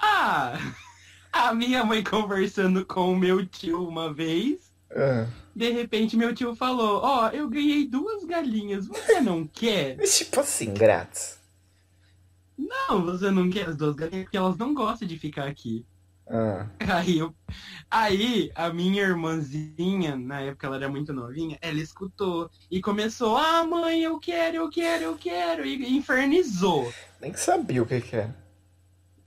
Ah! 0.00 0.52
A 1.30 1.52
minha 1.54 1.84
mãe 1.84 2.02
conversando 2.02 2.84
com 2.86 3.12
o 3.12 3.16
meu 3.16 3.44
tio 3.44 3.86
uma 3.86 4.12
vez, 4.12 4.72
Ah, 4.90 5.26
de 5.54 5.70
repente 5.70 6.16
meu 6.16 6.34
tio 6.34 6.56
falou: 6.56 7.00
Ó, 7.04 7.28
eu 7.28 7.48
ganhei 7.48 7.86
duas 7.86 8.24
galinhas, 8.24 8.86
você 8.86 9.20
não 9.20 9.46
quer? 9.46 9.96
tipo 10.08 10.40
assim, 10.40 10.72
grátis. 10.72 11.38
Não, 12.56 13.04
você 13.04 13.30
não 13.30 13.48
quer 13.50 13.68
as 13.68 13.76
duas 13.76 13.94
galinhas 13.94 14.24
porque 14.24 14.36
elas 14.36 14.56
não 14.56 14.74
gostam 14.74 15.06
de 15.06 15.18
ficar 15.18 15.46
aqui. 15.46 15.84
Ah, 16.30 16.66
Aí, 16.80 17.18
eu... 17.18 17.34
aí 17.90 18.50
a 18.54 18.70
minha 18.70 19.02
irmãzinha, 19.02 20.14
na 20.16 20.40
época 20.40 20.66
ela 20.66 20.76
era 20.76 20.88
muito 20.88 21.12
novinha, 21.12 21.56
ela 21.62 21.78
escutou 21.80 22.50
e 22.70 22.80
começou, 22.82 23.36
ah 23.36 23.64
mãe, 23.64 24.02
eu 24.02 24.18
quero, 24.18 24.56
eu 24.56 24.68
quero, 24.68 25.04
eu 25.04 25.16
quero, 25.16 25.64
e 25.64 25.96
infernizou. 25.96 26.92
nem 27.20 27.32
sabia 27.34 27.82
o 27.82 27.86
que 27.86 28.00
que 28.00 28.16
era. 28.16 28.47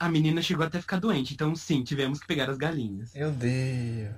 A 0.02 0.08
menina 0.08 0.42
chegou 0.42 0.66
até 0.66 0.78
a 0.78 0.80
ficar 0.80 0.98
doente, 0.98 1.32
então 1.32 1.54
sim, 1.54 1.84
tivemos 1.84 2.18
que 2.18 2.26
pegar 2.26 2.50
as 2.50 2.58
galinhas. 2.58 3.14
Meu 3.14 3.30
Deus. 3.30 4.16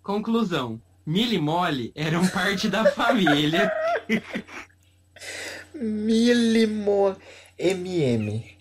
Conclusão, 0.00 0.80
Millie 1.04 1.38
e 1.38 1.40
Molly 1.40 1.90
eram 1.96 2.24
parte 2.28 2.68
da 2.68 2.84
família. 2.92 3.72
Milimo 5.74 7.16
MM. 7.58 8.56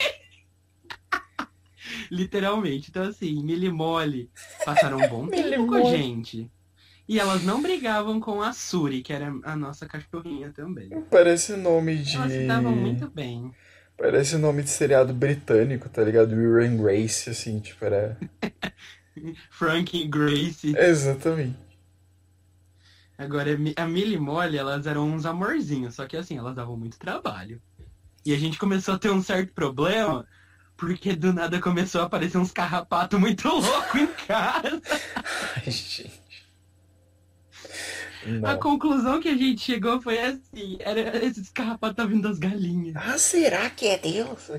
Literalmente. 2.09 2.89
Então, 2.89 3.03
assim, 3.03 3.43
Millie 3.43 3.69
e 3.69 3.71
Molly 3.71 4.27
passaram 4.65 4.97
um 4.97 5.07
bom 5.07 5.23
Millie 5.29 5.51
tempo 5.51 5.67
com 5.67 5.75
a 5.75 5.79
Molly. 5.81 5.97
gente. 5.97 6.51
E 7.07 7.19
elas 7.19 7.43
não 7.43 7.61
brigavam 7.61 8.19
com 8.19 8.41
a 8.41 8.53
Suri, 8.53 9.03
que 9.03 9.13
era 9.13 9.31
a 9.43 9.55
nossa 9.55 9.85
cachorrinha 9.85 10.51
também. 10.51 10.89
Parece 11.11 11.55
nome 11.57 11.97
de. 11.97 12.15
Elas 12.15 12.31
se 12.31 12.47
davam 12.47 12.75
muito 12.75 13.07
bem. 13.07 13.53
Parece 14.01 14.35
nome 14.35 14.63
de 14.63 14.69
seriado 14.71 15.13
britânico, 15.13 15.87
tá 15.87 16.03
ligado? 16.03 16.31
Will 16.31 16.65
and 16.65 16.75
Grace, 16.75 17.29
assim, 17.29 17.59
tipo, 17.59 17.85
era. 17.85 18.17
Frank 19.51 19.95
e 19.95 20.07
Grace. 20.07 20.75
Exatamente. 20.75 21.55
Agora, 23.15 23.51
a 23.75 23.85
Millie 23.85 24.15
e 24.15 24.19
Molly, 24.19 24.57
elas 24.57 24.87
eram 24.87 25.07
uns 25.07 25.23
amorzinhos, 25.23 25.93
só 25.93 26.07
que 26.07 26.17
assim, 26.17 26.35
elas 26.35 26.55
davam 26.55 26.75
muito 26.75 26.97
trabalho. 26.97 27.61
E 28.25 28.33
a 28.33 28.37
gente 28.39 28.57
começou 28.57 28.95
a 28.95 28.97
ter 28.97 29.11
um 29.11 29.21
certo 29.21 29.53
problema, 29.53 30.25
porque 30.75 31.15
do 31.15 31.31
nada 31.31 31.61
começou 31.61 32.01
a 32.01 32.05
aparecer 32.05 32.39
uns 32.39 32.51
carrapatos 32.51 33.19
muito 33.19 33.47
loucos 33.53 34.01
em 34.01 34.07
casa. 34.25 34.81
Ai, 35.57 35.71
gente. 35.71 36.20
A 38.43 38.53
Não. 38.53 38.59
conclusão 38.59 39.19
que 39.19 39.29
a 39.29 39.35
gente 39.35 39.61
chegou 39.61 40.01
foi 40.01 40.19
assim, 40.19 40.77
era 40.79 41.23
esses 41.25 41.49
carrapatos 41.49 41.95
tá 41.97 42.05
vindo 42.05 42.21
das 42.21 42.37
galinhas. 42.37 42.95
Ah, 42.95 43.17
será 43.17 43.69
que 43.69 43.87
é 43.87 43.97
Deus? 43.97 44.49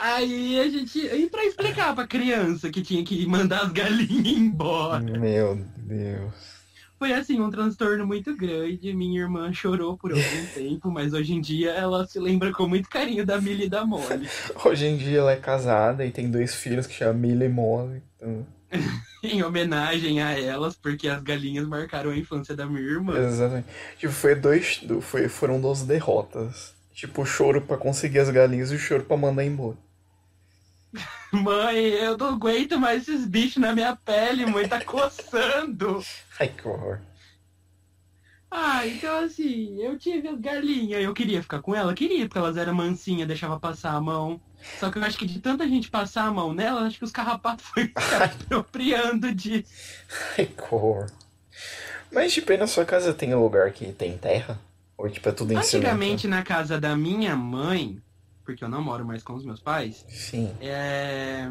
Aí 0.00 0.60
a 0.60 0.68
gente. 0.68 0.98
E 0.98 1.30
pra 1.30 1.44
explicar 1.46 1.94
pra 1.94 2.06
criança 2.06 2.70
que 2.70 2.82
tinha 2.82 3.02
que 3.02 3.26
mandar 3.26 3.62
as 3.62 3.72
galinhas 3.72 4.36
embora. 4.36 5.00
Meu 5.00 5.56
Deus. 5.78 6.58
Foi 6.98 7.12
assim, 7.12 7.40
um 7.40 7.48
transtorno 7.48 8.04
muito 8.06 8.36
grande. 8.36 8.92
Minha 8.92 9.20
irmã 9.22 9.52
chorou 9.52 9.96
por 9.96 10.10
algum 10.10 10.46
tempo, 10.52 10.90
mas 10.90 11.14
hoje 11.14 11.32
em 11.32 11.40
dia 11.40 11.70
ela 11.70 12.04
se 12.06 12.18
lembra 12.18 12.52
com 12.52 12.66
muito 12.68 12.88
carinho 12.90 13.24
da 13.24 13.40
Millie 13.40 13.66
e 13.66 13.70
da 13.70 13.86
Molly. 13.86 14.28
Hoje 14.64 14.86
em 14.86 14.96
dia 14.96 15.20
ela 15.20 15.32
é 15.32 15.36
casada 15.36 16.04
e 16.04 16.10
tem 16.10 16.28
dois 16.28 16.54
filhos 16.54 16.86
que 16.86 16.94
chamam 16.94 17.14
Millie 17.14 17.46
e 17.46 17.48
Molly. 17.48 18.02
Então... 18.16 18.46
em 19.22 19.42
homenagem 19.42 20.22
a 20.22 20.38
elas, 20.38 20.76
porque 20.76 21.08
as 21.08 21.22
galinhas 21.22 21.66
marcaram 21.66 22.10
a 22.10 22.16
infância 22.16 22.54
da 22.54 22.66
minha 22.66 22.80
irmã. 22.80 23.18
Exatamente. 23.18 23.68
Tipo, 23.98 24.12
foi 24.12 24.34
dois. 24.34 24.80
Foi, 25.02 25.28
foram 25.28 25.60
duas 25.60 25.82
derrotas. 25.82 26.74
Tipo, 26.92 27.22
o 27.22 27.26
choro 27.26 27.60
pra 27.60 27.76
conseguir 27.76 28.18
as 28.18 28.30
galinhas 28.30 28.72
e 28.72 28.74
o 28.74 28.78
choro 28.78 29.04
pra 29.04 29.16
mandar 29.16 29.44
embora. 29.44 29.76
Mãe, 31.32 31.76
eu 31.76 32.16
não 32.16 32.30
aguento 32.30 32.78
mais 32.78 33.06
esses 33.06 33.26
bichos 33.26 33.58
na 33.58 33.74
minha 33.74 33.94
pele, 33.94 34.46
mãe, 34.46 34.66
tá 34.66 34.82
coçando. 34.84 36.02
Ai, 36.40 36.48
que 36.48 36.66
horror. 36.66 37.00
Ah, 38.50 38.86
então 38.86 39.24
assim, 39.24 39.78
eu 39.82 39.98
tive 39.98 40.34
galinha, 40.38 40.98
eu 40.98 41.12
queria 41.12 41.42
ficar 41.42 41.60
com 41.60 41.74
ela, 41.74 41.92
queria, 41.92 42.26
porque 42.26 42.38
elas 42.38 42.56
eram 42.56 42.74
mansinhas, 42.74 43.28
deixava 43.28 43.60
passar 43.60 43.92
a 43.92 44.00
mão. 44.00 44.40
Só 44.78 44.90
que 44.90 44.98
eu 44.98 45.04
acho 45.04 45.18
que 45.18 45.26
de 45.26 45.40
tanta 45.40 45.66
gente 45.68 45.90
passar 45.90 46.24
a 46.24 46.30
mão 46.30 46.52
nela, 46.52 46.82
acho 46.82 46.98
que 46.98 47.04
os 47.04 47.10
carrapatos 47.12 47.64
foram 47.68 47.86
se 47.86 48.14
apropriando 48.14 49.34
disso. 49.34 49.72
Ai, 50.36 50.48
horror. 50.70 51.06
Mas, 52.12 52.32
tipo, 52.32 52.50
aí 52.52 52.58
na 52.58 52.66
sua 52.66 52.84
casa 52.84 53.12
tem 53.12 53.34
um 53.34 53.42
lugar 53.42 53.70
que 53.72 53.92
tem 53.92 54.16
terra? 54.16 54.58
Ou, 54.96 55.08
tipo, 55.08 55.28
é 55.28 55.32
tudo 55.32 55.52
em 55.52 55.62
cima? 55.62 55.80
Antigamente, 55.82 56.26
na 56.26 56.42
casa 56.42 56.80
da 56.80 56.96
minha 56.96 57.36
mãe, 57.36 57.98
porque 58.44 58.64
eu 58.64 58.68
não 58.68 58.82
moro 58.82 59.04
mais 59.04 59.22
com 59.22 59.34
os 59.34 59.44
meus 59.44 59.60
pais, 59.60 60.04
Sim. 60.08 60.52
é... 60.60 61.48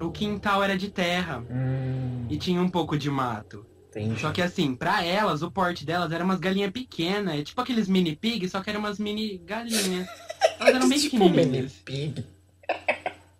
o 0.00 0.10
quintal 0.10 0.62
era 0.62 0.76
de 0.76 0.88
terra 0.90 1.42
Hum, 1.50 2.26
e 2.28 2.36
tinha 2.38 2.60
um 2.60 2.68
pouco 2.68 2.96
de 2.98 3.10
mato. 3.10 3.66
entendi. 3.88 4.20
Só 4.20 4.30
que 4.30 4.42
assim, 4.42 4.74
pra 4.74 5.04
elas, 5.04 5.42
o 5.42 5.50
porte 5.50 5.84
delas 5.86 6.12
era 6.12 6.22
umas 6.24 6.38
galinhas 6.38 6.70
pequenas, 6.70 7.34
é 7.40 7.42
tipo 7.42 7.60
aqueles 7.60 7.88
mini 7.88 8.14
pig, 8.14 8.48
só 8.48 8.60
que 8.62 8.70
eram 8.70 8.80
umas 8.80 8.98
mini 8.98 9.38
galinhas. 9.38 10.06
Elas 10.58 10.74
eram 10.74 10.88
bem 10.88 10.98
tipo 10.98 11.16
mini 11.18 11.32
pequenininhas. 11.34 11.72
pig. 11.84 12.24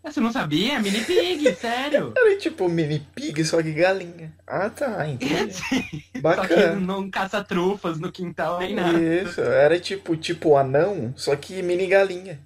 Você 0.04 0.20
não 0.20 0.30
sabia? 0.32 0.78
Mini 0.78 1.00
pig, 1.00 1.52
sério. 1.60 2.12
Era 2.16 2.36
tipo 2.38 2.68
mini 2.68 3.00
pig, 3.14 3.44
só 3.44 3.60
que 3.60 3.72
galinha. 3.72 4.32
Ah, 4.46 4.70
tá, 4.70 5.06
entendi. 5.08 5.52
Só 5.60 5.72
que 6.12 6.20
Bacana. 6.20 6.76
não 6.76 7.10
caça 7.10 7.42
trufas 7.44 7.98
no 7.98 8.10
quintal 8.12 8.60
nem 8.60 8.74
nada. 8.74 8.98
Isso, 8.98 9.40
era 9.40 9.78
tipo, 9.80 10.16
tipo 10.16 10.56
anão, 10.56 11.12
só 11.16 11.34
que 11.36 11.60
mini 11.62 11.86
galinha. 11.86 12.38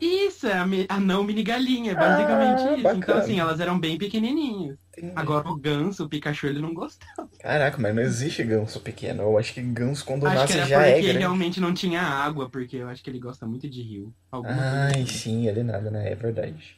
Isso, 0.00 0.46
é 0.46 0.52
a, 0.54 0.64
a 0.88 1.00
não 1.00 1.22
mini 1.24 1.42
galinha, 1.42 1.94
basicamente 1.94 2.68
Ah, 2.68 2.72
isso. 2.76 2.96
Então 2.96 3.14
bacana. 3.14 3.20
assim, 3.20 3.38
elas 3.38 3.60
eram 3.60 3.78
bem 3.78 3.98
pequenininhas. 3.98 4.78
Entendi. 4.96 5.12
Agora 5.14 5.48
o 5.48 5.56
ganso, 5.56 6.04
o 6.04 6.08
Pikachu, 6.08 6.46
ele 6.46 6.60
não 6.60 6.72
gostava. 6.74 7.28
Caraca, 7.38 7.78
mas 7.78 7.94
não 7.94 8.02
existe 8.02 8.42
ganso 8.44 8.80
pequeno. 8.80 9.22
Eu 9.22 9.38
acho 9.38 9.52
que 9.54 9.62
ganso 9.62 10.04
quando 10.04 10.24
acho 10.24 10.46
que 10.46 10.52
nasce 10.52 10.58
era 10.58 10.66
já 10.66 10.86
é 10.86 10.92
porque 10.92 11.02
grande. 11.02 11.18
realmente 11.18 11.60
não 11.60 11.74
tinha 11.74 12.02
água, 12.02 12.48
porque 12.50 12.76
eu 12.76 12.88
acho 12.88 13.02
que 13.02 13.10
ele 13.10 13.18
gosta 13.18 13.46
muito 13.46 13.68
de 13.68 13.82
rio. 13.82 14.14
Coisa 14.30 14.52
Ai, 14.52 15.02
assim. 15.02 15.06
sim, 15.06 15.46
ele 15.48 15.62
nada, 15.62 15.90
né? 15.90 16.10
É 16.12 16.14
verdade. 16.14 16.76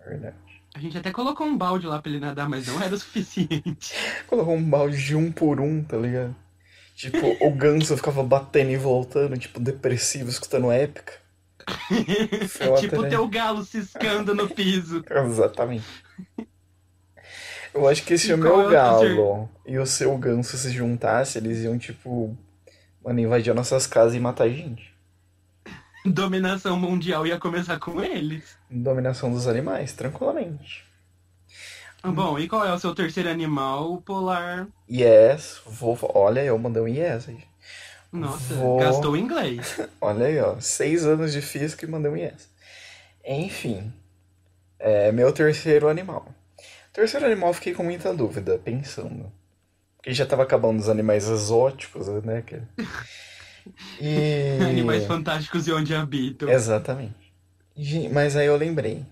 É 0.00 0.08
verdade. 0.10 0.36
A 0.74 0.78
gente 0.78 0.96
até 0.98 1.10
colocou 1.10 1.46
um 1.46 1.56
balde 1.56 1.86
lá 1.86 2.00
pra 2.00 2.10
ele 2.10 2.20
nadar, 2.20 2.48
mas 2.48 2.66
não 2.66 2.80
era 2.82 2.94
o 2.94 2.98
suficiente. 2.98 3.94
Colocou 4.28 4.54
um 4.54 4.62
balde 4.70 5.02
de 5.02 5.16
um 5.16 5.32
por 5.32 5.60
um, 5.60 5.82
tá 5.82 5.96
ligado? 5.96 6.34
Tipo, 6.94 7.36
o 7.40 7.50
ganso 7.52 7.96
ficava 7.96 8.22
batendo 8.22 8.70
e 8.70 8.76
voltando, 8.76 9.38
tipo, 9.38 9.60
depressivo, 9.60 10.30
escutando 10.30 10.70
épica. 10.72 11.14
Tipo 12.80 13.00
o 13.02 13.08
teu 13.08 13.26
galo 13.28 13.64
ciscando 13.64 14.34
no 14.34 14.48
piso. 14.48 15.04
Exatamente. 15.10 15.84
Eu 17.74 17.88
acho 17.88 18.04
que 18.04 18.16
se 18.16 18.30
E 18.30 18.34
o 18.34 18.38
meu 18.38 18.68
é 18.68 18.72
galo 18.72 19.50
e 19.66 19.78
o 19.78 19.86
seu 19.86 20.16
ganso 20.16 20.56
se 20.56 20.70
juntassem, 20.70 21.42
eles 21.42 21.58
iam, 21.58 21.78
tipo, 21.78 22.36
mano, 23.04 23.20
invadir 23.20 23.54
nossas 23.54 23.86
casas 23.86 24.14
e 24.14 24.20
matar 24.20 24.44
a 24.44 24.48
gente. 24.48 24.94
Dominação 26.04 26.78
mundial 26.78 27.26
ia 27.26 27.38
começar 27.38 27.78
com 27.78 28.00
eles. 28.00 28.56
Dominação 28.70 29.30
dos 29.32 29.46
animais, 29.48 29.92
tranquilamente. 29.92 30.86
Ah, 32.02 32.12
Bom, 32.12 32.38
e 32.38 32.48
qual 32.48 32.64
é 32.64 32.72
o 32.72 32.78
seu 32.78 32.94
terceiro 32.94 33.28
animal 33.28 34.00
polar? 34.02 34.68
Yes, 34.88 35.60
vou. 35.66 35.98
Olha, 36.14 36.44
eu 36.44 36.56
mandei 36.56 36.80
um 36.82 36.88
yes 36.88 37.28
aí. 37.28 37.42
Nossa, 38.16 38.54
Vou- 38.54 38.78
gastou 38.78 39.16
inglês. 39.16 39.80
Olha 40.00 40.26
aí, 40.26 40.38
ó. 40.40 40.58
Seis 40.60 41.04
anos 41.06 41.32
de 41.32 41.40
física 41.40 41.84
e 41.84 41.88
mandei 41.88 42.10
um 42.10 42.16
yes. 42.16 42.48
Enfim. 43.24 43.92
É 44.78 45.10
meu 45.12 45.32
terceiro 45.32 45.88
animal. 45.88 46.26
Terceiro 46.92 47.26
animal, 47.26 47.52
fiquei 47.52 47.74
com 47.74 47.82
muita 47.82 48.12
dúvida, 48.14 48.58
pensando. 48.58 49.30
Porque 49.96 50.12
já 50.14 50.24
tava 50.24 50.42
acabando 50.44 50.78
os 50.80 50.88
animais 50.88 51.28
exóticos, 51.28 52.06
né? 52.24 52.42
que- 52.42 52.62
E... 54.00 54.58
Animais 54.62 55.04
fantásticos 55.06 55.66
e 55.66 55.72
onde 55.72 55.94
habitam. 55.94 56.48
Exatamente. 56.48 57.14
Mas 58.12 58.36
aí 58.36 58.46
eu 58.46 58.56
lembrei 58.56 59.04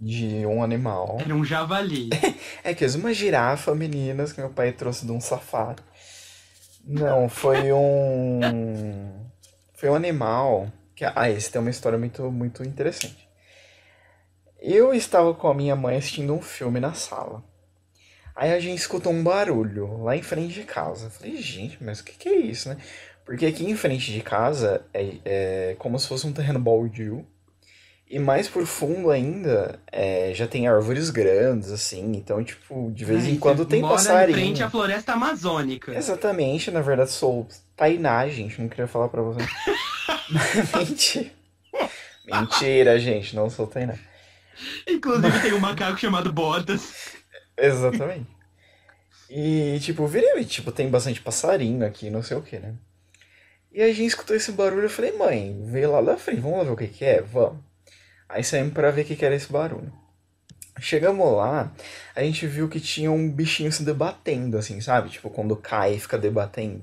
de 0.00 0.46
um 0.46 0.62
animal. 0.62 1.18
Era 1.20 1.34
um 1.34 1.44
javali. 1.44 2.10
É 2.62 2.74
que 2.74 2.84
uma 2.86 3.12
girafa, 3.14 3.74
meninas, 3.76 4.32
que 4.32 4.40
meu 4.40 4.50
pai 4.50 4.72
trouxe 4.72 5.06
de 5.06 5.12
um 5.12 5.20
safari. 5.20 5.80
Não, 6.86 7.28
foi 7.28 7.72
um. 7.72 8.40
Foi 9.74 9.90
um 9.90 9.94
animal. 9.94 10.70
Que... 10.94 11.04
Ah, 11.04 11.28
esse 11.28 11.50
tem 11.50 11.60
uma 11.60 11.70
história 11.70 11.98
muito, 11.98 12.30
muito 12.30 12.62
interessante. 12.62 13.28
Eu 14.60 14.94
estava 14.94 15.34
com 15.34 15.48
a 15.48 15.54
minha 15.54 15.74
mãe 15.74 15.96
assistindo 15.96 16.32
um 16.32 16.40
filme 16.40 16.78
na 16.78 16.94
sala. 16.94 17.42
Aí 18.34 18.52
a 18.52 18.60
gente 18.60 18.78
escutou 18.78 19.12
um 19.12 19.24
barulho 19.24 20.02
lá 20.02 20.16
em 20.16 20.22
frente 20.22 20.54
de 20.54 20.62
casa. 20.62 21.06
Eu 21.06 21.10
falei, 21.10 21.36
gente, 21.38 21.82
mas 21.82 22.00
o 22.00 22.04
que, 22.04 22.12
que 22.12 22.28
é 22.28 22.36
isso, 22.36 22.68
né? 22.68 22.76
Porque 23.24 23.46
aqui 23.46 23.68
em 23.68 23.74
frente 23.74 24.12
de 24.12 24.20
casa 24.20 24.86
é, 24.94 25.16
é 25.24 25.76
como 25.78 25.98
se 25.98 26.06
fosse 26.06 26.26
um 26.26 26.32
terreno 26.32 26.60
baldio. 26.60 27.26
E 28.08 28.20
mais 28.20 28.48
por 28.48 28.64
fundo 28.66 29.10
ainda, 29.10 29.80
é, 29.90 30.32
já 30.32 30.46
tem 30.46 30.68
árvores 30.68 31.10
grandes, 31.10 31.72
assim. 31.72 32.12
Então, 32.14 32.42
tipo, 32.44 32.92
de 32.92 33.04
vez 33.04 33.24
Ai, 33.24 33.32
em 33.32 33.36
quando 33.36 33.64
tem 33.64 33.80
mora 33.80 33.94
passarinho. 33.94 34.38
em 34.38 34.42
frente 34.42 34.62
à 34.62 34.70
floresta 34.70 35.12
amazônica. 35.14 35.92
Exatamente, 35.92 36.70
na 36.70 36.80
verdade 36.80 37.10
sou 37.10 37.48
Tainá, 37.76 38.28
gente, 38.28 38.60
não 38.62 38.68
queria 38.68 38.86
falar 38.86 39.08
pra 39.08 39.22
você. 39.22 39.40
Mentira. 40.76 41.30
Mentira, 42.26 42.98
gente, 43.00 43.34
não 43.34 43.50
sou 43.50 43.66
Tainá. 43.66 43.94
Inclusive 44.88 45.40
tem 45.40 45.52
um 45.52 45.58
macaco 45.60 45.98
chamado 45.98 46.32
Botas. 46.32 47.16
Exatamente. 47.58 48.28
E, 49.28 49.78
tipo, 49.80 50.06
virei, 50.06 50.44
tipo, 50.44 50.70
tem 50.70 50.88
bastante 50.88 51.20
passarinho 51.20 51.84
aqui, 51.84 52.08
não 52.08 52.22
sei 52.22 52.36
o 52.36 52.42
que, 52.42 52.58
né? 52.58 52.74
E 53.72 53.82
a 53.82 53.88
gente 53.88 54.06
escutou 54.06 54.36
esse 54.36 54.52
barulho, 54.52 54.84
eu 54.84 54.90
falei, 54.90 55.12
mãe, 55.12 55.60
veio 55.64 55.90
lá 55.90 56.00
da 56.00 56.16
frente, 56.16 56.40
vamos 56.40 56.58
lá 56.58 56.64
ver 56.64 56.70
o 56.70 56.76
que 56.76 56.86
que 56.86 57.04
é? 57.04 57.20
Vamos. 57.20 57.58
Aí 58.28 58.42
saímos 58.42 58.72
pra 58.72 58.90
ver 58.90 59.02
o 59.02 59.04
que 59.04 59.16
que 59.16 59.24
era 59.24 59.34
esse 59.34 59.50
barulho. 59.50 59.92
Chegamos 60.78 61.34
lá, 61.34 61.72
a 62.14 62.22
gente 62.22 62.46
viu 62.46 62.68
que 62.68 62.80
tinha 62.80 63.10
um 63.10 63.30
bichinho 63.30 63.72
se 63.72 63.82
debatendo, 63.82 64.58
assim, 64.58 64.80
sabe? 64.80 65.08
Tipo, 65.08 65.30
quando 65.30 65.56
cai 65.56 65.94
e 65.94 66.00
fica 66.00 66.18
debatendo. 66.18 66.82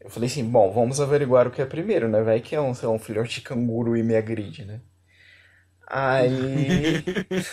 Eu 0.00 0.10
falei 0.10 0.28
assim, 0.28 0.44
bom, 0.44 0.72
vamos 0.72 1.00
averiguar 1.00 1.46
o 1.46 1.50
que 1.50 1.62
é 1.62 1.66
primeiro, 1.66 2.08
né? 2.08 2.22
Vai 2.22 2.40
que 2.40 2.56
é 2.56 2.60
um, 2.60 2.74
sei 2.74 2.88
lá, 2.88 2.94
um 2.94 2.98
filhote 2.98 3.36
de 3.36 3.42
canguru 3.42 3.96
e 3.96 4.02
me 4.02 4.16
agride, 4.16 4.64
né? 4.64 4.80
Aí. 5.86 7.04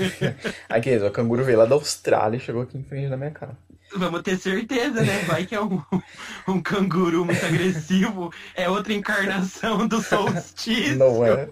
Aqui, 0.67 0.95
o 0.97 1.11
canguru 1.11 1.43
veio 1.43 1.59
lá 1.59 1.65
da 1.65 1.75
Austrália 1.75 2.37
e 2.37 2.39
chegou 2.39 2.61
aqui 2.61 2.77
em 2.77 2.83
frente 2.83 3.09
da 3.09 3.17
minha 3.17 3.31
cara. 3.31 3.57
Vamos 3.95 4.21
ter 4.21 4.37
certeza, 4.37 5.01
né? 5.01 5.19
Vai 5.25 5.45
que 5.45 5.55
é 5.55 5.61
um, 5.61 5.81
um 6.47 6.61
canguru 6.61 7.25
muito 7.25 7.45
agressivo. 7.45 8.31
É 8.55 8.69
outra 8.69 8.93
encarnação 8.93 9.87
do 9.87 9.99
solstício. 10.01 10.97
Não 10.97 11.25
é? 11.25 11.49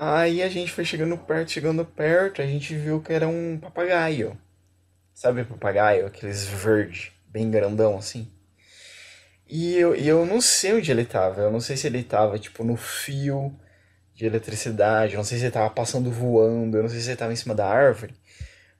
Aí 0.00 0.42
a 0.44 0.48
gente 0.48 0.70
foi 0.72 0.84
chegando 0.84 1.18
perto, 1.18 1.50
chegando 1.50 1.84
perto, 1.84 2.40
a 2.40 2.46
gente 2.46 2.74
viu 2.76 3.02
que 3.02 3.12
era 3.12 3.26
um 3.26 3.58
papagaio. 3.58 4.38
Sabe 5.14 5.44
papagaio? 5.44 6.06
Aqueles 6.06 6.46
verde, 6.46 7.12
bem 7.28 7.50
grandão 7.50 7.98
assim. 7.98 8.30
E 9.48 9.74
eu, 9.76 9.96
e 9.96 10.06
eu 10.06 10.24
não 10.26 10.40
sei 10.40 10.74
onde 10.74 10.90
ele 10.90 11.04
tava. 11.04 11.40
Eu 11.42 11.50
não 11.50 11.60
sei 11.60 11.76
se 11.76 11.86
ele 11.86 12.02
tava, 12.04 12.38
tipo, 12.38 12.62
no 12.64 12.76
fio 12.76 13.52
de 14.14 14.26
eletricidade. 14.26 15.14
Eu 15.14 15.18
não 15.18 15.24
sei 15.24 15.38
se 15.38 15.44
ele 15.44 15.52
tava 15.52 15.70
passando 15.70 16.10
voando. 16.12 16.76
Eu 16.76 16.82
não 16.84 16.90
sei 16.90 17.00
se 17.00 17.08
ele 17.10 17.16
tava 17.16 17.32
em 17.32 17.36
cima 17.36 17.54
da 17.54 17.66
árvore. 17.68 18.14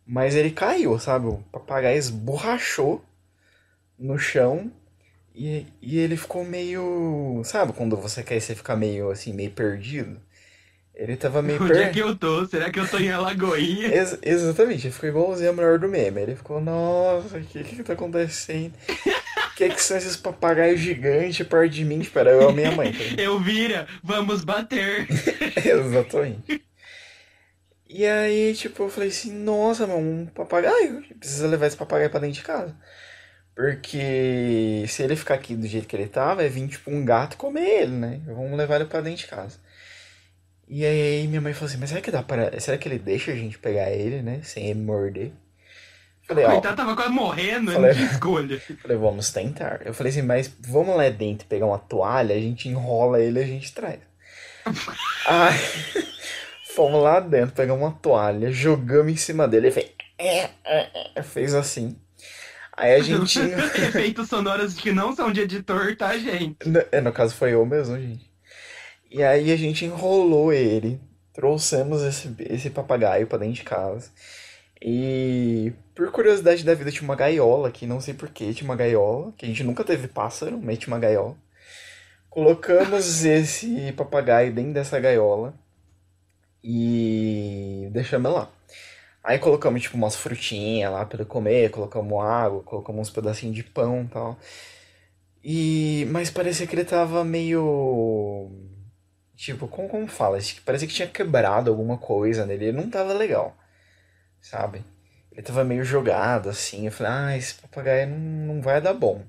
Mas 0.06 0.34
ele 0.36 0.50
caiu, 0.52 0.98
sabe? 0.98 1.26
O 1.28 1.38
papagaio 1.52 1.98
esborrachou 1.98 3.04
no 3.98 4.18
chão. 4.18 4.72
E, 5.34 5.66
e 5.82 5.98
ele 5.98 6.16
ficou 6.16 6.44
meio. 6.44 7.42
Sabe 7.44 7.72
quando 7.72 7.96
você 7.96 8.22
quer 8.22 8.40
você 8.40 8.54
fica 8.54 8.76
meio 8.76 9.10
assim, 9.10 9.32
meio 9.32 9.50
perdido? 9.52 10.20
Ele 10.98 11.16
tava 11.16 11.40
meio 11.40 11.62
Onde 11.62 11.78
é 11.78 11.84
per... 11.84 11.92
que 11.92 12.00
eu 12.00 12.16
tô? 12.16 12.44
Será 12.46 12.70
que 12.70 12.80
eu 12.80 12.88
tô 12.88 12.98
em 12.98 13.10
Alagoinha? 13.10 13.86
Ex- 13.94 14.18
exatamente, 14.20 14.86
ele 14.88 14.92
ficou 14.94 15.08
igualzinho 15.08 15.50
a 15.50 15.52
mulher 15.52 15.78
do 15.78 15.88
meme. 15.88 16.20
Ele 16.22 16.34
ficou, 16.36 16.60
nossa, 16.60 17.38
o 17.38 17.40
que 17.44 17.62
que 17.62 17.82
tá 17.84 17.92
acontecendo? 17.92 18.74
O 19.52 19.54
que 19.54 19.68
que 19.70 19.80
são 19.82 19.96
esses 19.96 20.16
papagaios 20.16 20.80
gigantes 20.80 21.46
perto 21.46 21.70
de 21.72 21.84
mim? 21.84 22.00
Espera, 22.00 22.30
eu 22.30 22.42
e 22.42 22.44
a 22.46 22.52
minha 22.52 22.72
mãe. 22.72 22.92
tá? 22.92 22.98
Eu 23.22 23.38
vira, 23.40 23.86
vamos 24.02 24.44
bater. 24.44 25.06
Exatamente. 25.64 26.64
E 27.88 28.04
aí, 28.04 28.54
tipo, 28.54 28.82
eu 28.82 28.90
falei 28.90 29.08
assim, 29.08 29.32
nossa, 29.32 29.86
meu, 29.86 29.96
um 29.96 30.26
papagaio. 30.26 31.02
Precisa 31.18 31.46
levar 31.48 31.66
esse 31.66 31.76
papagaio 31.76 32.10
pra 32.10 32.20
dentro 32.20 32.36
de 32.36 32.42
casa. 32.42 32.76
Porque 33.54 34.84
se 34.88 35.02
ele 35.02 35.16
ficar 35.16 35.34
aqui 35.34 35.56
do 35.56 35.66
jeito 35.66 35.88
que 35.88 35.96
ele 35.96 36.06
tava, 36.06 36.42
é 36.44 36.48
vir, 36.48 36.68
tipo, 36.68 36.90
um 36.90 37.04
gato 37.04 37.36
comer 37.36 37.82
ele, 37.82 37.92
né? 37.92 38.20
Vamos 38.26 38.56
levar 38.56 38.76
ele 38.76 38.84
pra 38.84 39.00
dentro 39.00 39.20
de 39.20 39.26
casa. 39.26 39.58
E 40.68 40.84
aí 40.84 41.26
minha 41.26 41.40
mãe 41.40 41.54
falou 41.54 41.68
assim, 41.68 41.78
mas 41.78 41.88
será 41.88 42.00
que 42.00 42.10
dá 42.10 42.22
para. 42.22 42.58
Será 42.60 42.76
que 42.76 42.86
ele 42.88 42.98
deixa 42.98 43.32
a 43.32 43.34
gente 43.34 43.58
pegar 43.58 43.90
ele, 43.90 44.22
né? 44.22 44.40
Sem 44.42 44.66
ele 44.66 44.80
morder? 44.80 45.32
Falei, 46.28 46.44
ó, 46.44 46.50
Coitado, 46.52 46.76
tava 46.76 46.94
quase 46.94 47.10
morrendo, 47.10 47.72
Falei- 47.72 47.88
não 47.88 47.96
tinha 47.96 48.10
escolha. 48.12 48.60
falei, 48.82 48.96
vamos 48.98 49.30
tentar. 49.32 49.80
Eu 49.84 49.94
falei 49.94 50.12
assim, 50.12 50.20
mas 50.20 50.52
vamos 50.60 50.94
lá 50.94 51.08
dentro 51.08 51.46
pegar 51.46 51.64
uma 51.64 51.78
toalha, 51.78 52.34
a 52.34 52.40
gente 52.40 52.68
enrola 52.68 53.18
ele 53.18 53.40
e 53.40 53.42
a 53.42 53.46
gente 53.46 53.72
traz. 53.72 54.00
Aí, 55.26 55.58
fomos 56.74 57.02
lá 57.02 57.18
dentro 57.18 57.54
pegar 57.54 57.72
uma 57.72 57.92
toalha, 57.92 58.52
jogamos 58.52 59.10
em 59.10 59.16
cima 59.16 59.48
dele, 59.48 59.68
ele 59.68 59.74
fez, 59.74 59.90
é, 60.18 60.50
é, 60.64 61.10
é, 61.14 61.22
fez 61.22 61.54
assim. 61.54 61.96
Aí 62.76 62.94
a 62.94 63.00
gente. 63.00 63.38
Efeitos 63.40 64.28
sonoros 64.28 64.74
que 64.74 64.92
não 64.92 65.16
são 65.16 65.32
de 65.32 65.40
editor, 65.40 65.96
tá, 65.96 66.16
gente? 66.18 66.68
No, 66.68 66.84
é, 66.92 67.00
no 67.00 67.12
caso 67.12 67.34
foi 67.34 67.54
eu 67.54 67.64
mesmo, 67.64 67.98
gente. 67.98 68.27
E 69.10 69.22
aí 69.22 69.50
a 69.52 69.56
gente 69.56 69.84
enrolou 69.84 70.52
ele, 70.52 71.00
trouxemos 71.32 72.02
esse, 72.02 72.34
esse 72.40 72.70
papagaio 72.70 73.26
pra 73.26 73.38
dentro 73.38 73.54
de 73.54 73.64
casa. 73.64 74.10
E 74.80 75.72
por 75.94 76.10
curiosidade 76.12 76.64
da 76.64 76.74
vida 76.74 76.92
tinha 76.92 77.02
uma 77.04 77.16
gaiola 77.16 77.68
aqui, 77.68 77.86
não 77.86 78.00
sei 78.00 78.14
por 78.14 78.28
que 78.28 78.54
tinha 78.54 78.68
uma 78.68 78.76
gaiola, 78.76 79.32
que 79.36 79.44
a 79.44 79.48
gente 79.48 79.64
nunca 79.64 79.82
teve 79.84 80.08
pássaro, 80.08 80.60
mas 80.62 80.78
tinha 80.78 80.92
uma 80.94 81.00
gaiola. 81.00 81.36
Colocamos 82.30 83.24
esse 83.26 83.92
papagaio 83.92 84.52
dentro 84.52 84.74
dessa 84.74 85.00
gaiola 85.00 85.54
e 86.62 87.88
deixamos 87.92 88.32
lá. 88.32 88.50
Aí 89.24 89.38
colocamos 89.38 89.82
tipo 89.82 89.96
umas 89.96 90.16
frutinhas 90.16 90.92
lá 90.92 91.04
pra 91.04 91.18
ele 91.18 91.28
comer, 91.28 91.70
colocamos 91.70 92.22
água, 92.22 92.62
colocamos 92.62 93.02
uns 93.02 93.10
pedacinhos 93.10 93.56
de 93.56 93.62
pão 93.64 94.04
e 94.04 94.08
tal. 94.08 94.38
E 95.42 96.06
mas 96.10 96.30
parecia 96.30 96.66
que 96.66 96.74
ele 96.74 96.84
tava 96.84 97.24
meio 97.24 98.50
tipo, 99.38 99.68
como, 99.68 99.88
como 99.88 100.08
fala? 100.08 100.38
Parecia 100.64 100.88
que 100.88 100.94
tinha 100.94 101.08
quebrado 101.08 101.70
alguma 101.70 101.96
coisa 101.96 102.44
nele, 102.44 102.66
ele 102.66 102.76
não 102.76 102.90
tava 102.90 103.12
legal, 103.14 103.56
sabe? 104.40 104.84
Ele 105.32 105.42
tava 105.42 105.64
meio 105.64 105.84
jogado 105.84 106.48
assim. 106.50 106.86
Eu 106.86 106.92
falei: 106.92 107.12
"Ah, 107.12 107.36
esse 107.36 107.54
papagaio 107.54 108.08
não, 108.08 108.54
não 108.54 108.60
vai 108.62 108.80
dar 108.80 108.94
bom". 108.94 109.22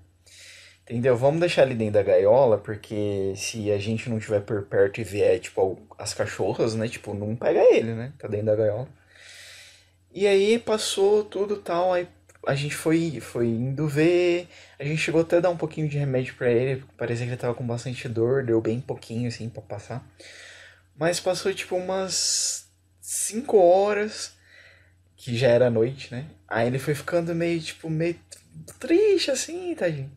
Entendeu? 0.84 1.16
Vamos 1.16 1.40
deixar 1.40 1.64
ele 1.64 1.76
dentro 1.76 1.94
da 1.96 2.04
gaiola, 2.04 2.58
porque 2.58 3.34
se 3.36 3.72
a 3.72 3.78
gente 3.78 4.10
não 4.10 4.20
tiver 4.20 4.42
por 4.42 4.64
perto 4.64 5.00
e 5.00 5.04
vier, 5.04 5.40
tipo, 5.40 5.80
as 6.00 6.14
cachorras, 6.16 6.74
né? 6.76 6.88
Tipo, 6.88 7.14
não 7.14 7.36
pega 7.36 7.62
ele, 7.62 7.94
né? 7.94 8.14
Tá 8.18 8.28
dentro 8.28 8.48
da 8.48 8.56
gaiola. 8.56 8.88
E 10.12 10.26
aí 10.28 10.58
passou 10.58 11.24
tudo 11.24 11.58
tal, 11.58 11.94
aí 11.94 12.08
a 12.46 12.56
gente 12.56 12.76
foi, 12.76 13.20
foi 13.20 13.48
indo 13.48 13.88
ver, 13.88 14.48
a 14.80 14.84
gente 14.84 14.98
chegou 14.98 15.22
até 15.22 15.38
a 15.38 15.42
dar 15.42 15.50
um 15.50 15.58
pouquinho 15.58 15.90
de 15.90 15.98
remédio 15.98 16.36
pra 16.36 16.50
ele, 16.50 16.84
parecia 16.98 17.26
que 17.26 17.32
ele 17.32 17.40
tava 17.40 17.54
com 17.54 17.66
bastante 17.66 18.08
dor, 18.08 18.44
deu 18.44 18.62
bem 18.62 18.80
pouquinho 18.80 19.28
assim 19.28 19.50
pra 19.50 19.62
passar. 19.62 20.06
Mas 20.98 21.20
passou 21.20 21.54
tipo 21.54 21.76
umas 21.76 22.68
5 23.02 23.58
horas, 23.58 24.34
que 25.16 25.38
já 25.38 25.48
era 25.48 25.70
noite, 25.70 26.14
né? 26.14 26.26
Aí 26.48 26.68
ele 26.68 26.80
foi 26.80 26.96
ficando 26.96 27.36
meio, 27.36 27.60
tipo, 27.60 27.90
meio 27.90 28.16
triste 28.80 29.32
assim, 29.32 29.76
tadinho. 29.76 30.12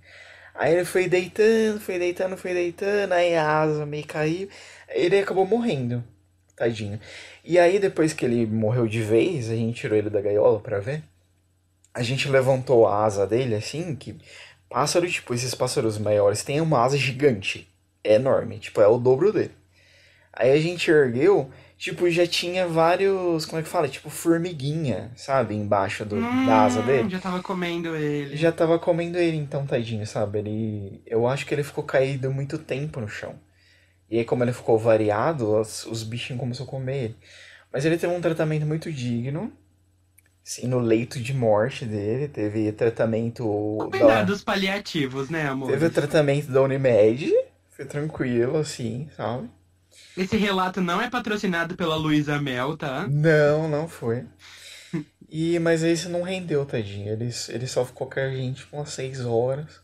Aí 0.54 0.74
ele 0.74 0.85
foi 0.85 1.08
deitando, 1.08 1.80
foi 1.80 1.98
deitando, 1.98 2.37
foi 2.37 2.54
deitando, 2.54 3.12
aí 3.12 3.35
a 3.35 3.61
asa 3.62 3.87
meio 3.87 4.06
caiu. 4.06 4.48
Ele 4.88 5.18
acabou 5.18 5.46
morrendo, 5.46 6.04
tadinho. 6.56 7.00
E 7.44 7.58
aí 7.58 7.78
depois 7.78 8.12
que 8.12 8.24
ele 8.24 8.46
morreu 8.46 8.87
de 8.87 9.02
vez, 9.02 9.50
a 9.50 9.56
gente 9.56 9.80
tirou 9.80 9.98
ele 9.98 10.11
da 10.11 10.20
gaiola 10.20 10.61
pra 10.61 10.78
ver. 10.78 11.02
A 11.94 12.02
gente 12.02 12.28
levantou 12.28 12.87
a 12.87 13.05
asa 13.05 13.26
dele 13.26 13.55
assim, 13.55 13.94
que 13.94 14.16
pássaro, 14.68 15.09
tipo, 15.11 15.35
esses 15.35 15.55
pássaros 15.55 15.98
maiores 15.98 16.42
têm 16.42 16.61
uma 16.61 16.83
asa 16.83 16.96
gigante. 16.96 17.68
É 18.02 18.14
enorme, 18.14 18.59
tipo, 18.59 18.81
é 18.81 18.87
o 18.87 18.98
dobro 18.98 19.33
dele. 19.33 19.52
Aí 20.33 20.50
a 20.50 20.59
gente 20.59 20.90
ergueu, 20.90 21.50
tipo, 21.76 22.09
já 22.11 22.26
tinha 22.26 22.66
vários, 22.66 23.44
como 23.44 23.61
é 23.61 23.62
que 23.62 23.68
fala? 23.68 23.87
Tipo, 23.87 24.09
formiguinha, 24.09 25.12
sabe? 25.14 25.55
Embaixo 25.55 26.07
do, 26.07 26.18
da 26.46 26.64
asa 26.64 26.81
Hum, 26.81 26.87
dele. 26.87 27.11
Já 27.11 27.18
tava 27.20 27.42
comendo 27.42 27.94
ele. 27.94 28.35
Já 28.37 28.50
tava 28.50 28.78
comendo 28.78 29.18
ele, 29.18 29.37
então, 29.37 29.66
tadinho, 29.66 30.07
sabe? 30.07 30.38
Ele. 30.38 31.02
Eu 31.07 31.26
acho 31.28 31.44
que 31.44 31.55
ele 31.55 31.62
ficou 31.62 31.85
caído 31.85 32.33
muito 32.33 32.57
tempo 32.59 32.98
no 32.98 33.09
chão. 33.09 33.35
E 34.11 34.18
aí, 34.18 34.24
como 34.24 34.42
ele 34.42 34.52
ficou 34.55 34.78
variado, 34.78 35.55
os, 35.61 35.85
os 35.85 36.02
bichinhos 36.02 36.40
começaram 36.40 36.66
a 36.66 36.70
comer 36.70 37.05
ele. 37.05 37.16
Mas 37.70 37.85
ele 37.85 37.98
teve 37.98 38.12
um 38.14 38.20
tratamento 38.20 38.64
muito 38.66 38.90
digno. 38.90 39.52
Sim, 40.44 40.66
no 40.66 40.78
leito 40.81 41.20
de 41.20 41.33
morte 41.33 41.85
dele. 41.85 42.28
Teve 42.28 42.72
tratamento. 42.72 43.78
Da... 43.90 43.98
Cuidados 43.98 44.42
paliativos, 44.42 45.31
né, 45.31 45.46
amor? 45.48 45.70
Teve 45.70 45.87
o 45.87 45.90
tratamento 45.90 46.50
da 46.50 46.62
Unimed. 46.62 47.33
Foi 47.70 47.85
tranquilo, 47.85 48.59
assim, 48.59 49.09
sabe? 49.16 49.48
Esse 50.16 50.37
relato 50.37 50.81
não 50.81 51.00
é 51.00 51.09
patrocinado 51.09 51.74
pela 51.76 51.96
Luísa 51.96 52.40
Mel, 52.40 52.76
tá? 52.76 53.07
Não, 53.09 53.68
não 53.68 53.88
foi. 53.88 54.24
E, 55.31 55.59
mas 55.59 55.83
esse 55.83 56.09
não 56.09 56.22
rendeu, 56.22 56.66
tadinho. 56.66 57.11
Ele, 57.12 57.31
ele 57.48 57.66
só 57.66 57.85
ficou 57.85 58.07
com 58.07 58.20
a 58.20 58.28
gente 58.28 58.66
umas 58.70 58.90
seis 58.90 59.24
horas. 59.24 59.81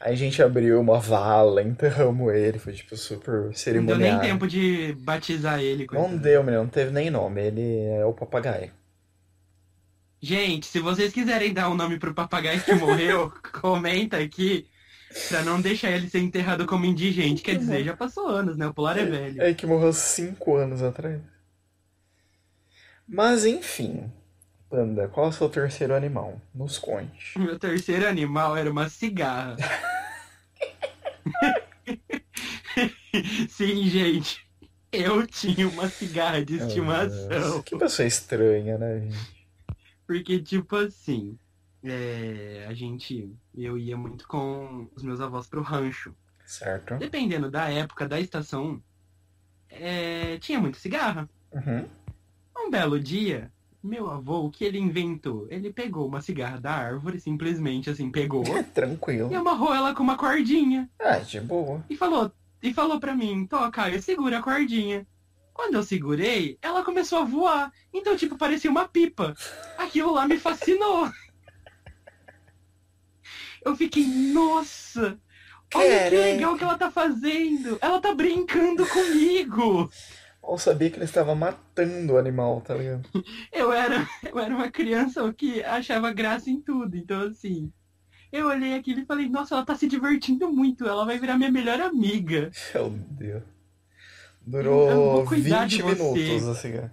Aí 0.00 0.12
a 0.12 0.16
gente 0.16 0.42
abriu 0.42 0.80
uma 0.80 0.98
vala, 1.00 1.62
enterramos 1.62 2.32
ele, 2.34 2.58
foi 2.58 2.72
tipo 2.72 2.96
super 2.96 3.34
Não 3.34 3.42
deu 3.42 3.52
cerimonial. 3.54 3.98
nem 3.98 4.20
tempo 4.20 4.46
de 4.46 4.96
batizar 5.00 5.60
ele. 5.60 5.86
Não 5.90 6.02
coitado. 6.02 6.18
deu, 6.18 6.42
menino, 6.42 6.62
não 6.64 6.70
teve 6.70 6.90
nem 6.92 7.10
nome. 7.10 7.40
Ele 7.40 7.80
é 7.84 8.04
o 8.04 8.12
papagaio. 8.12 8.70
Gente, 10.22 10.66
se 10.66 10.78
vocês 10.78 11.12
quiserem 11.12 11.52
dar 11.52 11.68
um 11.68 11.74
nome 11.74 11.98
pro 11.98 12.14
papagaio 12.14 12.62
que 12.62 12.72
morreu, 12.74 13.32
comenta 13.60 14.18
aqui. 14.18 14.68
Pra 15.28 15.42
não 15.42 15.60
deixar 15.60 15.90
ele 15.90 16.08
ser 16.08 16.20
enterrado 16.20 16.64
como 16.64 16.86
indigente. 16.86 17.42
Quer 17.42 17.58
dizer, 17.58 17.84
já 17.84 17.94
passou 17.94 18.28
anos, 18.28 18.56
né? 18.56 18.66
O 18.68 18.72
Polar 18.72 18.96
é 18.96 19.04
velho. 19.04 19.42
É 19.42 19.52
que 19.52 19.66
morreu 19.66 19.92
cinco 19.92 20.56
anos 20.56 20.80
atrás. 20.80 21.20
Mas 23.06 23.44
enfim, 23.44 24.10
Panda, 24.70 25.08
qual 25.08 25.26
é 25.26 25.28
o 25.28 25.32
seu 25.32 25.50
terceiro 25.50 25.94
animal? 25.94 26.40
Nos 26.54 26.78
conte. 26.78 27.38
Meu 27.38 27.58
terceiro 27.58 28.08
animal 28.08 28.56
era 28.56 28.70
uma 28.70 28.88
cigarra. 28.88 29.56
Sim, 33.50 33.86
gente. 33.88 34.46
Eu 34.90 35.26
tinha 35.26 35.68
uma 35.68 35.88
cigarra 35.88 36.42
de 36.42 36.54
Meu 36.54 36.66
estimação. 36.66 37.28
Deus, 37.28 37.62
Que 37.64 37.76
pessoa 37.76 38.06
estranha, 38.06 38.78
né, 38.78 39.00
gente? 39.00 39.41
Porque, 40.12 40.38
tipo 40.40 40.76
assim, 40.76 41.38
é, 41.82 42.66
a 42.68 42.74
gente. 42.74 43.34
Eu 43.56 43.78
ia 43.78 43.96
muito 43.96 44.28
com 44.28 44.86
os 44.94 45.02
meus 45.02 45.22
avós 45.22 45.46
pro 45.46 45.62
rancho. 45.62 46.14
Certo? 46.44 46.98
Dependendo 46.98 47.50
da 47.50 47.70
época, 47.70 48.06
da 48.06 48.20
estação, 48.20 48.82
é, 49.70 50.36
tinha 50.38 50.60
muita 50.60 50.78
cigarra. 50.78 51.28
Uhum. 51.50 51.86
Um 52.58 52.70
belo 52.70 53.00
dia, 53.00 53.50
meu 53.82 54.10
avô, 54.10 54.44
o 54.44 54.50
que 54.50 54.64
ele 54.66 54.78
inventou? 54.78 55.46
Ele 55.48 55.72
pegou 55.72 56.06
uma 56.06 56.20
cigarra 56.20 56.60
da 56.60 56.72
árvore, 56.72 57.18
simplesmente 57.18 57.88
assim, 57.88 58.10
pegou 58.10 58.44
Tranquilo. 58.74 59.32
e 59.32 59.34
amarrou 59.34 59.74
ela 59.74 59.94
com 59.94 60.02
uma 60.02 60.18
cordinha. 60.18 60.90
Ah, 61.00 61.18
de 61.18 61.40
boa. 61.40 61.82
E 61.88 61.96
falou, 61.96 62.30
e 62.62 62.74
falou 62.74 63.00
pra 63.00 63.14
mim, 63.14 63.46
toca, 63.46 63.88
eu 63.88 64.02
segura 64.02 64.40
a 64.40 64.42
cordinha. 64.42 65.06
Quando 65.52 65.74
eu 65.74 65.82
segurei, 65.82 66.58
ela 66.62 66.84
começou 66.84 67.18
a 67.18 67.24
voar. 67.24 67.72
Então, 67.92 68.16
tipo, 68.16 68.36
parecia 68.36 68.70
uma 68.70 68.88
pipa. 68.88 69.34
Aquilo 69.76 70.12
lá 70.12 70.26
me 70.26 70.38
fascinou. 70.38 71.10
Eu 73.64 73.76
fiquei, 73.76 74.04
nossa! 74.06 75.18
Olha 75.74 76.10
que 76.10 76.16
legal 76.16 76.56
que 76.56 76.64
ela 76.64 76.76
tá 76.76 76.90
fazendo! 76.90 77.78
Ela 77.80 78.00
tá 78.00 78.14
brincando 78.14 78.86
comigo! 78.86 79.90
Eu 80.42 80.58
sabia 80.58 80.90
que 80.90 80.96
ele 80.96 81.04
estava 81.04 81.34
matando 81.34 82.14
o 82.14 82.18
animal, 82.18 82.60
tá 82.60 82.74
ligado? 82.74 83.08
Eu 83.52 83.72
era, 83.72 84.08
eu 84.28 84.38
era 84.38 84.54
uma 84.54 84.70
criança 84.70 85.32
que 85.32 85.62
achava 85.62 86.12
graça 86.12 86.50
em 86.50 86.60
tudo. 86.60 86.96
Então, 86.96 87.22
assim, 87.22 87.72
eu 88.32 88.48
olhei 88.48 88.74
aquilo 88.74 89.00
e 89.00 89.06
falei, 89.06 89.28
nossa, 89.28 89.54
ela 89.54 89.64
tá 89.64 89.76
se 89.76 89.86
divertindo 89.86 90.52
muito. 90.52 90.84
Ela 90.84 91.04
vai 91.04 91.18
virar 91.18 91.38
minha 91.38 91.50
melhor 91.50 91.80
amiga. 91.80 92.50
Meu 92.74 92.90
Deus. 92.90 93.42
Eu 94.46 94.52
Durou 94.52 95.12
vou 95.16 95.24
cuidar 95.26 95.66
de 95.66 95.82
20 95.82 95.82
você. 95.96 96.04
minutos 96.04 96.48
a 96.48 96.54
cigarra. 96.54 96.92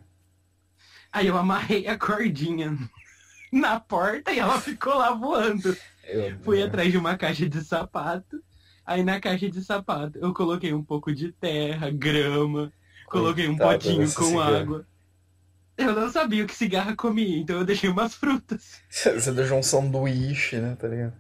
Aí 1.12 1.28
eu 1.28 1.38
amarrei 1.38 1.88
a 1.88 1.98
cordinha 1.98 2.78
na 3.52 3.80
porta 3.80 4.32
e 4.32 4.40
ela 4.40 4.60
ficou 4.62 4.96
lá 4.96 5.12
voando. 5.12 5.76
Meu 6.14 6.40
Fui 6.42 6.58
Deus. 6.58 6.68
atrás 6.70 6.92
de 6.92 6.98
uma 6.98 7.18
caixa 7.18 7.48
de 7.50 7.64
sapato. 7.64 8.42
Aí 8.86 9.04
na 9.04 9.20
caixa 9.20 9.50
de 9.50 9.64
sapato 9.64 10.18
eu 10.20 10.34
coloquei 10.34 10.74
um 10.74 10.84
pouco 10.84 11.14
de 11.14 11.32
terra, 11.32 11.90
grama, 11.92 12.72
coloquei 13.08 13.48
um 13.48 13.58
potinho 13.58 14.12
com 14.14 14.24
cigarra. 14.26 14.60
água. 14.60 14.88
Eu 15.78 15.94
não 15.96 16.10
sabia 16.12 16.44
o 16.44 16.48
que 16.48 16.56
cigarra 16.56 16.96
comia, 16.96 17.38
então 17.38 17.58
eu 17.58 17.64
deixei 17.66 17.90
umas 17.90 18.14
frutas. 18.14 18.82
Você 18.90 19.32
deixou 19.32 19.58
um 19.60 19.64
sanduíche, 19.64 20.58
né, 20.58 20.76
tá 20.76 20.88
ligado? 20.88 21.14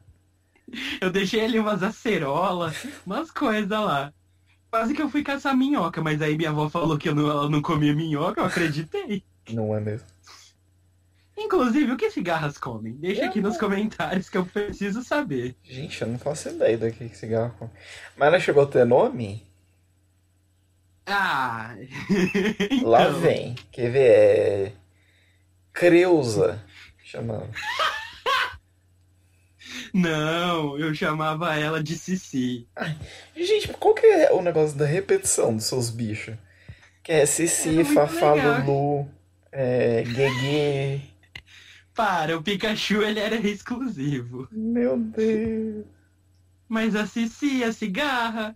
Eu 1.01 1.09
deixei 1.09 1.43
ali 1.45 1.57
umas 1.57 1.81
acerolas, 1.81 2.85
umas 3.05 3.31
coisas 3.31 3.69
lá. 3.69 4.13
Quase 4.71 4.93
que 4.93 5.01
eu 5.01 5.09
fui 5.09 5.23
caçar 5.23 5.57
minhoca, 5.57 6.01
mas 6.01 6.21
aí 6.21 6.37
minha 6.37 6.51
avó 6.51 6.69
falou 6.69 6.97
que 6.97 7.09
eu 7.09 7.15
não- 7.15 7.29
ela 7.29 7.49
não 7.49 7.61
comia 7.61 7.93
minhoca, 7.93 8.39
eu 8.41 8.45
acreditei. 8.45 9.23
Não 9.49 9.75
é 9.75 9.79
mesmo? 9.79 10.07
Inclusive, 11.35 11.93
o 11.93 11.97
que 11.97 12.11
cigarras 12.11 12.57
comem? 12.57 12.93
Deixa 12.93 13.25
aqui 13.25 13.41
nos 13.41 13.57
comentários 13.57 14.29
que 14.29 14.37
eu 14.37 14.45
preciso 14.45 15.01
saber. 15.03 15.55
Gente, 15.63 16.01
eu 16.01 16.07
não 16.07 16.19
faço 16.19 16.49
ideia 16.49 16.77
do 16.77 16.91
que 16.91 17.09
cigarro 17.15 17.55
come. 17.57 17.71
Mas 18.17 18.27
ela 18.27 18.39
chegou 18.39 18.63
a 18.63 18.67
ter 18.67 18.85
nome? 18.85 19.47
Ah! 21.05 21.75
Lá 22.83 23.03
então. 23.07 23.19
vem. 23.21 23.55
Quer 23.71 23.89
ver? 23.89 23.99
É. 24.11 24.73
Creusa. 25.73 26.63
Chamando. 27.03 27.49
Não, 29.93 30.77
eu 30.77 30.93
chamava 30.93 31.55
ela 31.55 31.81
de 31.81 31.97
Cici. 31.97 32.67
Gente, 33.35 33.67
qual 33.69 33.93
que 33.93 34.05
é 34.05 34.31
o 34.31 34.41
negócio 34.41 34.77
da 34.77 34.85
repetição 34.85 35.55
dos 35.55 35.65
seus 35.65 35.89
bichos? 35.89 36.35
Que 37.03 37.13
é 37.13 37.25
Cici, 37.25 37.83
Fafá, 37.83 38.33
legal. 38.33 38.61
Lulu, 38.65 39.09
é, 39.51 40.03
Guegue. 40.03 41.01
Para, 41.93 42.37
o 42.37 42.43
Pikachu 42.43 43.01
ele 43.01 43.19
era 43.19 43.35
exclusivo. 43.35 44.47
Meu 44.51 44.97
Deus. 44.97 45.85
Mas 46.67 46.95
a 46.95 47.07
Cici, 47.07 47.63
a 47.63 47.73
cigarra, 47.73 48.55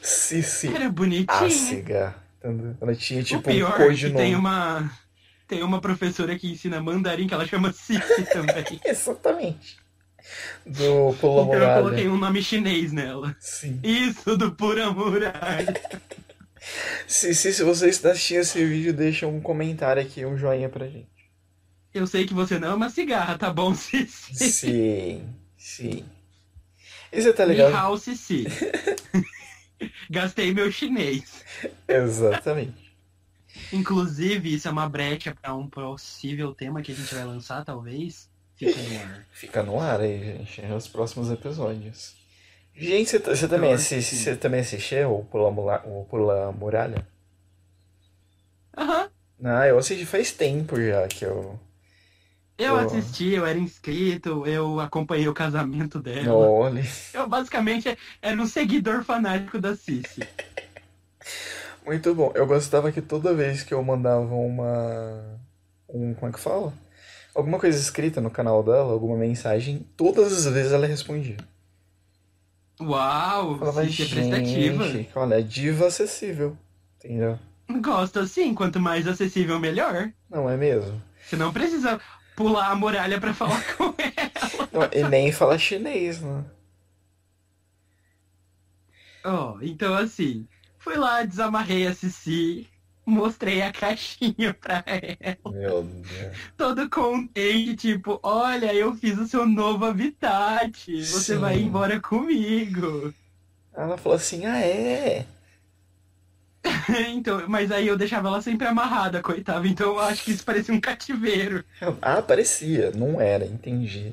Cici. 0.00 0.72
era 0.72 0.88
bonitinha. 0.88 1.46
Áciga. 1.46 2.14
Entendeu? 2.38 2.76
Ela 2.80 2.94
tinha 2.94 3.20
o 3.20 3.24
tipo 3.24 3.50
um 3.50 3.52
pior 3.52 3.80
é 3.80 3.86
codinome. 3.86 4.16
tem 4.16 4.36
uma, 4.36 4.90
tem 5.48 5.62
uma 5.62 5.80
professora 5.80 6.38
que 6.38 6.50
ensina 6.52 6.80
mandarim 6.80 7.26
que 7.26 7.34
ela 7.34 7.46
chama 7.46 7.72
Cici 7.72 8.24
também. 8.32 8.80
Exatamente. 8.86 9.83
Do 10.64 11.14
Pula 11.20 11.42
Então 11.44 11.54
eu 11.54 11.74
coloquei 11.74 12.04
Muralha. 12.04 12.10
um 12.10 12.16
nome 12.16 12.42
chinês 12.42 12.92
nela. 12.92 13.36
Sim. 13.38 13.78
Isso 13.82 14.36
do 14.36 14.52
Pura 14.52 14.90
Muralha. 14.90 15.74
Cici, 17.06 17.52
se 17.52 17.62
você 17.62 17.88
está 17.88 18.12
assistindo 18.12 18.40
esse 18.40 18.64
vídeo, 18.64 18.92
deixa 18.92 19.26
um 19.26 19.40
comentário 19.40 20.00
aqui, 20.02 20.24
um 20.24 20.36
joinha 20.36 20.68
pra 20.68 20.86
gente. 20.86 21.08
Eu 21.92 22.06
sei 22.06 22.26
que 22.26 22.34
você 22.34 22.58
não 22.58 22.68
é 22.68 22.74
uma 22.74 22.90
cigarra, 22.90 23.38
tá 23.38 23.52
bom, 23.52 23.74
Cici? 23.76 24.34
Sim, 24.34 25.28
sim. 25.56 26.04
E 27.12 27.22
você 27.22 27.32
tá 27.32 27.44
ligado? 27.44 27.74
hao, 27.74 27.96
Cici. 27.98 28.44
Gastei 30.10 30.52
meu 30.52 30.72
chinês. 30.72 31.44
Exatamente. 31.86 32.84
Inclusive, 33.72 34.54
isso 34.54 34.66
é 34.66 34.70
uma 34.70 34.88
brecha 34.88 35.34
para 35.34 35.54
um 35.54 35.68
possível 35.68 36.54
tema 36.54 36.82
que 36.82 36.92
a 36.92 36.94
gente 36.94 37.14
vai 37.14 37.24
lançar, 37.24 37.64
talvez. 37.64 38.28
Fica 38.56 38.80
no 38.82 38.98
ar. 39.00 39.26
Fica 39.32 39.62
no 39.62 39.80
ar 39.80 40.00
aí, 40.00 40.38
gente, 40.38 40.62
nos 40.62 40.88
próximos 40.88 41.30
episódios. 41.30 42.14
Gente, 42.76 43.10
você, 43.10 43.18
você 43.18 43.48
também, 43.48 43.72
assiste, 43.72 44.16
você 44.16 44.36
também 44.36 44.60
assistiu 44.60 45.14
o 45.14 45.24
Pula, 45.24 45.48
o 45.84 46.04
Pula 46.04 46.52
Muralha? 46.52 47.06
Aham. 48.76 49.10
Ah, 49.44 49.66
eu 49.66 49.78
assisti 49.78 50.06
faz 50.06 50.32
tempo 50.32 50.80
já 50.80 51.06
que 51.06 51.24
eu. 51.24 51.58
Eu 52.56 52.76
assisti, 52.76 53.32
eu 53.32 53.44
era 53.44 53.58
inscrito, 53.58 54.46
eu 54.46 54.78
acompanhei 54.78 55.26
o 55.28 55.34
casamento 55.34 56.00
dela. 56.00 56.48
Olha. 56.48 56.82
Eu 57.12 57.28
basicamente 57.28 57.96
era 58.22 58.40
um 58.40 58.46
seguidor 58.46 59.04
fanático 59.04 59.60
da 59.60 59.74
Cici. 59.74 60.22
Muito 61.84 62.14
bom. 62.14 62.32
Eu 62.34 62.46
gostava 62.46 62.90
que 62.90 63.02
toda 63.02 63.34
vez 63.34 63.62
que 63.62 63.74
eu 63.74 63.82
mandava 63.82 64.34
uma. 64.34 65.38
Um, 65.88 66.14
como 66.14 66.30
é 66.30 66.32
que 66.32 66.40
fala? 66.40 66.72
Alguma 67.34 67.58
coisa 67.58 67.78
escrita 67.78 68.20
no 68.20 68.30
canal 68.30 68.62
dela, 68.62 68.92
alguma 68.92 69.16
mensagem, 69.16 69.84
todas 69.96 70.32
as 70.32 70.52
vezes 70.52 70.72
ela 70.72 70.86
respondia. 70.86 71.36
Uau, 72.80 73.58
falava, 73.58 73.84
Cici 73.84 74.02
é 74.02 74.06
prestativa. 74.08 74.88
gente, 74.88 75.10
olha, 75.16 75.38
é 75.38 75.42
diva 75.42 75.86
acessível. 75.86 76.56
Entendeu? 76.98 77.38
Gosto 77.80 78.20
assim, 78.20 78.54
quanto 78.54 78.78
mais 78.80 79.06
acessível, 79.06 79.58
melhor. 79.58 80.12
Não 80.30 80.48
é 80.48 80.56
mesmo? 80.56 81.00
Você 81.24 81.36
não 81.36 81.52
precisa 81.52 82.00
pular 82.36 82.68
a 82.70 82.74
muralha 82.74 83.20
pra 83.20 83.32
falar 83.34 83.62
com 83.76 83.94
ela. 83.98 84.68
Não, 84.72 84.88
e 84.92 85.02
nem 85.08 85.32
fala 85.32 85.58
chinês, 85.58 86.20
né? 86.20 86.44
Ó, 89.24 89.58
então 89.62 89.94
assim, 89.94 90.46
fui 90.78 90.96
lá, 90.96 91.22
desamarrei 91.24 91.86
a 91.86 91.94
Cici, 91.94 92.68
mostrei 93.04 93.62
a 93.62 93.72
caixinha 93.72 94.54
pra 94.60 94.82
ela. 94.86 95.52
Meu 95.52 95.82
Deus. 95.82 96.36
todo 96.56 96.88
contente, 96.88 97.76
tipo, 97.76 98.18
olha, 98.22 98.72
eu 98.74 98.94
fiz 98.94 99.18
o 99.18 99.26
seu 99.26 99.46
novo 99.46 99.84
habitat, 99.84 100.72
você 101.04 101.34
Sim. 101.34 101.38
vai 101.38 101.58
embora 101.58 102.00
comigo. 102.00 103.12
Ela 103.74 103.96
falou 103.96 104.16
assim: 104.16 104.46
ah, 104.46 104.58
é? 104.60 105.26
então, 107.10 107.44
mas 107.48 107.70
aí 107.70 107.86
eu 107.86 107.96
deixava 107.96 108.28
ela 108.28 108.40
sempre 108.40 108.66
amarrada, 108.66 109.20
coitada, 109.20 109.66
então 109.66 109.88
eu 109.88 110.00
acho 110.00 110.24
que 110.24 110.30
isso 110.30 110.44
parecia 110.44 110.74
um 110.74 110.80
cativeiro. 110.80 111.64
Ah, 112.00 112.22
parecia. 112.22 112.90
Não 112.92 113.20
era, 113.20 113.44
entendi. 113.44 114.12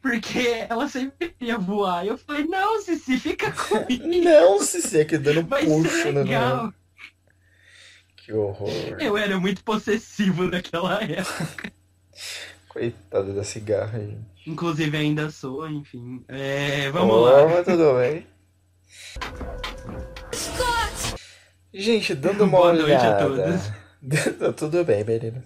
Porque 0.00 0.64
ela 0.68 0.88
sempre 0.88 1.30
queria 1.30 1.58
voar. 1.58 2.04
E 2.04 2.08
eu 2.08 2.16
falei, 2.16 2.44
não, 2.44 2.80
Cici, 2.80 3.18
fica 3.18 3.52
comigo. 3.52 4.06
Não, 4.24 4.60
Cici, 4.62 5.00
aqui 5.00 5.18
dando 5.18 5.44
Vai 5.46 5.66
puxo, 5.66 5.90
ser 5.90 6.12
né? 6.14 6.72
Que 8.28 8.34
horror. 8.34 8.68
Eu 9.00 9.16
era 9.16 9.40
muito 9.40 9.64
possessivo 9.64 10.44
naquela 10.44 11.02
época. 11.02 11.72
Coitada 12.68 13.32
da 13.32 13.42
cigarra, 13.42 13.98
gente. 13.98 14.18
Inclusive 14.46 14.94
ainda 14.98 15.30
sou, 15.30 15.66
enfim. 15.66 16.22
É, 16.28 16.90
vamos 16.90 17.14
Oh, 17.14 17.20
lá. 17.20 17.48
mas 17.48 17.64
tudo 17.64 17.94
bem. 17.98 18.26
Gente, 21.72 22.14
dando 22.14 22.44
uma 22.44 22.58
Boa 22.58 22.72
noite 22.74 22.92
a 22.92 23.26
olhada. 23.26 23.60
Tá 24.38 24.52
tudo 24.52 24.84
bem, 24.84 25.02
menina. 25.04 25.42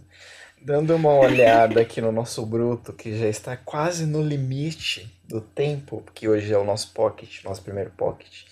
Dando 0.61 0.97
uma 0.97 1.15
olhada 1.15 1.81
aqui 1.81 2.01
no 2.01 2.11
nosso 2.11 2.45
bruto, 2.45 2.93
que 2.93 3.17
já 3.17 3.29
está 3.29 3.57
quase 3.57 4.07
no 4.07 4.21
limite 4.21 5.09
do 5.25 5.41
tempo, 5.41 6.03
porque 6.05 6.29
hoje 6.29 6.53
é 6.53 6.59
o 6.59 6.65
nosso 6.65 6.93
pocket, 6.93 7.45
nosso 7.45 7.63
primeiro 7.63 7.91
pocket. 7.91 8.43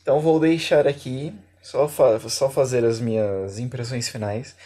Então 0.00 0.20
vou 0.20 0.38
deixar 0.38 0.86
aqui, 0.86 1.34
só, 1.68 1.86
fa 1.86 2.18
só 2.30 2.48
fazer 2.48 2.82
as 2.82 2.98
minhas 2.98 3.58
impressões 3.58 4.08
finais. 4.08 4.56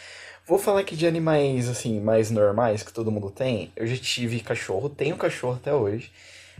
Vou 0.47 0.57
falar 0.57 0.79
aqui 0.79 0.95
de 0.95 1.05
animais, 1.05 1.67
assim, 1.67 1.99
mais 1.99 2.31
normais 2.31 2.81
que 2.81 2.93
todo 2.93 3.11
mundo 3.11 3.29
tem. 3.29 3.73
Eu 3.75 3.85
já 3.85 3.97
tive 3.97 4.39
cachorro, 4.39 4.89
tenho 4.89 5.17
cachorro 5.17 5.55
até 5.55 5.73
hoje. 5.73 6.11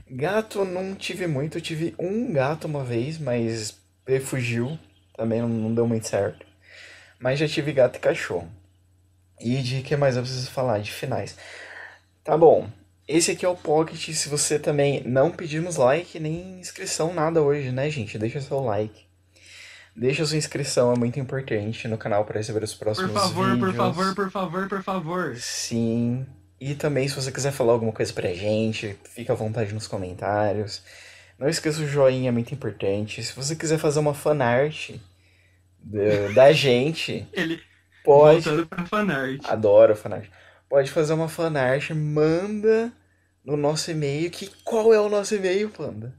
Gato 0.09 0.65
não 0.65 0.95
tive 0.95 1.27
muito, 1.27 1.57
eu 1.57 1.61
tive 1.61 1.95
um 1.97 2.33
gato 2.33 2.65
uma 2.65 2.83
vez, 2.83 3.17
mas 3.17 3.77
ele 4.05 4.19
fugiu, 4.19 4.77
também 5.15 5.41
não, 5.41 5.47
não 5.47 5.73
deu 5.73 5.87
muito 5.87 6.07
certo. 6.07 6.45
Mas 7.19 7.39
já 7.39 7.47
tive 7.47 7.71
gato 7.71 7.95
e 7.95 7.99
cachorro. 7.99 8.49
E 9.39 9.61
de 9.61 9.81
que 9.81 9.95
mais 9.95 10.17
eu 10.17 10.23
preciso 10.23 10.51
falar? 10.51 10.79
De 10.79 10.91
finais. 10.91 11.37
Tá 12.21 12.37
bom. 12.37 12.69
Esse 13.07 13.31
aqui 13.31 13.45
é 13.45 13.49
o 13.49 13.55
Pocket. 13.55 14.09
Se 14.13 14.27
você 14.27 14.59
também 14.59 15.03
não 15.05 15.31
pedimos 15.31 15.77
like 15.77 16.19
nem 16.19 16.59
inscrição, 16.59 17.13
nada 17.13 17.41
hoje, 17.41 17.71
né, 17.71 17.89
gente? 17.89 18.17
Deixa 18.17 18.41
seu 18.41 18.59
like. 18.59 19.12
Deixa 19.95 20.25
sua 20.25 20.37
inscrição, 20.37 20.91
é 20.91 20.97
muito 20.97 21.19
importante 21.19 21.87
no 21.87 21.97
canal 21.97 22.25
para 22.25 22.37
receber 22.39 22.63
os 22.63 22.73
Por 22.73 22.79
próximos 22.79 23.11
favor, 23.13 23.49
por 23.49 23.55
vídeos. 23.55 23.75
favor, 23.75 24.15
por 24.15 24.31
favor, 24.31 24.67
por 24.69 24.83
favor. 24.83 25.35
Sim. 25.37 26.25
E 26.59 26.73
também, 26.73 27.07
se 27.07 27.15
você 27.15 27.31
quiser 27.31 27.51
falar 27.51 27.73
alguma 27.73 27.91
coisa 27.91 28.11
pra 28.11 28.33
gente, 28.33 28.97
fica 29.13 29.33
à 29.33 29.35
vontade 29.35 29.73
nos 29.73 29.85
comentários. 29.87 30.81
Não 31.37 31.47
esqueça 31.47 31.81
o 31.81 31.87
joinha, 31.87 32.29
é 32.29 32.31
muito 32.31 32.53
importante. 32.53 33.21
Se 33.23 33.35
você 33.35 33.55
quiser 33.55 33.77
fazer 33.77 33.99
uma 33.99 34.13
fanart 34.13 34.91
da, 35.79 36.29
da 36.33 36.51
gente, 36.53 37.27
Ele 37.33 37.59
pode. 38.03 38.41
voltando 38.45 38.65
pra 38.67 38.85
fanart. 38.85 39.41
Adoro 39.45 39.95
fanart. 39.95 40.27
Pode 40.69 40.89
fazer 40.89 41.13
uma 41.13 41.29
fanart, 41.29 41.91
manda 41.91 42.91
no 43.45 43.55
nosso 43.55 43.91
e-mail. 43.91 44.31
Que 44.31 44.49
qual 44.63 44.91
é 44.93 44.99
o 44.99 45.09
nosso 45.09 45.35
e-mail, 45.35 45.69
Panda? 45.69 46.15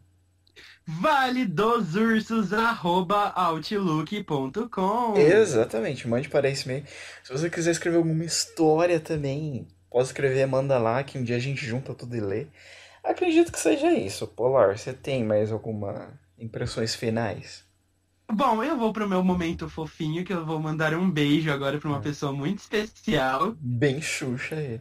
Vale 0.86 1.46
dos 1.46 1.94
ursos, 1.94 2.52
arroba 2.52 3.32
outlook.com. 3.34 5.14
Exatamente, 5.16 6.06
mande 6.06 6.28
para 6.28 6.48
esse 6.48 6.64
e-mail. 6.64 6.84
Se 7.22 7.32
você 7.32 7.48
quiser 7.48 7.70
escrever 7.70 7.96
alguma 7.96 8.24
história 8.24 9.00
também, 9.00 9.66
pode 9.90 10.08
escrever, 10.08 10.46
manda 10.46 10.76
lá, 10.78 11.02
que 11.02 11.16
um 11.18 11.22
dia 11.24 11.36
a 11.36 11.40
gente 11.40 11.64
junta 11.64 11.94
tudo 11.94 12.14
e 12.16 12.20
lê. 12.20 12.46
Acredito 13.02 13.50
que 13.52 13.58
seja 13.60 13.92
isso. 13.92 14.26
Polar, 14.26 14.76
você 14.76 14.92
tem 14.92 15.24
mais 15.24 15.50
alguma 15.52 16.18
impressões 16.38 16.94
finais? 16.94 17.64
Bom, 18.30 18.64
eu 18.64 18.76
vou 18.78 18.92
pro 18.92 19.08
meu 19.08 19.22
momento 19.22 19.68
fofinho, 19.68 20.24
que 20.24 20.32
eu 20.32 20.44
vou 20.44 20.58
mandar 20.58 20.94
um 20.94 21.10
beijo 21.10 21.50
agora 21.52 21.78
pra 21.78 21.88
uma 21.88 21.98
É. 21.98 22.02
pessoa 22.02 22.32
muito 22.32 22.58
especial. 22.60 23.54
Bem 23.58 24.00
Xuxa 24.00 24.56
aí. 24.56 24.80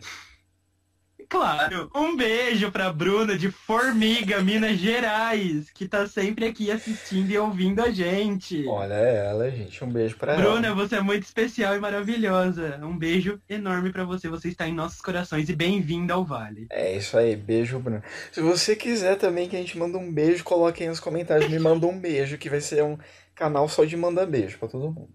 Claro, 1.34 1.89
um 1.95 2.15
beijo 2.15 2.71
pra 2.71 2.93
Bruna 2.93 3.36
de 3.36 3.49
Formiga, 3.49 4.39
Minas 4.43 4.77
Gerais, 4.77 5.67
que 5.71 5.88
tá 5.88 6.05
sempre 6.05 6.45
aqui 6.45 6.69
assistindo 6.69 7.31
e 7.31 7.38
ouvindo 7.39 7.81
a 7.81 7.89
gente. 7.89 8.67
Olha 8.67 8.93
ela, 8.93 9.49
gente. 9.49 9.84
Um 9.84 9.89
beijo 9.89 10.15
pra 10.15 10.36
Bruna, 10.36 10.67
ela. 10.67 10.75
você 10.75 10.97
é 10.97 11.01
muito 11.01 11.23
especial 11.23 11.75
e 11.75 11.79
maravilhosa. 11.79 12.79
Um 12.84 12.95
beijo 12.95 13.41
enorme 13.49 13.91
pra 13.91 14.03
você. 14.03 14.29
Você 14.29 14.49
está 14.49 14.67
em 14.67 14.75
nossos 14.75 15.01
corações 15.01 15.49
e 15.49 15.55
bem-vinda 15.55 16.13
ao 16.13 16.23
Vale. 16.23 16.67
É 16.69 16.95
isso 16.95 17.17
aí, 17.17 17.36
beijo, 17.36 17.79
Bruno. 17.79 18.03
Se 18.31 18.39
você 18.39 18.75
quiser 18.75 19.15
também 19.15 19.49
que 19.49 19.55
a 19.55 19.59
gente 19.59 19.75
manda 19.75 19.97
um 19.97 20.13
beijo, 20.13 20.43
coloque 20.43 20.84
aí 20.84 20.89
nos 20.89 20.99
comentários. 20.99 21.49
Me 21.49 21.57
manda 21.57 21.88
um 21.88 21.99
beijo, 21.99 22.38
que 22.38 22.47
vai 22.47 22.61
ser 22.61 22.84
um 22.84 22.95
canal 23.34 23.67
só 23.67 23.84
de 23.84 23.97
mandar 23.97 24.27
beijo 24.27 24.59
pra 24.59 24.67
todo 24.67 24.91
mundo. 24.91 25.09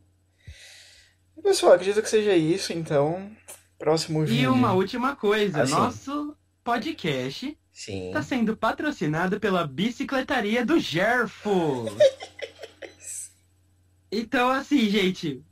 Pessoal, 1.40 1.74
acredito 1.74 2.02
que 2.02 2.10
seja 2.10 2.34
isso, 2.34 2.72
então. 2.72 3.30
Próximo 3.78 4.22
E 4.24 4.26
vídeo. 4.26 4.52
uma 4.52 4.72
última 4.72 5.14
coisa, 5.14 5.62
Assim. 5.62 5.72
nosso 5.72 6.36
podcast 6.64 7.56
está 7.72 8.22
sendo 8.22 8.56
patrocinado 8.56 9.38
pela 9.38 9.66
Bicicletaria 9.66 10.64
do 10.66 10.78
Gerfo. 10.80 11.84
Então, 14.10 14.48
assim, 14.50 14.88
gente, 14.88 15.42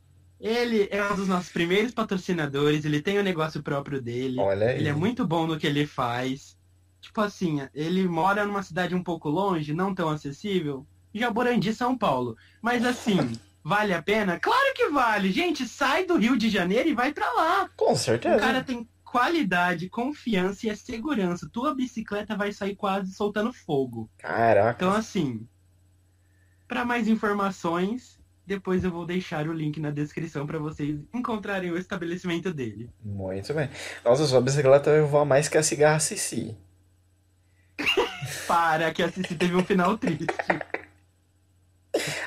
ele 0.41 0.89
é 0.91 1.05
um 1.12 1.14
dos 1.14 1.29
nossos 1.29 1.53
primeiros 1.53 1.93
patrocinadores, 1.93 2.85
ele 2.87 3.03
tem 3.03 3.18
o 3.18 3.22
negócio 3.22 3.62
próprio 3.62 4.01
dele. 4.01 4.41
Olha 4.41 4.68
aí. 4.70 4.79
Ele 4.79 4.89
é 4.89 4.95
muito 4.95 5.27
bom 5.27 5.47
no 5.47 5.59
que 5.59 5.66
ele 5.66 5.87
faz. 5.87 6.57
tipo 7.01 7.20
assim, 7.20 7.61
ele 7.74 8.09
mora 8.09 8.47
numa 8.47 8.62
cidade 8.62 8.95
um 8.95 9.03
pouco 9.03 9.29
longe, 9.29 9.74
não 9.74 9.95
tão 9.95 10.09
acessível, 10.09 10.87
Jaborandi, 11.14 11.72
São 11.74 11.97
Paulo. 11.99 12.37
Mas 12.62 12.83
assim, 12.85 13.18
vale 13.66 13.92
a 13.92 14.00
pena? 14.00 14.38
Claro 14.38 14.72
que 14.74 14.88
vale. 14.90 15.32
Gente, 15.32 15.66
sai 15.66 16.04
do 16.04 16.16
Rio 16.16 16.36
de 16.38 16.48
Janeiro 16.48 16.88
e 16.88 16.94
vai 16.94 17.12
para 17.12 17.30
lá. 17.32 17.68
Com 17.76 17.96
certeza. 17.96 18.36
O 18.36 18.40
cara 18.40 18.62
tem 18.62 18.88
qualidade, 19.04 19.88
confiança 19.88 20.66
e 20.66 20.70
é 20.70 20.76
segurança. 20.76 21.50
Tua 21.52 21.74
bicicleta 21.74 22.36
vai 22.36 22.52
sair 22.52 22.76
quase 22.76 23.12
soltando 23.12 23.52
fogo. 23.52 24.08
Caraca. 24.18 24.76
Então 24.76 24.96
assim, 24.96 25.48
para 26.68 26.84
mais 26.84 27.08
informações, 27.08 28.20
depois 28.46 28.84
eu 28.84 28.90
vou 28.92 29.04
deixar 29.04 29.48
o 29.48 29.52
link 29.52 29.80
na 29.80 29.90
descrição 29.90 30.46
para 30.46 30.60
vocês 30.60 31.00
encontrarem 31.12 31.72
o 31.72 31.76
estabelecimento 31.76 32.54
dele. 32.54 32.88
Muito 33.04 33.52
bem. 33.52 33.68
Nossa, 34.04 34.26
sua 34.26 34.40
bicicleta 34.40 34.92
vai 34.92 35.02
voar 35.02 35.24
mais 35.24 35.48
que 35.48 35.58
a 35.58 35.62
cigarra 35.62 35.98
Cici. 35.98 36.56
Para, 38.46 38.92
que 38.92 39.02
a 39.02 39.10
Cici 39.10 39.34
teve 39.34 39.56
um 39.56 39.64
final 39.64 39.98
triste. 39.98 40.26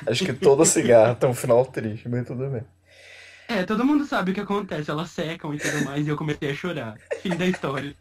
Acho 0.06 0.24
que 0.24 0.32
toda 0.32 0.64
cigarra 0.64 1.14
tem 1.14 1.28
um 1.28 1.34
final 1.34 1.64
triste, 1.66 2.08
mas 2.08 2.26
tudo 2.26 2.48
bem. 2.48 2.62
É, 3.48 3.64
todo 3.64 3.84
mundo 3.84 4.04
sabe 4.04 4.30
o 4.30 4.34
que 4.34 4.40
acontece, 4.40 4.90
elas 4.90 5.10
secam 5.10 5.52
e 5.52 5.58
tudo 5.58 5.84
mais, 5.84 6.06
e 6.06 6.08
eu 6.08 6.16
comecei 6.16 6.50
a 6.50 6.54
chorar. 6.54 6.96
Fim 7.20 7.36
da 7.36 7.46
história. 7.46 7.94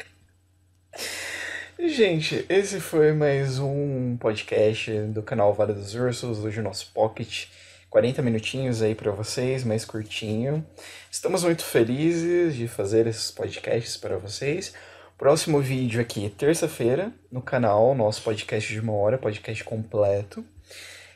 Gente, 1.79 2.45
esse 2.49 2.79
foi 2.79 3.13
mais 3.13 3.57
um 3.57 4.17
podcast 4.17 4.91
do 5.07 5.23
canal 5.23 5.53
Vale 5.53 5.73
dos 5.73 5.95
Ursos, 5.95 6.39
hoje 6.39 6.59
o 6.59 6.63
nosso 6.63 6.91
Pocket. 6.93 7.47
40 7.89 8.21
minutinhos 8.21 8.83
aí 8.83 8.93
para 8.93 9.11
vocês, 9.11 9.63
mais 9.63 9.83
curtinho. 9.83 10.63
Estamos 11.09 11.43
muito 11.43 11.63
felizes 11.63 12.55
de 12.55 12.67
fazer 12.67 13.07
esses 13.07 13.31
podcasts 13.31 13.97
para 13.97 14.17
vocês. 14.17 14.73
Próximo 15.17 15.59
vídeo 15.59 15.99
aqui, 15.99 16.29
terça-feira, 16.29 17.11
no 17.31 17.41
canal, 17.41 17.95
nosso 17.95 18.21
podcast 18.21 18.71
de 18.71 18.79
uma 18.79 18.93
hora, 18.93 19.17
podcast 19.17 19.63
completo. 19.63 20.45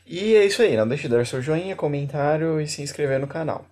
E 0.06 0.34
é 0.34 0.44
isso 0.44 0.62
aí, 0.62 0.76
não 0.76 0.86
deixe 0.86 1.08
de 1.08 1.14
dar 1.14 1.26
seu 1.26 1.40
joinha, 1.40 1.74
comentário 1.74 2.60
e 2.60 2.68
se 2.68 2.82
inscrever 2.82 3.18
no 3.18 3.26
canal. 3.26 3.66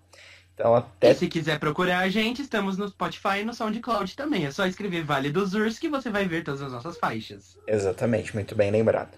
Então 0.55 0.74
até. 0.74 1.11
E 1.11 1.14
se 1.14 1.28
quiser 1.28 1.59
procurar 1.59 1.99
a 1.99 2.09
gente, 2.09 2.43
estamos 2.43 2.78
no 2.78 2.89
Spotify 2.89 3.41
e 3.41 3.45
no 3.45 3.55
SoundCloud 3.55 4.16
também. 4.16 4.47
É 4.47 4.51
só 4.51 4.66
escrever 4.66 5.03
Vale 5.03 5.30
dos 5.30 5.55
Urs 5.55 5.78
que 5.78 5.89
você 5.89 6.11
vai 6.11 6.26
ver 6.26 6.45
todas 6.45 6.62
as 6.62 6.72
nossas 6.72 6.97
faixas. 6.97 7.59
Exatamente, 7.66 8.35
muito 8.35 8.55
bem 8.55 8.70
lembrado. 8.70 9.16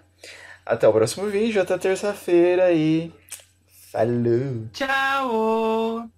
Até 0.65 0.87
o 0.87 0.93
próximo 0.93 1.27
vídeo, 1.27 1.61
até 1.61 1.77
terça-feira 1.77 2.71
e. 2.71 3.11
Falou! 3.91 4.67
Tchau! 4.73 6.09